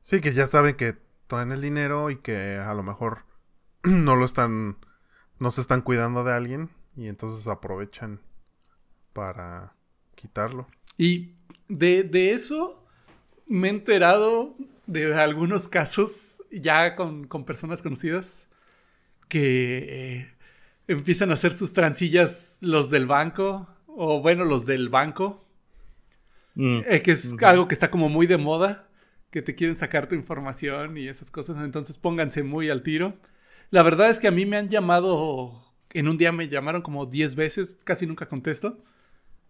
Sí, 0.02 0.20
que 0.20 0.34
ya 0.34 0.48
saben 0.48 0.76
que 0.76 0.96
traen 1.28 1.52
el 1.52 1.62
dinero 1.62 2.10
y 2.10 2.18
que 2.18 2.58
a 2.58 2.74
lo 2.74 2.84
mejor 2.84 3.20
no 3.84 4.16
lo 4.16 4.26
están, 4.26 4.78
no 5.44 5.52
se 5.52 5.60
están 5.60 5.82
cuidando 5.82 6.24
de 6.24 6.32
alguien 6.32 6.70
y 6.96 7.10
entonces 7.10 7.48
aprovechan 7.48 8.22
para 9.12 9.76
quitarlo. 10.16 10.68
Y 10.98 11.34
de, 11.68 12.32
eso 12.32 12.82
me 13.46 13.68
he 13.68 13.72
enterado 13.72 14.56
de 14.88 15.14
algunos 15.14 15.68
casos 15.68 16.42
ya 16.50 16.96
con, 16.96 17.28
personas 17.46 17.82
conocidas 17.82 18.48
que 19.28 19.88
eh, 19.90 20.28
empiezan 20.88 21.30
a 21.32 21.34
hacer 21.34 21.52
sus 21.52 21.74
transillas 21.74 22.58
los 22.62 22.90
del 22.90 23.06
banco 23.06 23.68
o 23.86 24.22
bueno, 24.22 24.46
los 24.46 24.66
del 24.66 24.88
banco. 24.88 25.46
Mm. 26.56 26.84
Eh, 26.88 27.02
que 27.02 27.12
es 27.12 27.36
algo 27.44 27.68
que 27.68 27.74
está 27.74 27.92
como 27.92 28.08
muy 28.08 28.28
de 28.28 28.38
moda, 28.38 28.88
que 29.30 29.42
te 29.42 29.56
quieren 29.56 29.76
sacar 29.76 30.08
tu 30.08 30.16
información 30.16 30.96
y 30.96 31.10
esas 31.10 31.32
cosas, 31.32 31.58
entonces 31.58 31.98
pónganse 31.98 32.44
muy 32.44 32.70
al 32.70 32.82
tiro. 32.82 33.18
La 33.70 33.84
verdad 33.84 34.10
es 34.10 34.20
que 34.20 34.28
a 34.28 34.32
mí 34.32 34.46
me 34.46 34.58
han 34.58 34.70
llamado, 34.70 35.54
en 35.94 36.08
un 36.08 36.18
día 36.18 36.32
me 36.32 36.48
llamaron 36.48 36.82
como 36.82 37.06
10 37.06 37.36
veces, 37.36 37.78
casi 37.84 38.06
nunca 38.06 38.28
contesto. 38.28 38.84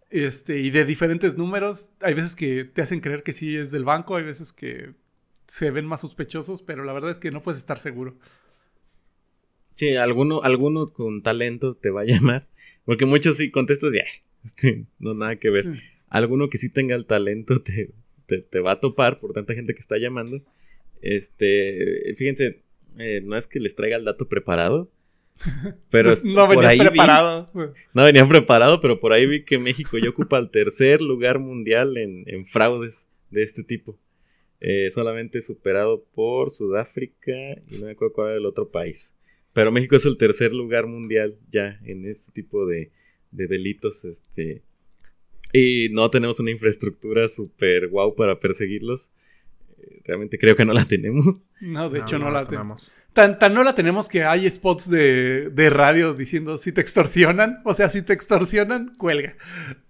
Este, 0.10 0.60
y 0.60 0.70
de 0.70 0.86
diferentes 0.86 1.38
números, 1.38 1.92
hay 2.00 2.14
veces 2.14 2.36
que 2.36 2.66
te 2.66 2.82
hacen 2.82 3.00
creer 3.00 3.24
que 3.24 3.34
sí 3.34 3.58
es 3.58 3.72
del 3.72 3.84
banco, 3.84 4.16
hay 4.16 4.24
veces 4.24 4.54
que 4.54 4.94
se 5.48 5.72
ven 5.72 5.86
más 5.86 6.02
sospechosos, 6.02 6.62
pero 6.62 6.84
la 6.84 6.94
verdad 6.94 7.12
es 7.12 7.20
que 7.20 7.32
no 7.32 7.42
puedes 7.42 7.60
estar 7.60 7.80
seguro. 7.80 8.16
Sí, 9.74 9.96
alguno, 9.96 10.44
alguno 10.44 10.88
con 10.88 11.24
talento 11.24 11.74
te 11.74 11.90
va 11.90 12.02
a 12.02 12.06
llamar, 12.08 12.48
porque 12.86 13.06
muchos 13.06 13.38
sí 13.38 13.52
contestas 13.52 13.92
ya, 13.94 14.04
este, 14.44 14.86
no 15.00 15.14
nada 15.14 15.38
que 15.38 15.50
ver. 15.50 15.66
Alguno 16.10 16.50
que 16.50 16.60
sí 16.60 16.70
tenga 16.70 16.96
el 16.96 17.08
talento 17.08 17.62
te, 17.62 17.92
te, 18.28 18.60
va 18.60 18.74
a 18.74 18.80
topar 18.80 19.20
por 19.20 19.34
tanta 19.34 19.56
gente 19.56 19.74
que 19.74 19.80
está 19.80 19.98
llamando. 19.98 20.44
Este, 21.02 22.14
fíjense, 22.16 22.62
eh, 22.98 23.22
no 23.24 23.36
es 23.36 23.48
que 23.48 23.60
les 23.60 23.76
traiga 23.76 23.98
el 23.98 24.06
dato 24.06 24.28
preparado, 24.28 24.92
pero 25.90 26.10
pues 26.10 26.24
no 26.26 26.48
venía 26.48 26.90
preparado. 26.90 27.46
no 27.94 28.04
venía 28.04 28.26
preparado, 28.28 28.80
pero 28.80 29.00
por 29.00 29.14
ahí 29.14 29.26
vi 29.26 29.44
que 29.44 29.58
México 29.58 29.98
ya 29.98 30.10
ocupa 30.10 30.38
el 30.38 30.50
tercer 30.50 31.02
lugar 31.02 31.40
mundial 31.40 31.98
en, 31.98 32.46
fraudes 32.46 33.10
de 33.30 33.44
este 33.44 33.64
tipo. 33.64 34.00
Eh, 34.60 34.90
solamente 34.92 35.42
superado 35.42 36.06
por 36.14 36.50
Sudáfrica 36.50 37.34
y 37.70 37.80
no 37.80 37.88
me 37.88 37.92
acuerdo 37.92 38.14
cuál 38.14 38.30
era 38.30 38.38
el 38.38 38.46
otro 38.46 38.70
país. 38.70 39.14
Pero 39.52 39.72
México 39.72 39.96
es 39.96 40.06
el 40.06 40.18
tercer 40.18 40.54
lugar 40.54 40.88
mundial 40.88 41.38
ya 41.50 41.80
en 41.84 42.06
este 42.06 42.32
tipo 42.32 42.66
de, 42.66 42.92
delitos. 43.32 44.06
Este, 44.06 44.64
y 45.52 45.90
no 45.92 46.10
tenemos 46.10 46.40
una 46.40 46.52
infraestructura 46.52 47.28
súper 47.28 47.90
guau 47.90 48.16
para 48.16 48.40
perseguirlos. 48.40 49.12
Realmente 50.06 50.38
creo 50.38 50.56
que 50.56 50.66
no 50.66 50.74
la 50.74 50.86
tenemos. 50.86 51.42
No, 51.62 51.90
de 51.90 52.00
hecho 52.00 52.20
no, 52.20 52.30
la 52.30 52.46
tenemos. 52.46 52.92
Tan, 53.14 53.38
no 53.54 53.64
la 53.64 53.76
tenemos 53.76 54.10
que 54.10 54.24
hay 54.24 54.50
spots 54.50 54.90
de, 54.90 55.50
de, 55.50 55.70
radio 55.70 56.14
diciendo 56.14 56.58
si 56.58 56.72
te 56.72 56.82
extorsionan. 56.82 57.62
O 57.64 57.74
sea, 57.74 57.90
si 57.90 58.02
te 58.02 58.14
extorsionan, 58.14 58.92
cuelga. 58.98 59.36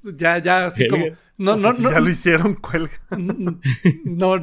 Ya, 0.03 0.37
ya, 0.39 0.65
así 0.65 0.87
como. 0.87 1.07
No, 1.37 1.55
no, 1.55 1.73
no, 1.73 1.91
ya 1.91 1.99
lo 1.99 2.09
hicieron, 2.09 2.55
cuelga. 2.55 2.99
No, 4.05 4.39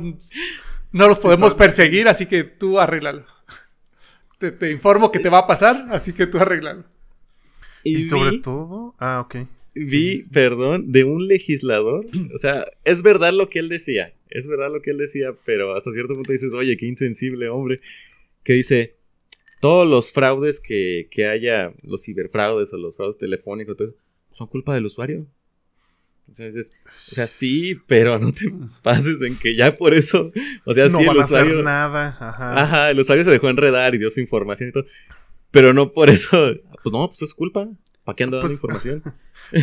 no 0.93 1.09
los 1.09 1.19
podemos 1.19 1.55
perseguir, 1.55 2.09
así 2.09 2.27
que 2.27 2.45
tú 2.45 2.81
arréglalo. 2.81 3.25
Te, 4.39 4.51
te, 4.51 4.71
informo 4.71 5.13
que 5.13 5.19
te 5.19 5.29
va 5.29 5.39
a 5.39 5.47
pasar, 5.47 5.87
así 5.91 6.13
que 6.13 6.27
tú 6.27 6.39
arréglalo. 6.39 6.85
Y, 7.85 8.05
sobre 8.05 8.39
todo, 8.39 8.95
ah, 8.99 9.21
ok. 9.21 9.47
Vi, 9.75 10.25
perdón, 10.33 10.91
de 10.91 11.05
un 11.05 11.29
legislador. 11.29 12.07
O 12.35 12.39
sea, 12.39 12.67
es 12.85 13.03
verdad 13.03 13.33
lo 13.33 13.49
que 13.49 13.61
él 13.61 13.69
decía. 13.69 14.13
Es 14.31 14.49
verdad 14.49 14.73
lo 14.73 14.81
que 14.81 14.91
él 14.91 14.99
decía, 14.99 15.35
pero 15.45 15.75
hasta 15.75 15.91
cierto 15.91 16.15
punto 16.15 16.33
dices, 16.33 16.55
oye, 16.55 16.77
qué 16.77 16.87
insensible, 16.87 17.49
hombre. 17.49 17.81
Que 18.43 18.55
dice, 18.55 18.97
todos 19.61 19.89
los 19.89 20.13
fraudes 20.13 20.61
que, 20.61 21.09
que 21.11 21.27
haya, 21.27 21.75
los 21.83 22.03
ciberfraudes 22.05 22.73
o 22.73 22.77
los 22.77 22.97
fraudes 22.97 23.19
telefónicos, 23.19 23.77
son 24.33 24.47
culpa 24.47 24.75
del 24.75 24.87
usuario. 24.87 25.27
O 26.31 26.35
sea, 26.35 27.27
sí, 27.27 27.77
pero 27.89 28.19
no 28.19 28.31
te 28.33 28.53
pases 28.83 29.21
en 29.23 29.37
que 29.37 29.57
ya 29.57 29.75
por 29.75 29.95
eso, 29.95 30.31
o 30.65 30.75
sea, 30.75 30.89
no 30.89 30.99
sí, 30.99 31.05
el 31.05 31.17
usuario, 31.17 31.63
nada. 31.63 32.17
Ajá. 32.21 32.63
ajá, 32.63 32.91
el 32.91 33.01
usuario 33.01 33.25
se 33.25 33.31
dejó 33.31 33.49
enredar 33.49 33.95
y 33.95 33.99
dio 33.99 34.11
su 34.11 34.21
información 34.21 34.69
y 34.69 34.73
todo, 34.73 34.85
pero 35.51 35.73
no 35.73 35.91
por 35.91 36.09
eso, 36.09 36.55
pues 36.85 36.93
no, 36.93 37.09
pues 37.09 37.23
es 37.23 37.35
culpa, 37.35 37.69
¿para 38.05 38.15
qué 38.15 38.25
anda 38.25 38.37
dando 38.39 38.49
Pues- 38.49 38.59
información? 38.59 39.03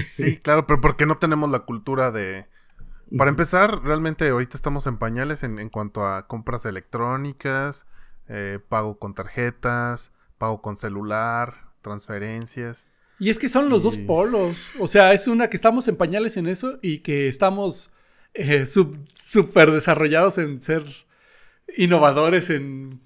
Sí, 0.04 0.36
claro, 0.40 0.68
pero 0.68 0.82
porque 0.82 1.06
no 1.06 1.18
tenemos 1.18 1.50
la 1.50 1.60
cultura 1.62 2.12
de... 2.12 2.46
Para 3.16 3.30
empezar, 3.30 3.84
realmente 3.84 4.28
ahorita 4.30 4.58
estamos 4.58 4.86
en 4.88 4.98
pañales 4.98 5.44
en, 5.44 5.60
en 5.60 5.70
cuanto 5.70 6.06
a 6.06 6.28
compras 6.28 6.66
electrónicas, 6.66 7.86
eh, 8.28 8.60
pago 8.68 9.00
con 9.00 9.14
tarjetas, 9.14 10.12
pago 10.38 10.62
con 10.62 10.76
celular, 10.78 11.72
transferencias. 11.82 12.86
Y 13.20 13.30
es 13.30 13.40
que 13.40 13.50
son 13.50 13.70
los 13.70 13.84
dos 13.84 13.98
polos. 13.98 14.72
O 14.80 14.88
sea, 14.88 15.14
es 15.14 15.28
una 15.28 15.50
que 15.50 15.56
estamos 15.58 15.88
en 15.88 15.96
pañales 15.96 16.38
en 16.38 16.48
eso 16.48 16.80
y 16.82 17.00
que 17.00 17.28
estamos 17.28 17.92
eh, 18.34 18.66
sub- 18.66 18.98
súper 19.20 19.72
desarrollados 19.72 20.38
en 20.38 20.60
ser 20.60 20.84
innovadores 21.78 22.50
en, 22.50 23.00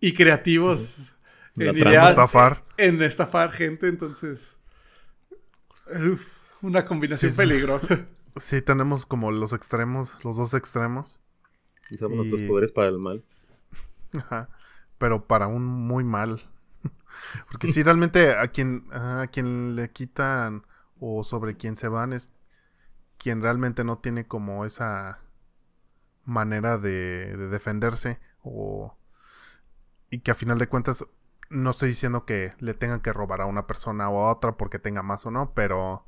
y 0.00 0.12
creativos 0.12 1.14
La 1.54 1.70
en 1.70 1.78
ideas, 1.78 2.10
Estafar. 2.10 2.64
en 2.76 3.00
estafar 3.02 3.52
gente. 3.52 3.88
Entonces, 3.88 4.58
uf, 5.86 6.22
una 6.62 6.84
combinación 6.84 7.30
Sí, 7.30 7.36
sí. 7.36 7.42
peligrosa. 7.42 8.06
Sí, 8.36 8.62
tenemos 8.62 9.06
como 9.06 9.30
los 9.30 9.52
extremos, 9.52 10.14
los 10.24 10.36
dos 10.36 10.54
extremos. 10.54 11.20
Usamos 11.90 12.14
Y- 12.14 12.16
nuestros 12.18 12.42
poderes 12.42 12.72
para 12.72 12.88
el 12.88 12.98
mal. 12.98 13.24
Ajá. 14.14 14.48
Pero 14.98 15.26
para 15.26 15.46
un 15.46 15.64
muy 15.64 16.04
mal. 16.04 16.42
Porque 17.50 17.68
si 17.72 17.82
realmente 17.82 18.36
a 18.36 18.48
quien, 18.48 18.88
a 18.92 19.26
quien 19.32 19.76
le 19.76 19.90
quitan 19.90 20.64
o 21.00 21.24
sobre 21.24 21.56
quien 21.56 21.76
se 21.76 21.88
van 21.88 22.12
es 22.12 22.30
quien 23.18 23.42
realmente 23.42 23.84
no 23.84 23.98
tiene 23.98 24.26
como 24.26 24.64
esa 24.64 25.20
manera 26.24 26.78
de, 26.78 27.36
de 27.36 27.48
defenderse 27.48 28.18
o 28.42 28.96
y 30.10 30.20
que 30.20 30.30
a 30.30 30.34
final 30.34 30.58
de 30.58 30.68
cuentas 30.68 31.04
no 31.50 31.70
estoy 31.70 31.90
diciendo 31.90 32.24
que 32.24 32.52
le 32.58 32.74
tengan 32.74 33.00
que 33.00 33.12
robar 33.12 33.40
a 33.40 33.46
una 33.46 33.66
persona 33.66 34.08
o 34.08 34.26
a 34.26 34.32
otra 34.32 34.56
porque 34.56 34.78
tenga 34.78 35.02
más 35.02 35.26
o 35.26 35.30
no, 35.30 35.52
pero 35.54 36.05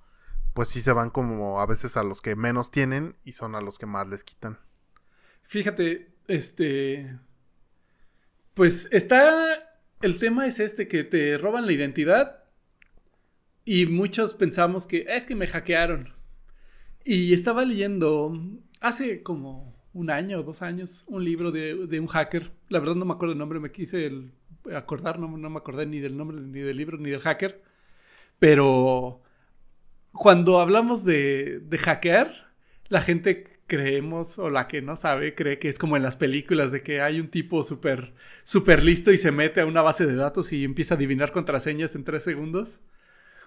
pues 0.59 0.71
sí 0.71 0.81
se 0.81 0.91
van 0.91 1.11
como 1.11 1.61
a 1.61 1.67
veces 1.67 1.97
a 1.97 2.03
los 2.03 2.21
que 2.21 2.35
menos 2.35 2.73
tienen 2.73 3.15
y 3.25 3.31
son 3.31 3.55
a 3.55 3.61
los 3.61 3.79
que 3.79 3.87
más 3.87 4.09
les 4.09 4.25
quitan. 4.25 4.59
Fíjate, 5.45 6.17
este. 6.27 7.17
Pues 8.55 8.89
está. 8.91 9.47
El 10.03 10.19
tema 10.19 10.49
es 10.49 10.59
este: 10.59 10.89
que 10.89 11.05
te 11.05 11.39
roban 11.39 11.65
la 11.65 11.71
identidad. 11.71 12.43
Y 13.65 13.87
muchos 13.87 14.35
pensamos 14.35 14.89
que 14.89 15.07
es 15.09 15.27
que 15.27 15.37
me 15.37 15.47
hackearon. 15.47 16.13
Y 17.05 17.35
estaba 17.35 17.65
leyendo 17.65 18.37
hace 18.81 19.23
como 19.23 19.81
un 19.93 20.11
año 20.11 20.41
o 20.41 20.43
dos 20.43 20.63
años 20.63 21.05
un 21.07 21.25
libro 21.25 21.53
de, 21.53 21.87
de 21.87 22.01
un 22.01 22.09
hacker. 22.09 22.51
La 22.69 22.81
verdad 22.81 22.97
no 22.97 23.05
me 23.05 23.13
acuerdo 23.13 23.35
el 23.35 23.39
nombre, 23.39 23.61
me 23.61 23.71
quise 23.71 24.33
acordar, 24.75 25.21
no, 25.21 25.29
no 25.29 25.51
me 25.51 25.59
acordé 25.59 25.87
ni 25.87 26.01
del 26.01 26.17
nombre, 26.17 26.41
ni 26.41 26.59
del 26.59 26.77
libro, 26.77 26.99
ni 26.99 27.11
del 27.11 27.21
hacker. 27.21 27.63
Pero 28.41 29.23
cuando 30.19 30.61
hablamos 30.61 31.05
de, 31.05 31.61
de 31.61 31.79
hackear, 31.79 32.53
la 32.89 33.01
gente 33.03 33.45
creemos, 33.67 34.39
o 34.39 34.49
la 34.51 34.67
que 34.67 34.81
no 34.83 34.97
sabe, 34.97 35.35
cree 35.35 35.59
que 35.59 35.69
es 35.69 35.79
como 35.79 35.97
en 35.97 36.03
las 36.03 36.17
películas 36.17 36.73
de 36.73 36.83
que 36.83 37.01
hay 37.03 37.21
un 37.21 37.29
tipo 37.29 37.63
súper 37.63 38.15
súper 38.43 38.83
listo 38.83 39.13
y 39.13 39.19
se 39.19 39.31
mete 39.31 39.61
a 39.61 39.67
una 39.67 39.83
base 39.83 40.07
de 40.07 40.15
datos 40.17 40.53
y 40.53 40.65
empieza 40.65 40.95
a 40.95 40.97
adivinar 40.97 41.33
contraseñas 41.33 41.95
en 41.95 42.05
tres 42.05 42.23
segundos. 42.25 42.81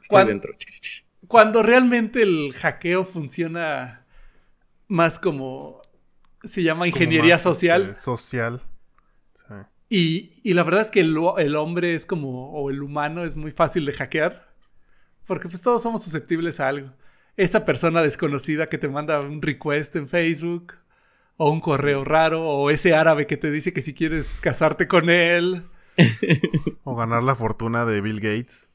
Estoy 0.01 0.15
¿Cuán- 0.15 0.27
dentro. 0.27 0.53
Cuando 1.27 1.63
realmente 1.63 2.21
el 2.23 2.53
hackeo 2.53 3.03
funciona 3.03 4.05
más 4.87 5.19
como 5.19 5.81
se 6.43 6.63
llama 6.63 6.87
ingeniería 6.87 7.35
más, 7.35 7.43
social. 7.43 7.81
este, 7.89 8.01
social. 8.01 8.61
Sí. 9.47 9.53
Y, 9.89 10.31
y 10.43 10.53
la 10.53 10.63
verdad 10.63 10.81
es 10.81 10.91
que 10.91 11.01
el, 11.01 11.15
el 11.37 11.55
hombre 11.55 11.95
es 11.95 12.05
como, 12.05 12.51
o 12.51 12.69
el 12.69 12.81
humano 12.81 13.23
es 13.23 13.35
muy 13.35 13.51
fácil 13.51 13.85
de 13.85 13.93
hackear. 13.93 14.50
Porque 15.25 15.47
pues 15.47 15.61
todos 15.61 15.81
somos 15.81 16.03
susceptibles 16.03 16.59
a 16.59 16.67
algo. 16.67 16.91
Esa 17.37 17.65
persona 17.65 18.01
desconocida 18.01 18.69
que 18.69 18.77
te 18.77 18.89
manda 18.89 19.21
un 19.21 19.41
request 19.41 19.95
en 19.95 20.09
Facebook, 20.09 20.73
o 21.37 21.49
un 21.49 21.59
correo 21.59 22.03
raro, 22.03 22.47
o 22.47 22.69
ese 22.69 22.93
árabe 22.93 23.25
que 23.25 23.37
te 23.37 23.49
dice 23.49 23.73
que 23.73 23.81
si 23.81 23.93
quieres 23.93 24.39
casarte 24.41 24.87
con 24.87 25.09
él. 25.09 25.63
O 26.83 26.95
ganar 26.95 27.23
la 27.23 27.35
fortuna 27.35 27.85
de 27.85 28.01
Bill 28.01 28.19
Gates. 28.19 28.69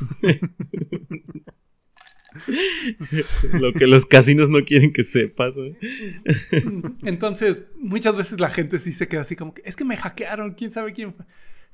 Lo 3.52 3.72
que 3.72 3.86
los 3.86 4.06
casinos 4.06 4.50
no 4.50 4.64
quieren 4.64 4.92
que 4.92 5.04
sepas. 5.04 5.54
¿eh? 5.56 5.76
Entonces, 7.04 7.66
muchas 7.76 8.16
veces 8.16 8.40
la 8.40 8.50
gente 8.50 8.78
sí 8.78 8.92
se 8.92 9.08
queda 9.08 9.22
así 9.22 9.36
como 9.36 9.54
que, 9.54 9.62
es 9.64 9.76
que 9.76 9.84
me 9.84 9.96
hackearon, 9.96 10.54
quién 10.54 10.70
sabe 10.70 10.92
quién 10.92 11.14
fue. 11.14 11.24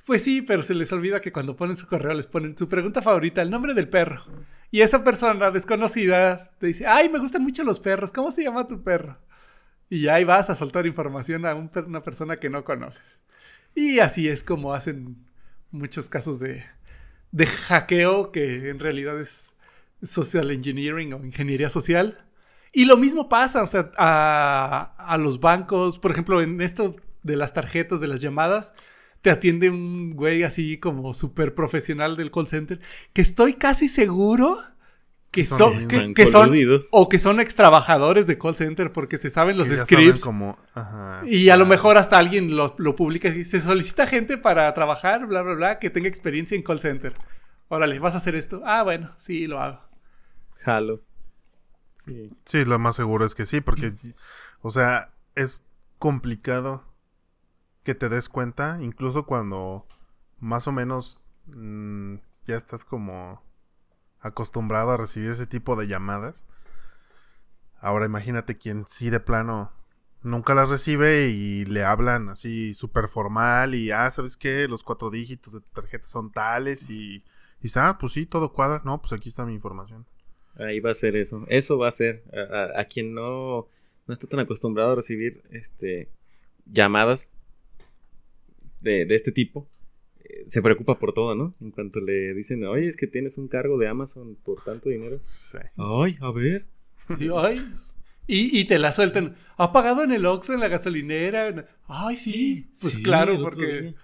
Pues 0.05 0.23
sí, 0.23 0.41
pero 0.41 0.63
se 0.63 0.73
les 0.73 0.91
olvida 0.91 1.21
que 1.21 1.31
cuando 1.31 1.55
ponen 1.55 1.77
su 1.77 1.87
correo 1.87 2.13
les 2.13 2.27
ponen 2.27 2.57
su 2.57 2.67
pregunta 2.67 3.01
favorita, 3.01 3.41
el 3.41 3.49
nombre 3.49 3.73
del 3.73 3.87
perro. 3.87 4.25
Y 4.69 4.81
esa 4.81 5.03
persona 5.03 5.49
desconocida 5.51 6.51
te 6.59 6.67
dice, 6.67 6.85
ay, 6.87 7.07
me 7.09 7.19
gustan 7.19 7.43
mucho 7.43 7.63
los 7.63 7.79
perros, 7.79 8.11
¿cómo 8.11 8.31
se 8.31 8.43
llama 8.43 8.67
tu 8.67 8.83
perro? 8.83 9.17
Y 9.89 10.07
ahí 10.07 10.23
vas 10.25 10.49
a 10.49 10.55
soltar 10.55 10.85
información 10.87 11.45
a 11.45 11.55
un 11.55 11.71
una 11.87 12.03
persona 12.03 12.37
que 12.37 12.49
no 12.49 12.63
conoces. 12.65 13.21
Y 13.75 13.99
así 13.99 14.27
es 14.27 14.43
como 14.43 14.73
hacen 14.73 15.25
muchos 15.71 16.09
casos 16.09 16.39
de, 16.39 16.65
de 17.31 17.45
hackeo 17.47 18.31
que 18.31 18.69
en 18.69 18.79
realidad 18.79 19.19
es 19.19 19.55
social 20.03 20.51
engineering 20.51 21.13
o 21.13 21.25
ingeniería 21.25 21.69
social. 21.69 22.25
Y 22.73 22.85
lo 22.85 22.97
mismo 22.97 23.29
pasa, 23.29 23.63
o 23.63 23.67
sea, 23.67 23.91
a, 23.97 24.95
a 24.97 25.17
los 25.17 25.39
bancos, 25.39 25.99
por 25.99 26.11
ejemplo, 26.11 26.41
en 26.41 26.59
esto 26.61 26.95
de 27.23 27.35
las 27.37 27.53
tarjetas, 27.53 28.01
de 28.01 28.07
las 28.07 28.21
llamadas, 28.21 28.73
te 29.23 29.31
atiende 29.31 29.71
un 29.71 30.11
güey 30.15 30.43
así 30.43 30.77
como 30.77 31.13
súper 31.15 31.55
profesional 31.55 32.15
del 32.15 32.29
call 32.29 32.45
center, 32.47 32.79
que 33.13 33.21
estoy 33.23 33.53
casi 33.55 33.87
seguro 33.87 34.59
que 35.31 35.45
Son 35.45 35.57
son, 35.57 35.75
los 35.77 35.87
que, 35.87 35.97
mismos. 35.97 36.15
que 36.15 36.27
son 36.27 36.41
Coludidos. 36.43 36.89
o 36.91 37.09
que 37.09 37.17
son 37.17 37.39
ex 37.39 37.55
trabajadores 37.55 38.27
de 38.27 38.37
call 38.37 38.55
center 38.55 38.91
porque 38.91 39.17
se 39.17 39.31
saben 39.31 39.57
los 39.57 39.67
saben 39.69 39.81
scripts 39.83 40.21
como- 40.23 40.59
ajá, 40.75 41.23
y 41.25 41.49
a 41.49 41.57
lo 41.57 41.65
mejor 41.65 41.97
hasta 41.97 42.19
alguien 42.19 42.55
lo, 42.55 42.75
lo 42.77 42.95
publica 42.95 43.29
y 43.29 43.43
se 43.43 43.59
solicita 43.59 44.05
gente 44.05 44.37
para 44.37 44.71
trabajar, 44.75 45.25
bla, 45.25 45.41
bla, 45.41 45.55
bla, 45.55 45.79
que 45.79 45.89
tenga 45.89 46.07
experiencia 46.07 46.55
en 46.55 46.61
call 46.61 46.79
center. 46.81 47.15
Órale, 47.69 47.97
¿vas 47.97 48.13
a 48.13 48.17
hacer 48.17 48.35
esto? 48.35 48.61
Ah, 48.65 48.83
bueno, 48.83 49.09
sí, 49.17 49.47
lo 49.47 49.59
hago. 49.59 49.79
Jalo. 50.57 51.01
Sí. 51.95 52.29
Sí, 52.45 52.65
lo 52.65 52.77
más 52.77 52.95
seguro 52.97 53.25
es 53.25 53.33
que 53.33 53.45
sí, 53.47 53.61
porque, 53.61 53.93
o 54.61 54.69
sea, 54.69 55.09
es 55.33 55.61
complicado 55.97 56.83
que 57.83 57.95
te 57.95 58.09
des 58.09 58.29
cuenta, 58.29 58.79
incluso 58.81 59.25
cuando 59.25 59.85
más 60.39 60.67
o 60.67 60.71
menos 60.71 61.21
mm, 61.47 62.15
ya 62.47 62.55
estás 62.57 62.85
como 62.85 63.41
acostumbrado 64.19 64.91
a 64.91 64.97
recibir 64.97 65.31
ese 65.31 65.47
tipo 65.47 65.75
de 65.75 65.87
llamadas. 65.87 66.45
Ahora 67.79 68.05
imagínate 68.05 68.55
quien 68.55 68.85
sí 68.87 69.09
de 69.09 69.19
plano 69.19 69.71
nunca 70.21 70.53
las 70.55 70.69
recibe 70.69 71.27
y 71.27 71.65
le 71.65 71.83
hablan 71.83 72.29
así 72.29 72.73
súper 72.73 73.09
formal 73.09 73.75
y, 73.75 73.91
ah, 73.91 74.09
¿sabes 74.09 74.37
qué? 74.37 74.67
Los 74.69 74.83
cuatro 74.83 75.09
dígitos 75.09 75.53
de 75.53 75.59
tu 75.59 75.69
tarjeta 75.73 76.05
son 76.07 76.31
tales 76.31 76.89
y, 76.89 77.23
y 77.61 77.69
ah, 77.75 77.97
pues 77.99 78.13
sí, 78.13 78.25
todo 78.25 78.53
cuadra. 78.53 78.81
No, 78.85 79.01
pues 79.01 79.11
aquí 79.11 79.27
está 79.27 79.43
mi 79.45 79.53
información. 79.53 80.05
Ahí 80.55 80.79
va 80.79 80.91
a 80.91 80.95
ser 80.95 81.15
eso. 81.17 81.43
Eso 81.49 81.77
va 81.77 81.89
a 81.89 81.91
ser. 81.91 82.23
A, 82.33 82.77
a- 82.77 82.81
a 82.81 82.85
quien 82.85 83.13
no, 83.13 83.67
no 84.07 84.13
está 84.13 84.27
tan 84.27 84.39
acostumbrado 84.39 84.93
a 84.93 84.95
recibir 84.95 85.43
este 85.51 86.09
llamadas 86.65 87.31
de, 88.83 89.05
de 89.05 89.15
este 89.15 89.31
tipo, 89.31 89.67
eh, 90.23 90.45
se 90.47 90.61
preocupa 90.61 90.99
por 90.99 91.13
todo, 91.13 91.33
¿no? 91.35 91.55
En 91.61 91.71
cuanto 91.71 91.99
le 91.99 92.33
dicen, 92.33 92.63
oye, 92.65 92.87
es 92.87 92.95
que 92.97 93.07
tienes 93.07 93.37
un 93.37 93.47
cargo 93.47 93.77
de 93.77 93.87
Amazon 93.87 94.35
por 94.43 94.61
tanto 94.63 94.89
dinero. 94.89 95.19
Sí. 95.23 95.57
Ay, 95.77 96.17
a 96.21 96.31
ver. 96.31 96.65
Sí, 97.17 97.29
ay. 97.35 97.67
Y, 98.27 98.57
y 98.57 98.65
te 98.65 98.79
la 98.79 98.91
sueltan. 98.91 99.35
¿Ha 99.57 99.71
pagado 99.73 100.03
en 100.03 100.11
el 100.11 100.25
Oxxo, 100.25 100.53
en 100.53 100.61
la 100.61 100.69
gasolinera? 100.69 101.67
Ay, 101.87 102.15
sí. 102.15 102.69
Pues 102.81 102.93
Sí, 102.93 103.03
claro, 103.03 103.37
porque... 103.41 103.81
día. 103.81 103.95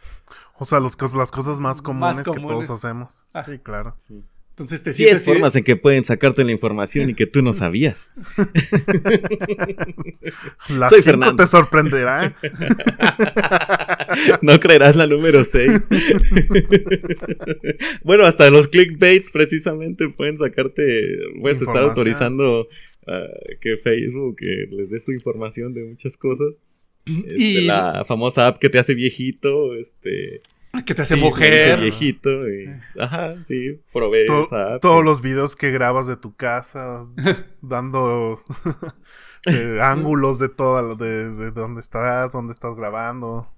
O 0.57 0.65
sea, 0.65 0.79
los 0.81 0.97
las 1.15 1.31
cosas 1.31 1.59
más 1.61 1.81
comunes, 1.81 2.17
que 2.17 2.23
comunes. 2.25 2.67
todos 2.67 2.83
hacemos. 2.83 3.23
Ah. 3.33 3.45
Sí, 3.45 3.59
claro. 3.59 3.93
Sí. 3.97 4.23
Entonces 4.59 4.83
te 4.83 4.93
sientes... 4.93 5.23
Sí, 5.23 5.31
formas 5.31 5.55
en 5.55 5.63
que 5.63 5.77
pueden 5.77 6.03
sacarte 6.03 6.43
la 6.43 6.51
información 6.51 7.09
y 7.09 7.13
que 7.13 7.25
tú 7.25 7.41
no 7.41 7.53
sabías. 7.53 8.11
la 10.77 10.89
Soy 10.89 11.01
te 11.37 11.47
sorprenderá. 11.47 12.25
¿eh? 12.25 12.33
no 14.41 14.59
creerás 14.59 14.97
la 14.97 15.07
número 15.07 15.45
6. 15.45 15.71
bueno, 18.03 18.25
hasta 18.25 18.49
los 18.49 18.67
clickbaits 18.67 19.31
precisamente 19.31 20.09
pueden 20.09 20.35
sacarte, 20.35 21.17
puedes 21.39 21.61
estar 21.61 21.83
autorizando 21.83 22.67
ah, 23.07 23.27
que 23.61 23.77
Facebook 23.77 24.41
les 24.41 24.89
dé 24.89 24.99
su 24.99 25.13
información 25.13 25.73
de 25.73 25.85
muchas 25.85 26.17
cosas. 26.17 26.55
Este, 27.05 27.41
y 27.41 27.61
la 27.61 28.03
famosa 28.05 28.45
app 28.45 28.59
que 28.59 28.69
te 28.69 28.77
hace 28.77 28.93
viejito, 28.93 29.73
este 29.73 30.43
que 30.85 30.93
te 30.93 31.01
hace 31.01 31.15
mujer. 31.15 31.79
viejito. 31.79 32.49
Y, 32.49 32.69
ajá, 32.99 33.41
sí, 33.43 33.81
probé 33.91 34.25
Todos 34.81 35.03
los 35.03 35.21
videos 35.21 35.55
que 35.55 35.71
grabas 35.71 36.07
de 36.07 36.17
tu 36.17 36.35
casa, 36.35 37.05
dando 37.61 38.41
eh, 39.45 39.79
ángulos 39.81 40.39
de 40.39 40.49
todo, 40.49 40.95
de, 40.95 41.29
de 41.31 41.51
dónde 41.51 41.81
estás, 41.81 42.31
dónde 42.31 42.53
estás 42.53 42.75
grabando. 42.75 43.51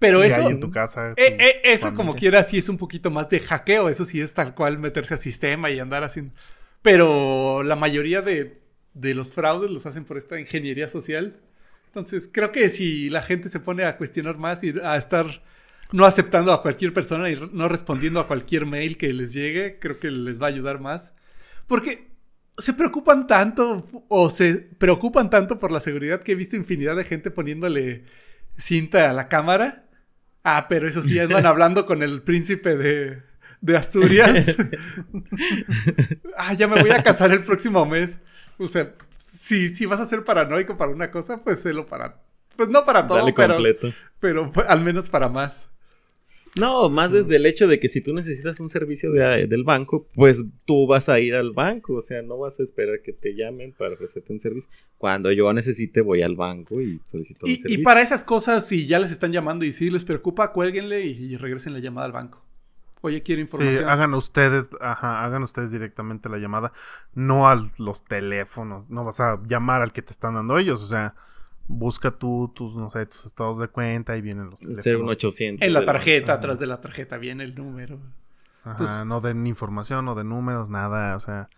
Pero 0.00 0.22
eso. 0.22 0.48
en 0.48 0.60
tu 0.60 0.70
casa. 0.70 1.10
Eh, 1.10 1.36
eh, 1.38 1.60
eso, 1.64 1.94
como 1.94 2.14
quiera, 2.14 2.42
sí 2.42 2.56
es 2.56 2.70
un 2.70 2.78
poquito 2.78 3.10
más 3.10 3.28
de 3.28 3.38
hackeo. 3.38 3.90
Eso 3.90 4.06
sí 4.06 4.20
es 4.20 4.32
tal 4.32 4.54
cual 4.54 4.78
meterse 4.78 5.14
al 5.14 5.20
sistema 5.20 5.70
y 5.70 5.78
andar 5.78 6.04
haciendo. 6.04 6.32
Pero 6.80 7.62
la 7.62 7.76
mayoría 7.76 8.22
de, 8.22 8.62
de 8.94 9.14
los 9.14 9.30
fraudes 9.30 9.70
los 9.70 9.84
hacen 9.84 10.04
por 10.04 10.16
esta 10.16 10.40
ingeniería 10.40 10.88
social. 10.88 11.38
Entonces, 11.86 12.30
creo 12.32 12.50
que 12.50 12.70
si 12.70 13.10
la 13.10 13.20
gente 13.20 13.50
se 13.50 13.60
pone 13.60 13.84
a 13.84 13.98
cuestionar 13.98 14.38
más 14.38 14.64
y 14.64 14.72
a 14.82 14.96
estar 14.96 15.42
no 15.92 16.04
aceptando 16.04 16.52
a 16.52 16.62
cualquier 16.62 16.92
persona 16.92 17.30
y 17.30 17.38
no 17.52 17.68
respondiendo 17.68 18.20
a 18.20 18.26
cualquier 18.26 18.66
mail 18.66 18.96
que 18.96 19.12
les 19.12 19.32
llegue, 19.32 19.78
creo 19.78 19.98
que 19.98 20.10
les 20.10 20.40
va 20.40 20.46
a 20.46 20.50
ayudar 20.50 20.80
más. 20.80 21.14
Porque 21.66 22.10
se 22.58 22.74
preocupan 22.74 23.26
tanto 23.26 23.86
o 24.08 24.30
se 24.30 24.54
preocupan 24.54 25.30
tanto 25.30 25.58
por 25.58 25.70
la 25.70 25.80
seguridad 25.80 26.22
que 26.22 26.32
he 26.32 26.34
visto 26.34 26.56
infinidad 26.56 26.96
de 26.96 27.04
gente 27.04 27.30
poniéndole 27.30 28.04
cinta 28.56 29.10
a 29.10 29.12
la 29.12 29.28
cámara. 29.28 29.86
Ah, 30.42 30.66
pero 30.68 30.88
eso 30.88 31.02
sí, 31.02 31.18
van 31.26 31.46
hablando 31.46 31.86
con 31.86 32.02
el 32.02 32.22
príncipe 32.22 32.76
de, 32.76 33.22
de 33.60 33.76
Asturias. 33.76 34.56
ah, 36.36 36.52
ya 36.54 36.68
me 36.68 36.80
voy 36.80 36.90
a 36.90 37.02
casar 37.02 37.30
el 37.32 37.42
próximo 37.42 37.84
mes. 37.86 38.20
O 38.58 38.68
sea, 38.68 38.94
si, 39.16 39.68
si 39.68 39.86
vas 39.86 40.00
a 40.00 40.06
ser 40.06 40.24
paranoico 40.24 40.76
para 40.76 40.92
una 40.92 41.10
cosa, 41.10 41.42
pues 41.42 41.60
sélo 41.60 41.86
para. 41.86 42.20
Pues 42.56 42.68
no 42.68 42.84
para 42.84 43.06
todo, 43.06 43.24
pero, 43.34 43.58
pero 44.18 44.52
al 44.68 44.82
menos 44.82 45.08
para 45.08 45.28
más. 45.30 45.69
No, 46.56 46.90
más 46.90 47.12
desde 47.12 47.36
el 47.36 47.46
hecho 47.46 47.68
de 47.68 47.78
que 47.78 47.88
si 47.88 48.00
tú 48.00 48.12
necesitas 48.12 48.58
un 48.58 48.68
servicio 48.68 49.12
de, 49.12 49.46
del 49.46 49.62
banco, 49.62 50.06
pues 50.14 50.44
tú 50.64 50.86
vas 50.86 51.08
a 51.08 51.20
ir 51.20 51.34
al 51.34 51.52
banco, 51.52 51.94
o 51.94 52.00
sea, 52.00 52.22
no 52.22 52.38
vas 52.38 52.58
a 52.58 52.64
esperar 52.64 53.02
que 53.02 53.12
te 53.12 53.34
llamen 53.34 53.72
para 53.72 53.94
recibir 53.94 54.30
un 54.30 54.40
servicio. 54.40 54.68
Cuando 54.98 55.30
yo 55.30 55.52
necesite 55.52 56.00
voy 56.00 56.22
al 56.22 56.34
banco 56.34 56.80
y 56.80 57.00
solicito 57.04 57.46
y, 57.46 57.56
servicio. 57.56 57.80
Y 57.80 57.84
para 57.84 58.02
esas 58.02 58.24
cosas, 58.24 58.66
si 58.66 58.86
ya 58.86 58.98
les 58.98 59.12
están 59.12 59.32
llamando 59.32 59.64
y 59.64 59.72
si 59.72 59.90
les 59.90 60.04
preocupa, 60.04 60.52
cuélguenle 60.52 61.02
y, 61.06 61.36
regresen 61.36 61.72
la 61.72 61.78
llamada 61.78 62.06
al 62.06 62.12
banco. 62.12 62.44
Oye, 63.02 63.22
quiero 63.22 63.40
información. 63.40 63.76
Sí, 63.76 63.82
hagan 63.86 64.12
ustedes, 64.12 64.70
ajá, 64.80 65.24
hagan 65.24 65.42
ustedes 65.42 65.70
directamente 65.70 66.28
la 66.28 66.36
llamada, 66.36 66.72
no 67.14 67.48
a 67.48 67.64
los 67.78 68.04
teléfonos, 68.04 68.90
no 68.90 69.04
vas 69.04 69.20
a 69.20 69.40
llamar 69.48 69.80
al 69.80 69.92
que 69.92 70.02
te 70.02 70.10
están 70.10 70.34
dando 70.34 70.58
ellos, 70.58 70.82
o 70.82 70.86
sea, 70.86 71.14
busca 71.70 72.10
tú 72.10 72.52
tus, 72.54 72.74
no 72.74 72.90
sé, 72.90 73.06
tus 73.06 73.26
estados 73.26 73.58
de 73.58 73.68
cuenta 73.68 74.16
y 74.16 74.20
vienen 74.20 74.50
los 74.50 74.60
teléfonos. 74.60 75.10
800. 75.10 75.66
En 75.66 75.72
la 75.72 75.84
tarjeta, 75.84 76.34
atrás 76.34 76.58
de 76.58 76.66
la 76.66 76.80
tarjeta 76.80 77.16
viene 77.16 77.44
el 77.44 77.54
número. 77.54 78.00
Ajá, 78.64 79.04
no 79.04 79.20
den 79.20 79.46
información, 79.46 80.04
no 80.04 80.14
den 80.14 80.28
números, 80.28 80.68
nada, 80.68 81.16
o 81.16 81.20
sea, 81.20 81.48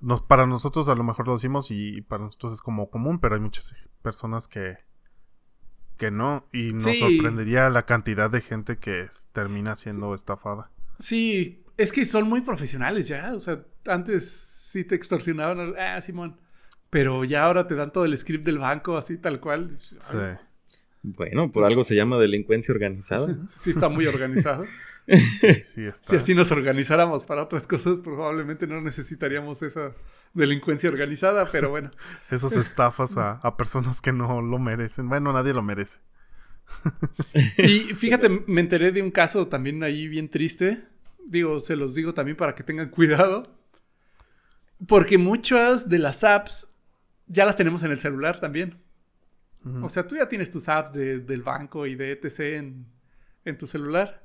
nos, 0.00 0.22
para 0.22 0.46
nosotros 0.46 0.88
a 0.88 0.94
lo 0.94 1.04
mejor 1.04 1.28
lo 1.28 1.34
decimos 1.34 1.70
y 1.70 2.00
para 2.00 2.24
nosotros 2.24 2.54
es 2.54 2.60
como 2.60 2.90
común, 2.90 3.20
pero 3.20 3.36
hay 3.36 3.40
muchas 3.40 3.74
personas 4.02 4.48
que 4.48 4.78
que 5.98 6.10
no 6.10 6.48
y 6.52 6.72
nos 6.72 6.98
sorprendería 6.98 7.68
la 7.70 7.86
cantidad 7.86 8.28
de 8.28 8.40
gente 8.40 8.78
que 8.78 9.06
termina 9.32 9.76
siendo 9.76 10.14
estafada. 10.14 10.70
Sí, 10.98 11.62
es 11.76 11.92
que 11.92 12.04
son 12.06 12.28
muy 12.28 12.40
profesionales 12.40 13.06
ya, 13.06 13.32
o 13.34 13.38
sea, 13.38 13.64
antes 13.86 14.28
sí 14.32 14.82
te 14.84 14.96
extorsionaban, 14.96 15.74
ah, 15.78 16.00
Simón, 16.00 16.40
pero 16.92 17.24
ya 17.24 17.44
ahora 17.44 17.66
te 17.66 17.74
dan 17.74 17.90
todo 17.90 18.04
el 18.04 18.16
script 18.18 18.44
del 18.44 18.58
banco, 18.58 18.98
así 18.98 19.16
tal 19.16 19.40
cual. 19.40 19.74
Sí. 19.80 19.96
Bueno, 21.00 21.50
por 21.50 21.64
algo 21.64 21.84
se 21.84 21.94
llama 21.94 22.18
delincuencia 22.18 22.70
organizada. 22.70 23.34
Sí, 23.48 23.70
está 23.70 23.88
muy 23.88 24.06
organizado. 24.06 24.66
Si 26.02 26.16
así 26.16 26.34
nos 26.34 26.52
organizáramos 26.52 27.24
para 27.24 27.42
otras 27.42 27.66
cosas, 27.66 27.98
probablemente 27.98 28.66
no 28.66 28.80
necesitaríamos 28.82 29.62
esa 29.62 29.92
delincuencia 30.34 30.90
organizada, 30.90 31.46
pero 31.50 31.70
bueno. 31.70 31.90
Esas 32.30 32.52
estafas 32.52 33.16
a, 33.16 33.32
a 33.32 33.56
personas 33.56 34.00
que 34.02 34.12
no 34.12 34.42
lo 34.42 34.58
merecen. 34.58 35.08
Bueno, 35.08 35.32
nadie 35.32 35.54
lo 35.54 35.62
merece. 35.62 35.98
y 37.56 37.94
fíjate, 37.94 38.28
me 38.28 38.60
enteré 38.60 38.92
de 38.92 39.02
un 39.02 39.10
caso 39.10 39.48
también 39.48 39.82
ahí 39.82 40.08
bien 40.08 40.28
triste. 40.28 40.84
Digo, 41.26 41.58
se 41.58 41.74
los 41.74 41.94
digo 41.94 42.12
también 42.12 42.36
para 42.36 42.54
que 42.54 42.62
tengan 42.62 42.90
cuidado. 42.90 43.42
Porque 44.86 45.16
muchas 45.16 45.88
de 45.88 45.98
las 45.98 46.22
apps 46.22 46.71
ya 47.32 47.46
las 47.46 47.56
tenemos 47.56 47.82
en 47.82 47.90
el 47.90 47.98
celular 47.98 48.38
también. 48.38 48.78
O 49.80 49.88
sea, 49.88 50.06
tú 50.06 50.16
ya 50.16 50.28
tienes 50.28 50.50
tus 50.50 50.68
apps 50.68 50.92
del 50.92 51.42
banco 51.42 51.86
y 51.86 51.94
de 51.94 52.12
ETC 52.12 52.40
en, 53.44 53.58
tu 53.58 53.66
celular. 53.66 54.24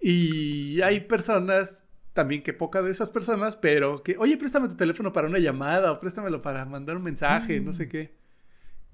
Y 0.00 0.80
hay 0.80 1.00
personas, 1.00 1.86
también 2.14 2.42
que 2.42 2.54
poca 2.54 2.80
de 2.80 2.90
esas 2.90 3.10
personas, 3.10 3.54
pero 3.54 4.02
que, 4.02 4.16
oye, 4.18 4.36
préstame 4.38 4.68
tu 4.68 4.76
teléfono 4.76 5.12
para 5.12 5.28
una 5.28 5.38
llamada 5.38 5.92
o 5.92 6.00
préstamelo 6.00 6.40
para 6.40 6.64
mandar 6.64 6.96
un 6.96 7.02
mensaje, 7.02 7.60
no 7.60 7.74
sé 7.74 7.86
mm. 7.86 7.88
qué. 7.88 8.16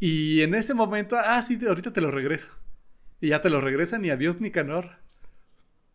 Y 0.00 0.40
en 0.42 0.54
ese 0.54 0.74
momento, 0.74 1.16
ah, 1.16 1.40
sí, 1.42 1.58
ahorita 1.64 1.92
te 1.92 2.00
lo 2.00 2.10
regreso. 2.10 2.48
Y 3.20 3.28
ya 3.28 3.40
te 3.40 3.48
lo 3.48 3.60
regresan, 3.60 4.02
ni 4.02 4.10
adiós 4.10 4.40
ni 4.40 4.50
canor. 4.50 4.96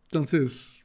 Entonces, 0.04 0.82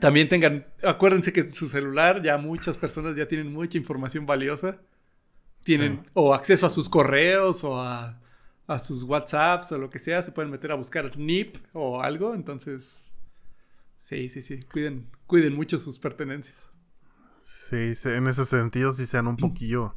también 0.00 0.26
tengan, 0.26 0.66
acuérdense 0.82 1.32
que 1.32 1.44
su 1.44 1.68
celular 1.68 2.20
ya 2.20 2.36
muchas 2.36 2.76
personas 2.76 3.16
ya 3.16 3.28
tienen 3.28 3.52
mucha 3.52 3.78
información 3.78 4.26
valiosa 4.26 4.80
tienen 5.64 6.06
o 6.14 6.34
acceso 6.34 6.66
a 6.66 6.70
sus 6.70 6.88
correos 6.88 7.64
o 7.64 7.80
a, 7.80 8.16
sus 8.78 9.02
WhatsApps 9.02 9.72
o 9.72 9.78
lo 9.78 9.90
que 9.90 9.98
sea, 9.98 10.22
se 10.22 10.30
pueden 10.30 10.50
meter 10.50 10.70
a 10.70 10.76
buscar 10.76 11.18
NIP 11.18 11.56
o 11.72 12.00
algo, 12.00 12.34
entonces 12.34 13.10
sí, 13.96 14.28
sí, 14.28 14.42
sí, 14.42 14.60
cuiden, 14.72 15.08
cuiden 15.26 15.56
mucho 15.56 15.80
sus 15.80 15.98
pertenencias. 15.98 16.70
Sí, 17.42 17.94
en 18.04 18.28
ese 18.28 18.44
sentido 18.44 18.92
sí 18.92 19.06
sean 19.06 19.26
un 19.26 19.36
poquillo 19.36 19.96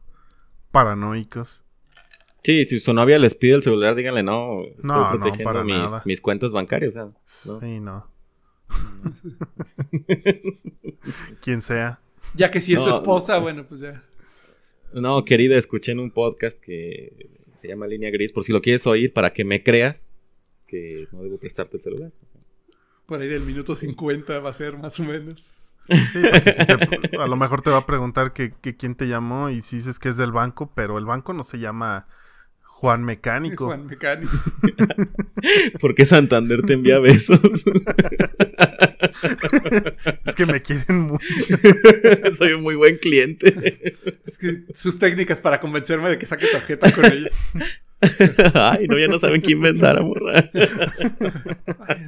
paranoicos. 0.72 1.64
Sí, 2.43 2.66
si 2.66 2.80
su 2.80 2.93
novia 2.93 3.20
les 3.20 3.36
pide 3.36 3.55
el 3.55 3.61
celular, 3.61 3.95
díganle 3.95 4.24
no, 4.24 4.64
estoy 4.64 5.18
protegiendo 5.18 5.64
mis, 5.64 6.05
mis, 6.05 6.20
cuentas 6.20 6.51
bancarias. 6.51 6.95
Sí, 7.24 7.80
no. 7.80 8.07
Quien 11.41 11.61
sea. 11.61 11.99
Ya 12.34 12.49
que 12.49 12.59
si 12.59 12.74
es 12.74 12.82
su 12.82 12.89
esposa, 12.89 13.38
bueno, 13.38 13.66
pues 13.66 13.82
ya. 13.82 14.03
No, 14.93 15.25
querida, 15.25 15.57
escuché 15.57 15.91
en 15.91 15.99
un 15.99 16.11
podcast 16.11 16.59
que 16.59 17.29
se 17.55 17.67
llama 17.67 17.87
Línea 17.87 18.11
Gris, 18.11 18.31
por 18.31 18.43
si 18.43 18.51
lo 18.51 18.61
quieres 18.61 18.85
oír, 18.85 19.13
para 19.13 19.33
que 19.33 19.43
me 19.43 19.63
creas 19.63 20.13
que 20.67 21.07
no 21.11 21.23
debo 21.23 21.37
prestarte 21.37 21.77
el 21.77 21.83
celular. 21.83 22.11
Por 23.05 23.21
ahí 23.21 23.27
del 23.27 23.43
minuto 23.43 23.75
50 23.75 24.39
va 24.39 24.49
a 24.49 24.53
ser 24.53 24.77
más 24.77 24.99
o 24.99 25.03
menos. 25.03 25.75
Sí, 25.87 26.21
a 27.19 27.27
lo 27.27 27.35
mejor 27.35 27.61
te 27.61 27.69
va 27.69 27.77
a 27.77 27.85
preguntar 27.85 28.31
que, 28.33 28.53
quién 28.53 28.95
te 28.95 29.07
llamó 29.07 29.49
y 29.49 29.61
si 29.61 29.77
dices 29.77 29.99
que 29.99 30.09
es 30.09 30.17
del 30.17 30.31
banco, 30.31 30.71
pero 30.73 30.97
el 30.97 31.05
banco 31.05 31.33
no 31.33 31.43
se 31.43 31.59
llama 31.59 32.07
Juan 32.84 33.03
Mecánico. 33.05 33.67
Juan 33.67 33.86
Mecánico. 33.86 34.38
¿Por 35.79 35.95
qué 35.95 36.05
Santander 36.05 36.63
te 36.63 36.73
envía 36.73 36.99
besos? 36.99 37.39
es 40.25 40.36
que 40.36 40.45
me 40.45 40.61
quieren 40.61 40.99
mucho. 40.99 41.25
Soy 42.34 42.51
un 42.51 42.61
muy 42.61 42.75
buen 42.75 42.97
cliente. 42.97 44.01
Es 44.25 44.38
que 44.38 44.65
sus 44.73 44.99
técnicas 44.99 45.39
para 45.39 45.61
convencerme 45.61 46.09
de 46.09 46.17
que 46.17 46.25
saque 46.25 46.45
tarjeta 46.47 46.91
con 46.91 47.05
ella. 47.05 47.29
Ay, 48.53 48.86
no, 48.89 48.99
ya 48.99 49.07
no 49.07 49.17
saben 49.17 49.41
qué 49.41 49.53
inventar, 49.53 49.97
amor. 49.97 50.21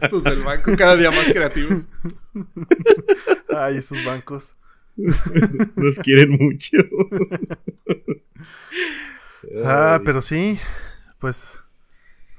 estos 0.01 0.26
del 0.26 0.41
banco, 0.41 0.76
cada 0.76 0.97
día 0.97 1.09
más 1.09 1.32
creativos. 1.32 1.88
Ay, 3.47 3.78
esos 3.78 4.03
bancos. 4.03 4.55
Nos 5.78 5.99
quieren 5.99 6.32
mucho. 6.32 6.80
Ah, 9.64 10.02
pero 10.04 10.22
sí, 10.22 10.60
pues 11.20 11.60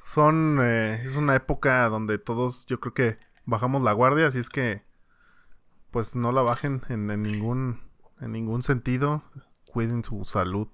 son, 0.05 0.59
eh, 0.63 1.01
es 1.05 1.17
una 1.17 1.37
época 1.37 1.89
donde 1.89 2.19
todos, 2.19 2.67
yo 2.67 2.81
creo 2.81 2.95
que 2.95 3.17
bajamos 3.45 3.83
la 3.83 3.93
guardia, 3.93 4.27
así 4.27 4.39
es 4.39 4.49
que 4.49 4.83
pues 5.91 6.15
no 6.15 6.31
la 6.31 6.43
bajen 6.43 6.83
en, 6.91 7.07
ningún 7.23 7.81
en 8.21 8.33
ningún 8.33 8.63
sentido. 8.63 9.23
Cuiden 9.73 10.05
su 10.05 10.25
salud. 10.25 10.69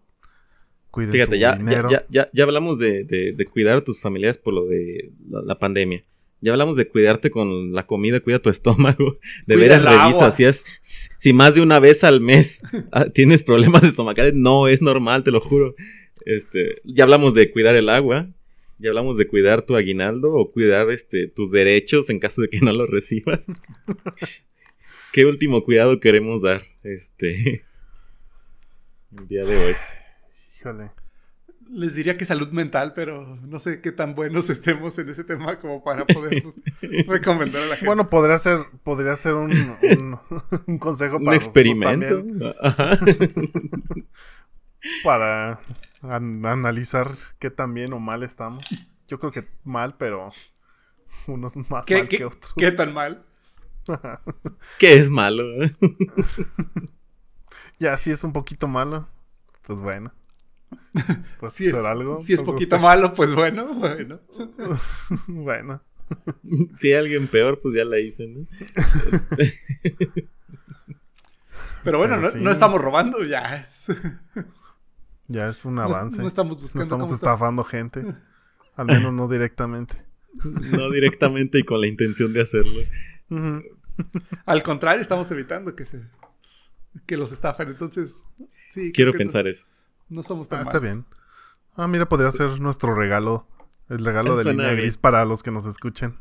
Cuiden 0.90 1.12
Fíjate, 1.12 1.36
su 1.36 1.40
ya, 1.40 1.56
dinero. 1.56 1.88
Ya, 1.90 2.04
ya, 2.08 2.28
ya, 2.32 2.44
hablamos 2.44 2.78
de, 2.78 3.04
de, 3.04 3.44
cuidar 3.46 3.76
a 3.76 3.84
tus 3.84 4.00
familiares 4.00 4.38
por 4.38 4.52
lo 4.52 4.66
de 4.66 5.12
la, 5.28 5.58
pandemia. 5.58 6.02
Ya 6.40 6.52
hablamos 6.52 6.76
de 6.76 6.88
cuidarte 6.88 7.30
con 7.30 7.72
la 7.72 7.86
comida, 7.86 8.20
cuida 8.20 8.40
tu 8.40 8.50
estómago. 8.50 9.18
De 9.46 9.54
Cuida 9.54 9.78
veras 9.78 9.82
revisa 9.82 10.04
agua. 10.06 10.30
si 10.32 10.44
es 10.44 10.64
si 10.80 11.32
más 11.32 11.54
de 11.54 11.60
una 11.60 11.78
vez 11.78 12.04
al 12.04 12.20
mes 12.20 12.62
ah, 12.90 13.04
tienes 13.04 13.42
problemas 13.42 13.84
estomacales, 13.84 14.34
no 14.34 14.66
es 14.66 14.82
normal, 14.82 15.22
te 15.22 15.30
lo 15.30 15.40
juro. 15.40 15.74
Este, 16.26 16.80
ya 16.84 17.04
hablamos 17.04 17.34
de 17.34 17.50
cuidar 17.50 17.76
el 17.76 17.88
agua, 17.88 18.28
ya 18.78 18.90
hablamos 18.90 19.16
de 19.16 19.26
cuidar 19.28 19.62
tu 19.62 19.76
aguinaldo 19.76 20.32
o 20.32 20.50
cuidar 20.50 20.90
este 20.90 21.28
tus 21.28 21.50
derechos 21.50 22.10
en 22.10 22.18
caso 22.18 22.42
de 22.42 22.48
que 22.48 22.60
no 22.60 22.72
los 22.72 22.88
recibas. 22.90 23.46
¿Qué 25.12 25.26
último 25.26 25.62
cuidado 25.62 26.00
queremos 26.00 26.42
dar 26.42 26.62
este 26.82 27.64
el 29.16 29.26
día 29.26 29.44
de 29.44 29.56
hoy? 29.66 29.74
Híjole. 30.58 30.90
Les 31.70 31.94
diría 31.94 32.18
que 32.18 32.26
salud 32.26 32.48
mental, 32.48 32.92
pero 32.94 33.36
no 33.36 33.58
sé 33.58 33.80
qué 33.80 33.92
tan 33.92 34.14
buenos 34.14 34.50
estemos 34.50 34.98
en 34.98 35.08
ese 35.08 35.24
tema 35.24 35.58
como 35.58 35.82
para 35.82 36.04
poder 36.06 36.42
recomendar 37.06 37.62
a 37.62 37.66
la 37.66 37.74
gente. 37.76 37.86
Bueno, 37.86 38.10
podría 38.10 38.36
ser, 38.38 38.58
podría 38.82 39.16
ser 39.16 39.34
un, 39.34 39.52
un, 39.52 40.18
un 40.66 40.78
consejo 40.78 41.16
Un 41.16 41.24
para 41.24 41.36
nosotros 41.38 41.64
experimento. 41.64 42.16
también, 42.18 42.54
Ajá. 42.60 42.98
para 45.02 45.60
an- 46.02 46.44
analizar 46.46 47.08
qué 47.38 47.50
tan 47.50 47.74
bien 47.74 47.92
o 47.92 47.98
mal 48.00 48.22
estamos. 48.22 48.64
Yo 49.08 49.18
creo 49.18 49.32
que 49.32 49.44
mal, 49.64 49.96
pero 49.96 50.30
unos 51.26 51.56
más 51.70 51.84
¿Qué, 51.84 51.98
mal 51.98 52.08
qué- 52.08 52.18
que 52.18 52.24
otros. 52.24 52.54
qué 52.56 52.72
tan 52.72 52.92
mal? 52.94 53.24
Que 54.78 54.94
es 54.98 55.10
malo. 55.10 55.44
Ya, 57.78 57.96
si 57.96 58.12
es 58.12 58.22
un 58.22 58.32
poquito 58.32 58.68
malo, 58.68 59.08
pues 59.62 59.80
bueno. 59.80 60.12
Pues 61.40 61.52
Si 61.54 61.66
es, 61.66 61.76
algo, 61.76 62.22
si 62.22 62.32
es 62.34 62.40
pues, 62.40 62.46
poquito 62.52 62.76
usted- 62.76 62.82
malo, 62.86 63.12
pues 63.12 63.34
bueno, 63.34 63.74
bueno. 63.74 64.20
Bueno, 65.26 65.82
Si 66.76 66.88
hay 66.92 66.94
alguien 67.00 67.26
peor, 67.26 67.58
pues 67.60 67.74
ya 67.74 67.84
la 67.84 67.98
hice, 67.98 68.28
¿no? 68.28 68.46
Este, 69.10 69.58
Pero 71.82 71.98
bueno, 71.98 72.14
Pero 72.16 72.20
no, 72.20 72.30
sí. 72.30 72.38
no 72.40 72.50
estamos 72.52 72.80
robando, 72.80 73.22
ya 73.24 73.56
es. 73.56 73.88
Ya 75.32 75.48
es 75.48 75.64
un 75.64 75.74
No- 75.76 75.82
avance. 75.82 76.16
No, 76.18 76.22
No, 76.22 76.28
estamos 76.28 76.60
buscando 76.60 76.82
estamos 76.82 77.04
cómo 77.08 77.14
está. 77.14 77.26
estafando 77.32 77.64
gente. 77.64 78.04
Al 78.76 78.86
menos 78.86 79.12
no 79.12 79.28
directamente. 79.28 79.96
no 80.44 80.90
directamente 80.90 81.58
y 81.58 81.62
con 81.64 81.80
la 81.80 81.86
intención 81.86 82.32
de 82.32 82.42
hacerlo. 82.42 82.80
Al 84.46 84.62
contrario, 84.62 85.00
estamos 85.02 85.30
evitando 85.30 85.74
que 85.74 85.84
se 85.84 86.00
que 87.06 87.16
los 87.16 87.32
estafen. 87.32 87.68
Entonces, 87.68 88.24
sí. 88.70 88.92
Quiero 88.92 89.12
pensar 89.14 89.46
eso. 89.46 89.68
No, 90.08 90.16
no 90.16 90.22
somos 90.22 90.48
tan 90.48 90.60
Ah, 90.60 90.62
está 90.62 90.80
malos. 90.80 90.94
bien. 90.94 91.06
Ah, 91.74 91.88
mira, 91.88 92.06
podría 92.08 92.30
ser 92.32 92.60
nuestro 92.60 92.94
regalo. 92.94 93.46
El 93.88 94.04
regalo 94.04 94.36
de 94.36 94.44
línea 94.52 94.72
gris 94.74 94.96
para 94.98 95.24
los 95.24 95.42
que 95.42 95.50
nos 95.50 95.66
escuchen. 95.66 96.16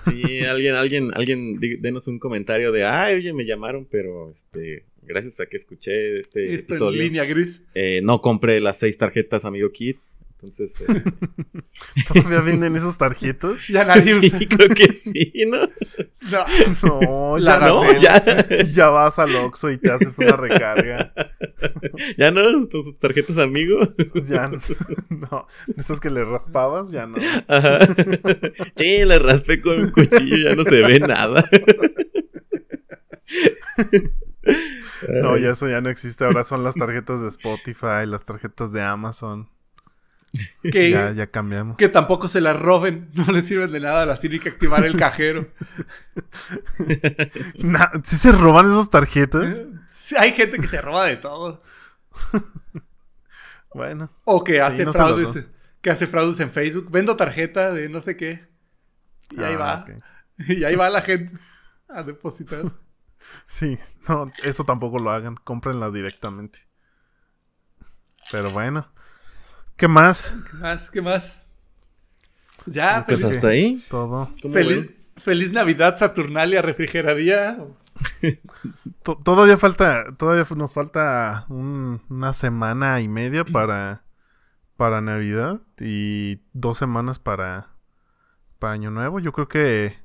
Sí, 0.00 0.44
alguien, 0.44 0.74
alguien, 0.74 1.10
alguien, 1.14 1.60
denos 1.60 2.08
un 2.08 2.18
comentario 2.18 2.72
de, 2.72 2.84
ay, 2.84 3.16
oye, 3.16 3.32
me 3.32 3.44
llamaron, 3.44 3.86
pero 3.90 4.30
este, 4.30 4.84
gracias 5.06 5.40
a 5.40 5.46
que 5.46 5.56
escuché 5.56 6.18
este 6.20 6.54
Esto 6.54 6.74
en 6.74 6.76
episodio, 6.78 7.02
línea 7.02 7.24
gris. 7.24 7.64
eh, 7.74 8.00
no 8.02 8.20
compré 8.20 8.60
las 8.60 8.78
seis 8.78 8.96
tarjetas 8.98 9.44
Amigo 9.44 9.70
Kit. 9.72 9.98
Entonces, 10.38 10.78
eh, 10.82 10.84
¿Todavía 12.12 12.42
venden 12.42 12.76
esos 12.76 12.98
tarjetas? 12.98 13.66
Ya 13.68 13.84
nadie 13.86 14.16
usa. 14.16 14.38
sí, 14.38 14.46
creo 14.46 14.68
que 14.68 14.92
sí, 14.92 15.32
¿no? 15.48 15.56
No. 16.30 16.44
No, 16.82 17.38
La 17.38 17.58
ya 17.58 17.66
no. 17.68 17.84
No, 17.84 17.98
ya, 17.98 18.64
Ya 18.70 18.88
vas 18.90 19.18
al 19.18 19.34
Oxxo 19.34 19.70
y 19.70 19.78
te 19.78 19.90
haces 19.90 20.18
una 20.18 20.36
recarga. 20.36 21.14
ya 22.18 22.30
no, 22.30 22.66
tus 22.68 22.98
tarjetas 22.98 23.38
Amigo. 23.38 23.78
Ya 24.28 24.48
no. 24.48 24.60
no. 25.08 25.46
Esas 25.74 26.00
que 26.00 26.10
le 26.10 26.22
raspabas, 26.22 26.90
ya 26.90 27.06
no. 27.06 27.16
Ajá. 27.48 27.86
Sí, 28.76 29.06
le 29.06 29.18
raspé 29.18 29.62
con 29.62 29.80
un 29.80 29.90
cuchillo, 29.90 30.36
ya 30.36 30.54
no 30.54 30.64
se 30.64 30.82
ve 30.82 31.00
nada. 31.00 31.48
No, 35.22 35.36
ya 35.36 35.50
eso 35.50 35.68
ya 35.68 35.80
no 35.80 35.88
existe. 35.88 36.24
Ahora 36.24 36.44
son 36.44 36.64
las 36.64 36.74
tarjetas 36.74 37.20
de 37.20 37.28
Spotify, 37.28 38.06
las 38.06 38.24
tarjetas 38.24 38.72
de 38.72 38.82
Amazon. 38.82 39.48
Que, 40.62 40.90
Ya, 40.90 41.12
ya 41.12 41.28
cambiamos. 41.28 41.76
que 41.76 41.88
tampoco 41.88 42.28
se 42.28 42.40
las 42.40 42.58
roben. 42.58 43.08
No 43.14 43.32
les 43.32 43.46
sirven 43.46 43.72
de 43.72 43.80
nada. 43.80 44.04
Las 44.06 44.20
tiene 44.20 44.38
que 44.40 44.48
activar 44.50 44.84
el 44.84 44.96
cajero. 44.96 45.48
Na- 47.58 47.90
¿Sí 48.04 48.16
se 48.16 48.32
roban 48.32 48.66
esas 48.66 48.90
tarjetas? 48.90 49.64
Sí, 49.88 50.14
Hay 50.16 50.32
gente 50.32 50.58
que 50.58 50.66
se 50.66 50.80
roba 50.80 51.06
de 51.06 51.16
todo. 51.16 51.62
Bueno. 53.74 54.10
O 54.24 54.42
que 54.44 54.60
hace 54.60 54.84
no 54.84 54.92
fraudes. 54.92 55.46
Que 55.80 55.90
hace 55.90 56.06
fraudes 56.06 56.40
en 56.40 56.50
Facebook. 56.50 56.90
Vendo 56.90 57.16
tarjeta 57.16 57.72
de 57.72 57.88
no 57.88 58.00
sé 58.00 58.16
qué. 58.16 58.46
Y 59.30 59.42
ahí 59.42 59.54
Ah, 59.54 59.58
va. 59.58 59.86
Y 60.48 60.64
ahí 60.64 60.74
va 60.76 60.90
la 60.90 61.00
gente 61.00 61.32
a 61.88 62.02
depositar. 62.02 62.64
Sí, 63.46 63.78
no, 64.08 64.26
eso 64.44 64.64
tampoco 64.64 64.98
lo 64.98 65.10
hagan. 65.10 65.36
Cómprenla 65.36 65.90
directamente. 65.90 66.60
Pero 68.30 68.50
bueno. 68.50 68.88
¿Qué 69.76 69.88
más? 69.88 70.34
¿Qué 70.50 70.56
más? 70.58 70.90
¿Qué 70.90 71.02
más? 71.02 71.42
Pues 72.64 72.74
ya, 72.74 73.04
Pues 73.06 73.20
feliz, 73.20 73.36
hasta 73.36 73.48
ahí. 73.48 73.84
Todo. 73.90 74.30
¿Cómo 74.42 74.54
feliz, 74.54 74.90
feliz 75.18 75.52
Navidad 75.52 75.94
Saturnalia 75.96 76.62
Refrigeradía. 76.62 77.58
To- 79.02 79.16
todavía 79.18 79.56
falta, 79.56 80.14
todavía 80.16 80.44
nos 80.56 80.72
falta 80.74 81.46
un- 81.48 82.02
una 82.08 82.32
semana 82.32 83.00
y 83.00 83.08
media 83.08 83.44
para, 83.44 84.02
para 84.76 85.00
Navidad 85.00 85.60
y 85.78 86.40
dos 86.52 86.78
semanas 86.78 87.18
para, 87.18 87.68
para 88.58 88.74
Año 88.74 88.90
Nuevo. 88.90 89.20
Yo 89.20 89.32
creo 89.32 89.48
que, 89.48 89.96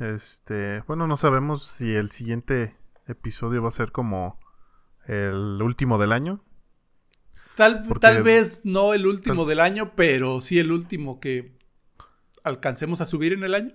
este, 0.00 0.80
bueno, 0.86 1.06
no 1.06 1.16
sabemos 1.16 1.64
si 1.66 1.94
el 1.94 2.10
siguiente 2.10 2.74
episodio 3.06 3.62
va 3.62 3.68
a 3.68 3.72
ser 3.72 3.92
como 3.92 4.38
el 5.06 5.60
último 5.62 5.98
del 5.98 6.12
año. 6.12 6.42
Tal, 7.56 7.84
Porque- 7.86 8.00
tal 8.00 8.22
vez 8.22 8.62
no 8.64 8.94
el 8.94 9.06
último 9.06 9.42
tal- 9.42 9.48
del 9.48 9.60
año, 9.60 9.92
pero 9.94 10.40
sí 10.40 10.58
el 10.58 10.72
último 10.72 11.20
que 11.20 11.56
alcancemos 12.44 13.00
a 13.00 13.06
subir 13.06 13.32
en 13.32 13.44
el 13.44 13.54
año. 13.54 13.74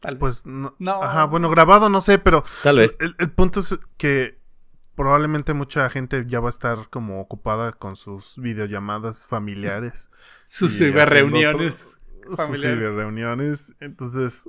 Tal 0.00 0.14
vez. 0.16 0.20
Pues, 0.20 0.46
no, 0.46 0.74
No. 0.78 1.02
ajá, 1.02 1.24
bueno, 1.24 1.48
grabado 1.48 1.88
no 1.88 2.00
sé, 2.02 2.18
pero 2.18 2.44
Tal 2.62 2.76
vez. 2.78 2.96
El, 3.00 3.14
el 3.18 3.30
punto 3.30 3.60
es 3.60 3.78
que 3.96 4.38
probablemente 4.94 5.54
mucha 5.54 5.88
gente 5.88 6.24
ya 6.26 6.40
va 6.40 6.48
a 6.48 6.50
estar 6.50 6.90
como 6.90 7.20
ocupada 7.20 7.72
con 7.72 7.96
sus 7.96 8.36
videollamadas 8.38 9.26
familiares. 9.26 10.10
Sus 10.46 10.78
y 10.80 10.90
familiares. 12.36 12.94
reuniones. 12.94 13.74
Entonces, 13.80 14.42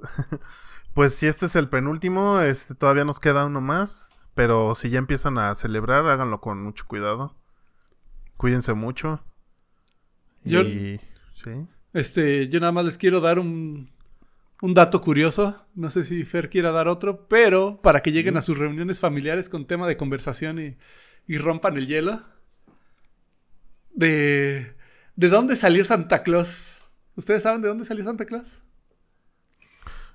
pues 0.93 1.15
si 1.15 1.27
este 1.27 1.45
es 1.47 1.55
el 1.55 1.69
penúltimo, 1.69 2.39
este 2.41 2.75
todavía 2.75 3.05
nos 3.05 3.19
queda 3.19 3.45
uno 3.45 3.61
más. 3.61 4.11
Pero 4.33 4.75
si 4.75 4.89
ya 4.89 4.99
empiezan 4.99 5.37
a 5.37 5.55
celebrar, 5.55 6.05
háganlo 6.07 6.41
con 6.41 6.61
mucho 6.61 6.85
cuidado. 6.87 7.35
Cuídense 8.37 8.73
mucho. 8.73 9.23
Yo- 10.43 10.61
Y 10.61 10.99
sí. 11.33 11.51
Este, 11.93 12.49
yo 12.49 12.59
nada 12.59 12.73
más 12.73 12.83
les 12.83 12.97
quiero 12.97 13.21
dar 13.21 13.39
un, 13.39 13.89
un 14.61 14.73
dato 14.73 14.99
curioso. 14.99 15.65
No 15.73 15.89
sé 15.89 16.03
si 16.03 16.25
Fer 16.25 16.49
quiera 16.49 16.71
dar 16.73 16.89
otro, 16.89 17.27
pero 17.29 17.81
para 17.81 18.01
que 18.01 18.11
lleguen 18.11 18.35
a 18.35 18.41
sus 18.41 18.57
reuniones 18.57 18.99
familiares 18.99 19.47
con 19.47 19.65
tema 19.65 19.87
de 19.87 19.95
conversación 19.95 20.59
y, 20.59 20.77
y 21.27 21.37
rompan 21.37 21.77
el 21.77 21.87
hielo. 21.87 22.21
De, 23.93 24.75
¿De 25.15 25.29
dónde 25.29 25.55
salió 25.55 25.85
Santa 25.85 26.23
Claus? 26.23 26.74
¿Ustedes 27.15 27.43
saben 27.43 27.61
de 27.61 27.67
dónde 27.67 27.85
salió 27.85 28.03
Santa 28.03 28.25
Claus? 28.25 28.61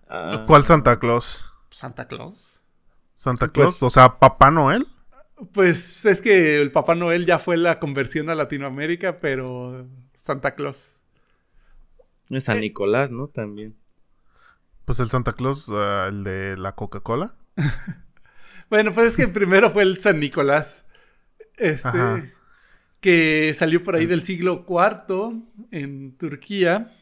Ah, 0.08 0.44
¿Cuál 0.46 0.64
Santa 0.64 0.98
Claus? 0.98 1.44
Santa 1.70 2.06
Claus. 2.08 2.62
¿Santa 3.16 3.46
Pues- 3.46 3.52
Claus? 3.78 3.82
O 3.82 3.90
sea, 3.90 4.08
Papá 4.08 4.50
Noel. 4.50 4.86
Pues 5.52 6.04
es 6.04 6.20
que 6.20 6.60
el 6.60 6.70
Papá 6.72 6.94
Noel 6.94 7.24
ya 7.24 7.38
fue 7.38 7.56
la 7.56 7.78
conversión 7.78 8.28
a 8.28 8.34
Latinoamérica, 8.34 9.20
pero 9.20 9.86
Santa 10.14 10.54
Claus. 10.54 11.00
es 12.28 12.44
San 12.44 12.60
Nicolás, 12.60 13.10
¿no? 13.10 13.28
También. 13.28 13.76
Pues 14.84 15.00
el 15.00 15.08
Santa 15.08 15.32
Claus, 15.32 15.66
ah, 15.70 16.06
el 16.08 16.24
de 16.24 16.56
la 16.56 16.74
Coca-Cola. 16.74 17.34
Bueno, 18.68 18.92
pues 18.94 19.08
es 19.08 19.16
que 19.16 19.26
primero 19.26 19.68
fue 19.70 19.82
el 19.82 20.00
San 20.00 20.20
Nicolás. 20.20 20.86
Este. 21.56 21.88
Ajá. 21.88 22.22
Que 23.00 23.54
salió 23.56 23.82
por 23.82 23.96
ahí 23.96 24.06
del 24.06 24.22
siglo 24.22 24.64
IV 24.68 25.42
en 25.70 26.16
Turquía. 26.16 26.92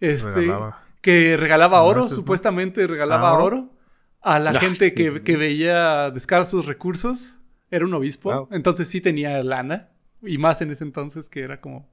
Este. 0.00 0.30
Regalaba. 0.40 0.82
Que 1.00 1.36
regalaba 1.36 1.82
oro, 1.82 2.02
¿no? 2.02 2.08
supuestamente 2.08 2.86
regalaba 2.86 3.30
Ah, 3.30 3.34
¿oro? 3.34 3.44
oro? 3.44 3.72
a 4.20 4.38
la 4.38 4.50
Ah, 4.50 4.54
gente 4.60 4.90
sí. 4.90 4.94
que, 4.94 5.22
que 5.22 5.36
veía 5.36 6.10
de 6.10 6.16
escasos 6.18 6.66
recursos. 6.66 7.38
Era 7.72 7.84
un 7.84 7.94
obispo. 7.94 8.32
Wow. 8.32 8.48
Entonces 8.52 8.86
sí 8.88 9.00
tenía 9.00 9.42
lana. 9.42 9.88
Y 10.22 10.38
más 10.38 10.60
en 10.62 10.70
ese 10.70 10.84
entonces 10.84 11.28
que 11.28 11.40
era 11.40 11.60
como. 11.60 11.90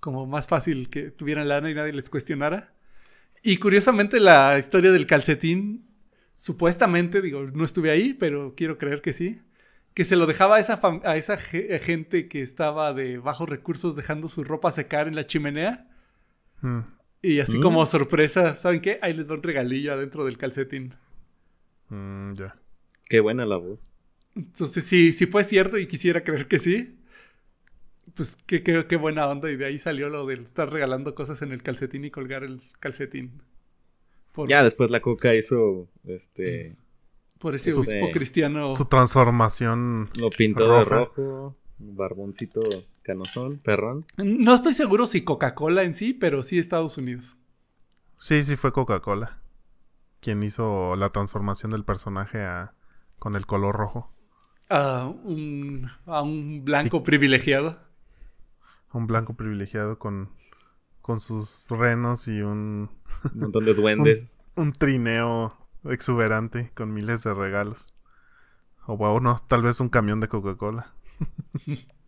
Como 0.00 0.26
más 0.26 0.46
fácil 0.48 0.90
que 0.90 1.10
tuvieran 1.10 1.48
lana 1.48 1.70
y 1.70 1.74
nadie 1.74 1.92
les 1.92 2.08
cuestionara. 2.10 2.72
Y 3.42 3.56
curiosamente 3.58 4.18
la 4.20 4.56
historia 4.58 4.90
del 4.92 5.06
calcetín, 5.06 5.86
supuestamente, 6.36 7.20
digo, 7.20 7.42
no 7.52 7.64
estuve 7.64 7.90
ahí, 7.90 8.14
pero 8.14 8.54
quiero 8.56 8.78
creer 8.78 9.00
que 9.00 9.12
sí, 9.12 9.40
que 9.98 10.04
se 10.04 10.14
lo 10.14 10.26
dejaba 10.26 10.58
a 10.58 10.60
esa, 10.60 10.78
a 11.02 11.16
esa 11.16 11.36
ge- 11.36 11.76
gente 11.80 12.28
que 12.28 12.40
estaba 12.40 12.94
de 12.94 13.18
bajos 13.18 13.48
recursos 13.48 13.96
dejando 13.96 14.28
su 14.28 14.44
ropa 14.44 14.70
secar 14.70 15.08
en 15.08 15.16
la 15.16 15.26
chimenea. 15.26 15.90
Mm. 16.60 16.82
Y 17.20 17.40
así 17.40 17.58
Mm. 17.58 17.62
como 17.62 17.84
sorpresa, 17.84 18.56
¿saben 18.56 18.80
qué? 18.80 19.00
Ahí 19.02 19.12
les 19.12 19.28
va 19.28 19.34
un 19.34 19.42
regalillo 19.42 19.92
adentro 19.92 20.24
del 20.24 20.38
calcetín. 20.38 20.94
Mm, 21.88 22.34
ya. 22.34 22.54
Qué 23.08 23.18
buena 23.18 23.44
labor. 23.44 23.80
Entonces, 24.36 24.84
si, 24.84 25.12
si 25.12 25.26
fue 25.26 25.42
cierto 25.42 25.76
y 25.78 25.88
quisiera 25.88 26.22
creer 26.22 26.46
que 26.46 26.60
sí, 26.60 27.00
pues 28.14 28.36
qué, 28.46 28.62
qué, 28.62 28.86
qué 28.86 28.94
buena 28.94 29.26
onda. 29.26 29.50
Y 29.50 29.56
de 29.56 29.64
ahí 29.64 29.80
salió 29.80 30.08
lo 30.10 30.26
de 30.26 30.34
estar 30.34 30.70
regalando 30.72 31.16
cosas 31.16 31.42
en 31.42 31.50
el 31.50 31.64
calcetín 31.64 32.04
y 32.04 32.12
colgar 32.12 32.44
el 32.44 32.60
calcetín. 32.78 33.42
Por, 34.30 34.48
Ya 34.48 34.62
después 34.62 34.92
la 34.92 35.00
coca 35.00 35.34
hizo, 35.34 35.88
este, 36.04 36.76
por 37.38 37.54
ese 37.54 37.72
Su- 37.72 37.80
obispo 37.80 38.10
cristiano. 38.12 38.70
Su 38.76 38.84
transformación. 38.86 40.10
lo 40.20 40.30
pintó 40.30 40.72
de 40.78 40.84
rojo, 40.84 41.54
barboncito 41.78 42.60
canosón, 43.02 43.58
perrón. 43.64 44.04
No 44.16 44.54
estoy 44.54 44.74
seguro 44.74 45.06
si 45.06 45.22
Coca-Cola 45.24 45.82
en 45.82 45.94
sí, 45.94 46.12
pero 46.14 46.42
sí 46.42 46.58
Estados 46.58 46.98
Unidos. 46.98 47.36
Sí, 48.18 48.42
sí 48.44 48.56
fue 48.56 48.72
Coca-Cola. 48.72 49.38
Quien 50.20 50.42
hizo 50.42 50.96
la 50.96 51.10
transformación 51.10 51.70
del 51.70 51.84
personaje 51.84 52.42
a- 52.42 52.74
con 53.18 53.36
el 53.36 53.46
color 53.46 53.76
rojo. 53.76 54.12
A 54.68 55.06
un, 55.24 55.88
a 56.06 56.22
un 56.22 56.64
blanco 56.64 57.02
privilegiado. 57.02 57.78
Un 58.92 59.06
blanco 59.06 59.34
privilegiado 59.34 59.98
con, 59.98 60.30
con 61.00 61.20
sus 61.20 61.68
renos 61.70 62.26
y 62.28 62.40
un, 62.42 62.90
Un 63.34 63.40
montón 63.40 63.64
de 63.64 63.74
duendes. 63.74 64.42
un 64.56 64.72
trineo 64.72 65.50
exuberante 65.92 66.70
con 66.74 66.92
miles 66.94 67.22
de 67.24 67.34
regalos. 67.34 67.94
O 68.86 68.96
bueno, 68.96 69.42
tal 69.48 69.62
vez 69.62 69.80
un 69.80 69.88
camión 69.88 70.20
de 70.20 70.28
Coca-Cola. 70.28 70.94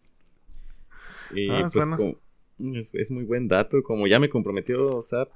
Y 1.34 1.48
Ah, 1.48 1.60
es 1.60 1.72
pues 1.72 1.86
bueno. 1.86 1.96
como- 1.96 2.76
es, 2.76 2.92
es 2.94 3.10
muy 3.10 3.24
buen 3.24 3.48
dato. 3.48 3.82
Como 3.82 4.06
ya 4.06 4.18
me 4.18 4.28
comprometió 4.28 5.00
Sar 5.02 5.30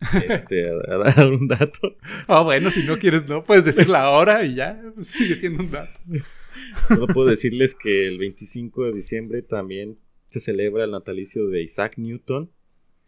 este, 0.28 0.68
a, 0.70 0.72
a 0.72 0.98
dar 1.12 1.30
un 1.30 1.46
dato, 1.48 1.96
Ah, 2.26 2.40
bueno, 2.42 2.70
si 2.70 2.82
no 2.84 2.98
quieres, 2.98 3.28
no. 3.28 3.44
Puedes 3.44 3.64
decir 3.64 3.88
la 3.88 4.10
hora 4.10 4.44
y 4.44 4.54
ya. 4.54 4.80
Sigue 5.02 5.34
siendo 5.36 5.62
un 5.62 5.70
dato. 5.70 6.00
solo 6.88 7.06
puedo 7.08 7.28
decirles 7.28 7.74
que 7.74 8.06
el 8.08 8.18
25 8.18 8.84
de 8.86 8.92
diciembre 8.92 9.42
también 9.42 9.98
se 10.26 10.40
celebra 10.40 10.84
el 10.84 10.90
natalicio 10.90 11.46
de 11.48 11.62
Isaac 11.62 11.94
Newton. 11.96 12.50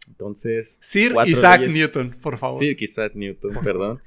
Entonces. 0.07 0.77
Sir 0.81 1.15
Isaac 1.25 1.61
Newton, 1.69 2.09
por 2.23 2.37
favor. 2.37 2.59
Sir 2.59 2.77
Isaac 2.81 3.13
Newton, 3.15 3.53
perdón. 3.63 3.99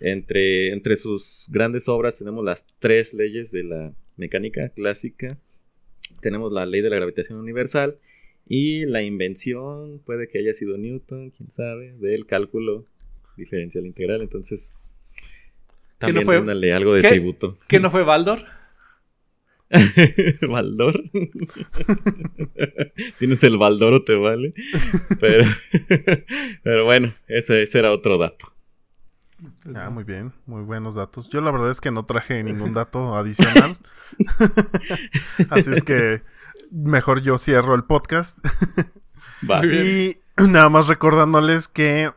Entre, 0.00 0.72
entre 0.72 0.96
sus 0.96 1.46
grandes 1.50 1.88
obras 1.88 2.18
tenemos 2.18 2.44
las 2.44 2.66
tres 2.78 3.14
leyes 3.14 3.50
de 3.52 3.64
la 3.64 3.92
mecánica 4.16 4.68
clásica. 4.70 5.38
Tenemos 6.20 6.52
la 6.52 6.66
ley 6.66 6.80
de 6.80 6.90
la 6.90 6.96
gravitación 6.96 7.38
universal 7.38 7.98
y 8.46 8.84
la 8.86 9.02
invención, 9.02 10.00
puede 10.04 10.28
que 10.28 10.38
haya 10.38 10.54
sido 10.54 10.76
Newton, 10.76 11.30
quién 11.30 11.50
sabe, 11.50 11.92
del 11.94 12.26
cálculo 12.26 12.86
diferencial 13.36 13.86
integral. 13.86 14.20
Entonces, 14.20 14.74
¿Que 16.00 16.08
no 16.12 16.20
también 16.20 16.44
fue- 16.44 16.72
algo 16.72 16.94
de 16.94 17.02
¿Qué? 17.02 17.08
tributo. 17.10 17.58
¿Qué 17.68 17.80
no 17.80 17.90
fue 17.90 18.02
Baldor? 18.02 18.44
Baldor. 20.48 21.02
Tienes 23.18 23.42
el 23.42 23.56
Baldoro, 23.56 24.04
te 24.04 24.14
vale. 24.16 24.52
Pero, 25.20 25.44
pero 26.62 26.84
bueno, 26.84 27.12
ese, 27.28 27.62
ese 27.62 27.78
era 27.78 27.92
otro 27.92 28.18
dato. 28.18 28.51
Ah, 29.76 29.90
muy 29.90 30.04
bien, 30.04 30.32
muy 30.46 30.62
buenos 30.62 30.94
datos. 30.94 31.28
Yo 31.28 31.40
la 31.40 31.50
verdad 31.50 31.70
es 31.70 31.80
que 31.80 31.90
no 31.90 32.04
traje 32.04 32.42
ningún 32.42 32.72
dato 32.74 33.14
adicional. 33.14 33.76
Así 35.50 35.72
es 35.72 35.84
que 35.84 36.22
mejor 36.70 37.22
yo 37.22 37.38
cierro 37.38 37.74
el 37.74 37.84
podcast. 37.84 38.38
Va. 39.48 39.58
Muy 39.58 39.68
bien. 39.68 40.20
Y 40.38 40.50
nada 40.50 40.68
más 40.68 40.88
recordándoles 40.88 41.68
que, 41.68 42.12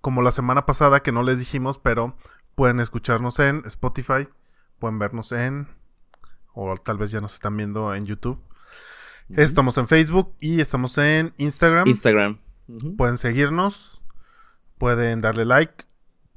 como 0.00 0.22
la 0.22 0.32
semana 0.32 0.66
pasada 0.66 1.00
que 1.00 1.12
no 1.12 1.22
les 1.22 1.38
dijimos, 1.38 1.78
pero 1.78 2.16
pueden 2.54 2.80
escucharnos 2.80 3.38
en 3.38 3.62
Spotify, 3.66 4.28
pueden 4.78 4.98
vernos 4.98 5.32
en, 5.32 5.68
o 6.54 6.76
tal 6.78 6.98
vez 6.98 7.10
ya 7.10 7.20
nos 7.20 7.34
están 7.34 7.56
viendo 7.56 7.94
en 7.94 8.06
YouTube. 8.06 8.42
Estamos 9.28 9.76
en 9.76 9.86
Facebook 9.86 10.34
y 10.40 10.60
estamos 10.60 10.96
en 10.98 11.34
Instagram. 11.36 11.86
Instagram. 11.86 12.38
Pueden 12.96 13.18
seguirnos, 13.18 14.02
pueden 14.78 15.20
darle 15.20 15.44
like, 15.44 15.84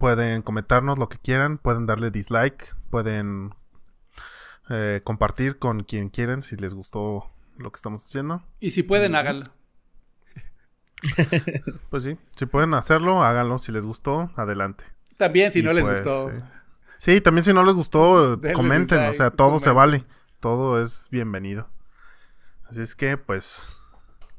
pueden 0.02 0.42
comentarnos 0.42 0.98
lo 0.98 1.10
que 1.10 1.20
quieran, 1.20 1.60
pueden 1.60 1.86
darle 1.86 2.10
dislike, 2.10 2.76
pueden 2.90 3.54
eh, 4.68 5.02
compartir 5.04 5.60
con 5.60 5.84
quien 5.84 6.10
quieran 6.10 6.42
si 6.42 6.58
les 6.58 6.74
gustó 6.74 7.30
lo 7.58 7.72
que 7.72 7.76
estamos 7.76 8.04
haciendo. 8.04 8.42
Y 8.60 8.72
si 8.72 8.82
pueden, 8.84 9.16
háganlo. 9.16 9.46
Pues 11.90 12.04
sí, 12.04 12.18
si 12.36 12.46
pueden 12.46 12.74
hacerlo, 12.76 13.24
háganlo. 13.24 13.58
Si 13.60 13.72
les 13.72 13.86
gustó, 13.86 14.32
adelante. 14.36 14.86
También, 15.18 15.52
si 15.52 15.60
Y 15.60 15.64
no 15.64 15.74
les 15.74 15.84
pues, 15.84 16.04
gustó. 16.04 16.30
Sí. 16.30 16.46
Sí, 16.98 17.22
también 17.22 17.44
si 17.44 17.54
no 17.54 17.64
les 17.64 17.74
gustó, 17.74 18.36
Denle 18.38 18.54
comenten. 18.54 19.10
o 19.10 19.14
sea, 19.14 19.32
todo 19.32 19.60
se 19.60 19.72
vale. 19.72 20.06
Todo 20.40 20.82
es 20.82 21.08
bienvenido. 21.12 21.68
Así 22.70 22.82
es 22.82 22.96
que, 22.96 23.18
pues, 23.18 23.78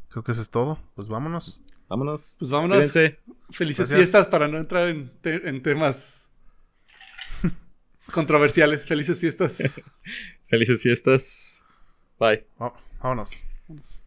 creo 0.09 0.23
que 0.25 0.33
eso 0.33 0.41
es 0.43 0.51
todo. 0.51 0.79
Pues 0.95 1.09
vámonos. 1.09 1.61
Vámonos. 1.93 2.36
Pues 2.38 2.51
vámonos. 2.51 2.76
Cuídense. 2.78 3.18
Felices 3.51 3.90
Gracias. 3.90 3.99
fiestas 4.11 4.28
para 4.28 4.49
no 4.49 4.57
entrar 4.57 4.88
en, 4.88 5.11
te- 5.20 5.47
en 5.47 5.62
temas 5.62 6.26
controversiales. 8.12 8.86
Felices 8.86 9.20
fiestas. 9.20 9.82
Felices 10.43 10.82
fiestas. 10.82 11.62
Bye. 12.18 12.47
Vá- 12.59 12.72
vámonos. 13.03 13.30
Vámonos. 13.68 14.01